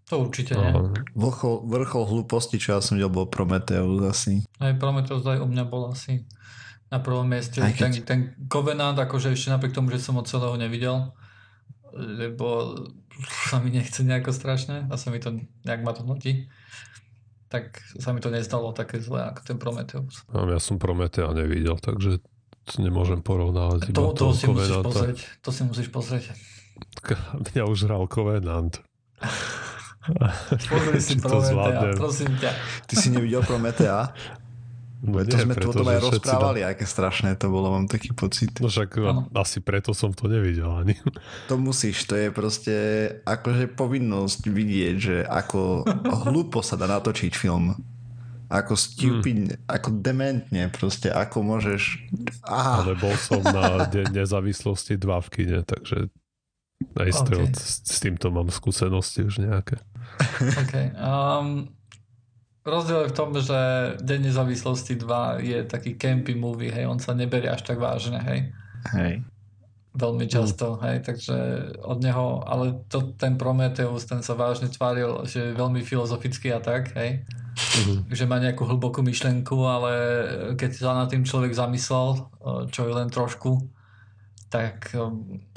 to 0.04 0.20
určite 0.20 0.52
nie. 0.52 0.70
Vrchol, 1.16 1.64
vrchol 1.64 2.04
hlúposti, 2.04 2.60
čo 2.60 2.76
ja 2.76 2.80
som 2.84 3.00
videl, 3.00 3.08
bol 3.08 3.24
Prometheus 3.24 4.04
asi. 4.04 4.44
Aj 4.60 4.76
Prometheus 4.76 5.24
aj 5.24 5.40
u 5.40 5.48
mňa 5.48 5.64
bol 5.64 5.88
asi 5.88 6.28
na 6.92 7.00
prvom 7.00 7.24
mieste. 7.24 7.64
keď... 7.64 8.04
Ten, 8.04 8.04
ten 8.04 8.20
Covenant, 8.46 9.00
akože 9.00 9.32
ešte 9.32 9.48
napriek 9.48 9.72
tomu, 9.72 9.88
že 9.88 10.04
som 10.04 10.20
od 10.20 10.28
celého 10.28 10.54
nevidel, 10.60 11.12
lebo 11.96 12.76
sa 13.48 13.62
mi 13.62 13.72
nechce 13.72 14.04
nejako 14.04 14.34
strašne 14.34 14.90
a 14.90 14.94
sa 15.00 15.08
mi 15.08 15.22
to, 15.22 15.40
nejak 15.64 15.80
ma 15.80 15.96
to 15.96 16.04
nutí 16.04 16.50
tak 17.54 17.78
sa 18.02 18.10
mi 18.10 18.18
to 18.18 18.34
nestalo 18.34 18.74
také 18.74 18.98
zlé 18.98 19.30
ako 19.30 19.40
ten 19.46 19.62
Prometheus. 19.62 20.26
Ja 20.34 20.58
som 20.58 20.82
Prometea 20.82 21.30
nevidel, 21.30 21.78
takže 21.78 22.18
to 22.66 22.74
nemôžem 22.82 23.22
porovnávať. 23.22 23.94
To, 23.94 24.10
to, 24.10 24.34
si 24.34 24.50
musíš 24.50 24.82
pozrieť. 24.82 25.18
To 25.38 25.50
si 25.54 25.62
musíš 25.62 25.88
pozrieť. 25.94 26.34
Mňa 27.54 27.62
už 27.70 27.86
hral 27.86 28.10
Covenant. 28.10 28.82
Pozri 30.68 31.00
si 31.00 31.16
Prometea, 31.16 31.96
prosím 31.96 32.32
ťa. 32.36 32.50
Ty 32.84 32.94
si 32.94 33.08
nevidel 33.08 33.40
Prometea? 33.44 34.12
No 35.04 35.20
to 35.20 35.36
nie, 35.36 35.44
sme 35.44 35.54
tu 35.60 35.68
o 35.68 35.76
tom 35.76 35.84
aj 35.84 36.00
rozprávali, 36.00 36.64
dá... 36.64 36.72
aké 36.72 36.88
strašné 36.88 37.36
to 37.36 37.52
bolo, 37.52 37.76
mám 37.76 37.84
taký 37.84 38.16
pocit. 38.16 38.56
No 38.56 38.72
však 38.72 39.04
ano. 39.04 39.28
asi 39.36 39.60
preto 39.60 39.92
som 39.92 40.16
to 40.16 40.32
nevidel 40.32 40.72
ani. 40.80 40.96
To 41.52 41.60
musíš, 41.60 42.08
to 42.08 42.16
je 42.16 42.32
proste 42.32 42.76
akože 43.28 43.76
povinnosť 43.76 44.48
vidieť, 44.48 44.96
že 44.96 45.16
ako 45.28 45.84
hlúpo 46.24 46.64
sa 46.64 46.80
dá 46.80 46.88
natočiť 46.88 47.36
film. 47.36 47.76
Ako 48.48 48.80
stupid, 48.80 49.60
hmm. 49.60 49.68
ako 49.68 49.88
dementne 50.00 50.72
proste, 50.72 51.12
ako 51.12 51.44
môžeš... 51.52 52.00
Ah. 52.48 52.80
Ale 52.80 52.96
bol 52.96 53.12
som 53.20 53.44
na 53.44 53.84
Deň 53.84 54.24
nezávislosti 54.24 54.96
2 54.96 55.04
v 55.04 55.28
kine, 55.28 55.58
takže 55.68 56.08
aj 56.96 57.10
okay. 57.12 57.44
s, 57.52 57.84
s 57.84 57.96
týmto 58.00 58.32
mám 58.32 58.48
skúsenosti 58.48 59.24
už 59.24 59.44
nejaké. 59.44 59.80
OK. 60.62 60.74
Um, 60.98 61.74
Rozdiel 62.64 63.04
je 63.04 63.12
v 63.12 63.16
tom, 63.16 63.30
že 63.36 63.60
Deň 64.00 64.32
nezávislosti 64.32 64.96
2 64.96 65.44
je 65.44 65.58
taký 65.68 66.00
campy 66.00 66.32
movie, 66.32 66.72
hej, 66.72 66.88
on 66.88 66.96
sa 66.96 67.12
neberie 67.12 67.52
až 67.52 67.60
tak 67.60 67.76
vážne, 67.76 68.16
hej. 68.24 68.40
Hej. 68.96 69.20
Veľmi 69.92 70.24
často, 70.24 70.74
mm. 70.74 70.80
hej, 70.80 70.96
takže 71.04 71.36
od 71.84 72.00
neho, 72.00 72.40
ale 72.48 72.80
to, 72.88 73.12
ten 73.20 73.36
Prometheus, 73.36 74.08
ten 74.08 74.24
sa 74.24 74.32
vážne 74.32 74.72
tváril, 74.72 75.28
že 75.28 75.52
je 75.52 75.60
veľmi 75.60 75.84
filozofický 75.84 76.56
a 76.56 76.60
tak, 76.64 76.96
hej. 76.96 77.28
Mm. 77.84 78.08
Že 78.08 78.24
má 78.32 78.40
nejakú 78.40 78.64
hlbokú 78.64 79.04
myšlenku, 79.04 79.60
ale 79.68 79.92
keď 80.56 80.70
sa 80.72 80.96
na 80.96 81.04
tým 81.04 81.28
človek 81.28 81.52
zamyslel, 81.52 82.32
čo 82.72 82.80
je 82.88 82.92
len 82.96 83.12
trošku, 83.12 83.60
tak, 84.48 84.88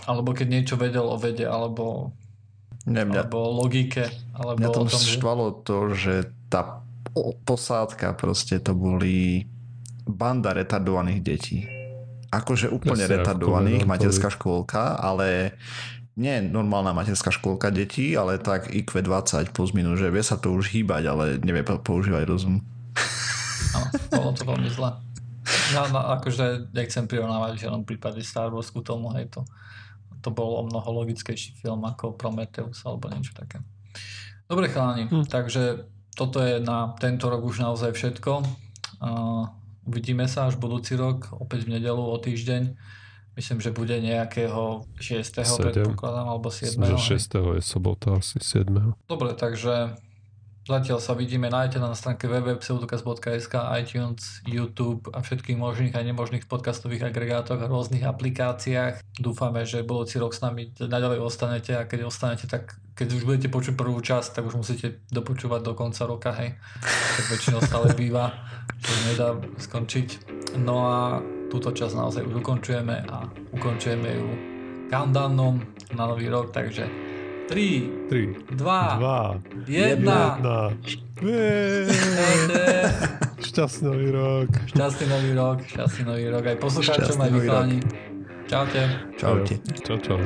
alebo 0.03 0.35
keď 0.35 0.47
niečo 0.51 0.75
vedel 0.75 1.07
o 1.07 1.15
vede, 1.15 1.47
alebo, 1.47 2.11
ne, 2.87 3.03
mňa, 3.03 3.27
alebo 3.27 3.39
logike, 3.67 4.07
alebo 4.31 4.57
mňa 4.63 4.69
tom 4.71 4.87
o 4.87 4.89
tom, 4.89 5.01
štvalo 5.03 5.45
že... 5.51 5.55
to, 5.67 5.77
že 5.93 6.15
tá 6.47 6.61
posádka 7.43 8.15
proste 8.15 8.63
to 8.63 8.71
boli 8.71 9.43
banda 10.07 10.55
retardovaných 10.55 11.19
detí. 11.19 11.67
Akože 12.31 12.71
úplne 12.71 13.07
ja 13.07 13.11
retardovaných, 13.19 13.87
materská 13.87 14.31
škôlka, 14.31 14.99
ale 14.99 15.55
nie 16.17 16.41
normálna 16.43 16.91
materská 16.97 17.29
škôlka 17.29 17.69
detí, 17.69 18.17
ale 18.17 18.41
tak 18.41 18.73
IQ 18.73 19.05
20 19.05 19.53
plus 19.53 19.71
minus, 19.75 20.01
že 20.01 20.11
vie 20.11 20.23
sa 20.25 20.35
to 20.39 20.51
už 20.55 20.73
hýbať, 20.73 21.03
ale 21.07 21.23
nevie 21.39 21.63
používať 21.63 22.23
rozum. 22.25 22.63
Áno, 23.77 23.87
bolo 24.11 24.31
to 24.33 24.43
veľmi 24.43 24.69
zle. 24.73 24.91
No, 25.71 25.81
no, 25.93 25.99
akože 26.19 26.73
nechcem 26.75 27.07
prirovnávať 27.07 27.51
v 27.55 27.61
žiadnom 27.63 27.83
prípade 27.87 28.19
Star 28.25 28.51
Wars 28.51 28.67
ku 28.67 28.83
tomu, 28.83 29.13
hej, 29.15 29.31
to, 29.31 29.47
to 30.27 30.35
bol 30.35 30.59
o 30.59 30.63
mnoho 30.67 31.07
logickejší 31.07 31.63
film 31.63 31.87
ako 31.87 32.19
Prometheus 32.19 32.83
alebo 32.83 33.07
niečo 33.07 33.31
také. 33.31 33.63
Dobre 34.51 34.67
chalani, 34.67 35.07
hm. 35.07 35.23
takže 35.31 35.87
toto 36.11 36.43
je 36.43 36.59
na 36.59 36.91
tento 36.99 37.31
rok 37.31 37.47
už 37.47 37.63
naozaj 37.63 37.95
všetko. 37.95 38.43
Uh, 38.99 39.47
uvidíme 39.87 40.27
sa 40.27 40.51
až 40.51 40.59
budúci 40.59 40.99
rok, 40.99 41.31
opäť 41.31 41.63
v 41.63 41.79
nedelu 41.79 42.03
o 42.03 42.17
týždeň. 42.19 42.75
Myslím, 43.37 43.61
že 43.61 43.69
bude 43.69 43.93
nejakého 44.01 44.89
6. 44.97 45.45
7. 45.45 45.61
predpokladám, 45.61 46.25
alebo 46.25 46.49
7. 46.49 46.73
Myslím, 46.73 46.97
že 46.97 47.21
6. 47.21 47.55
je 47.55 47.63
sobota, 47.63 48.17
asi 48.17 48.41
7. 48.41 48.97
Dobre, 49.07 49.31
takže 49.37 49.93
Zatiaľ 50.67 50.99
sa 50.99 51.15
vidíme, 51.15 51.47
nájdete 51.47 51.79
na 51.79 51.95
stránke 51.95 52.27
www.pseudokaz.sk, 52.27 53.55
iTunes, 53.79 54.43
YouTube 54.43 55.07
a 55.15 55.23
všetkých 55.23 55.55
možných 55.55 55.95
a 55.95 56.03
nemožných 56.03 56.43
podcastových 56.43 57.07
agregátoch 57.07 57.63
a 57.63 57.71
rôznych 57.71 58.03
aplikáciách. 58.03 58.99
Dúfame, 59.15 59.63
že 59.63 59.87
budúci 59.87 60.19
rok 60.19 60.35
s 60.35 60.43
nami 60.43 60.75
naďalej 60.75 61.23
ostanete 61.23 61.71
a 61.71 61.87
keď 61.87 62.11
ostanete, 62.11 62.51
tak 62.51 62.75
keď 62.99 63.15
už 63.15 63.23
budete 63.23 63.47
počuť 63.47 63.79
prvú 63.79 63.95
časť, 64.03 64.35
tak 64.35 64.43
už 64.43 64.59
musíte 64.59 64.99
dopočúvať 65.07 65.63
do 65.63 65.71
konca 65.71 66.03
roka, 66.03 66.35
hej. 66.35 66.59
Tak 66.83 67.25
väčšinou 67.31 67.63
stále 67.63 67.87
býva, 67.95 68.35
čo 68.83 68.91
nedá 69.07 69.39
skončiť. 69.39 70.07
No 70.67 70.83
a 70.83 71.23
túto 71.47 71.71
časť 71.71 71.95
naozaj 71.95 72.27
už 72.27 72.43
ukončujeme 72.43 73.07
a 73.07 73.23
ukončujeme 73.55 74.09
ju 74.19 74.27
countdownom 74.91 75.63
na 75.95 76.03
nový 76.11 76.27
rok, 76.27 76.51
takže 76.51 77.06
3, 77.47 77.89
3 78.09 78.35
2, 78.51 78.97
2 78.99 79.41
1. 79.67 80.03
1. 80.03 80.77
Šťastný 83.39 83.87
nový 83.87 84.11
rok. 84.11 84.51
Šťastný 84.67 85.05
nový 85.07 85.31
rok, 85.31 85.57
šťastný 85.63 86.03
nový 86.05 86.27
rok 86.27 86.43
aj 86.43 86.57
poslucháčom, 86.59 87.17
aj 87.23 87.31
vycháni. 87.31 87.79
Čaute. 88.51 88.83
Čaute. 89.15 89.55
Čau, 89.79 89.97
čau. 90.03 90.19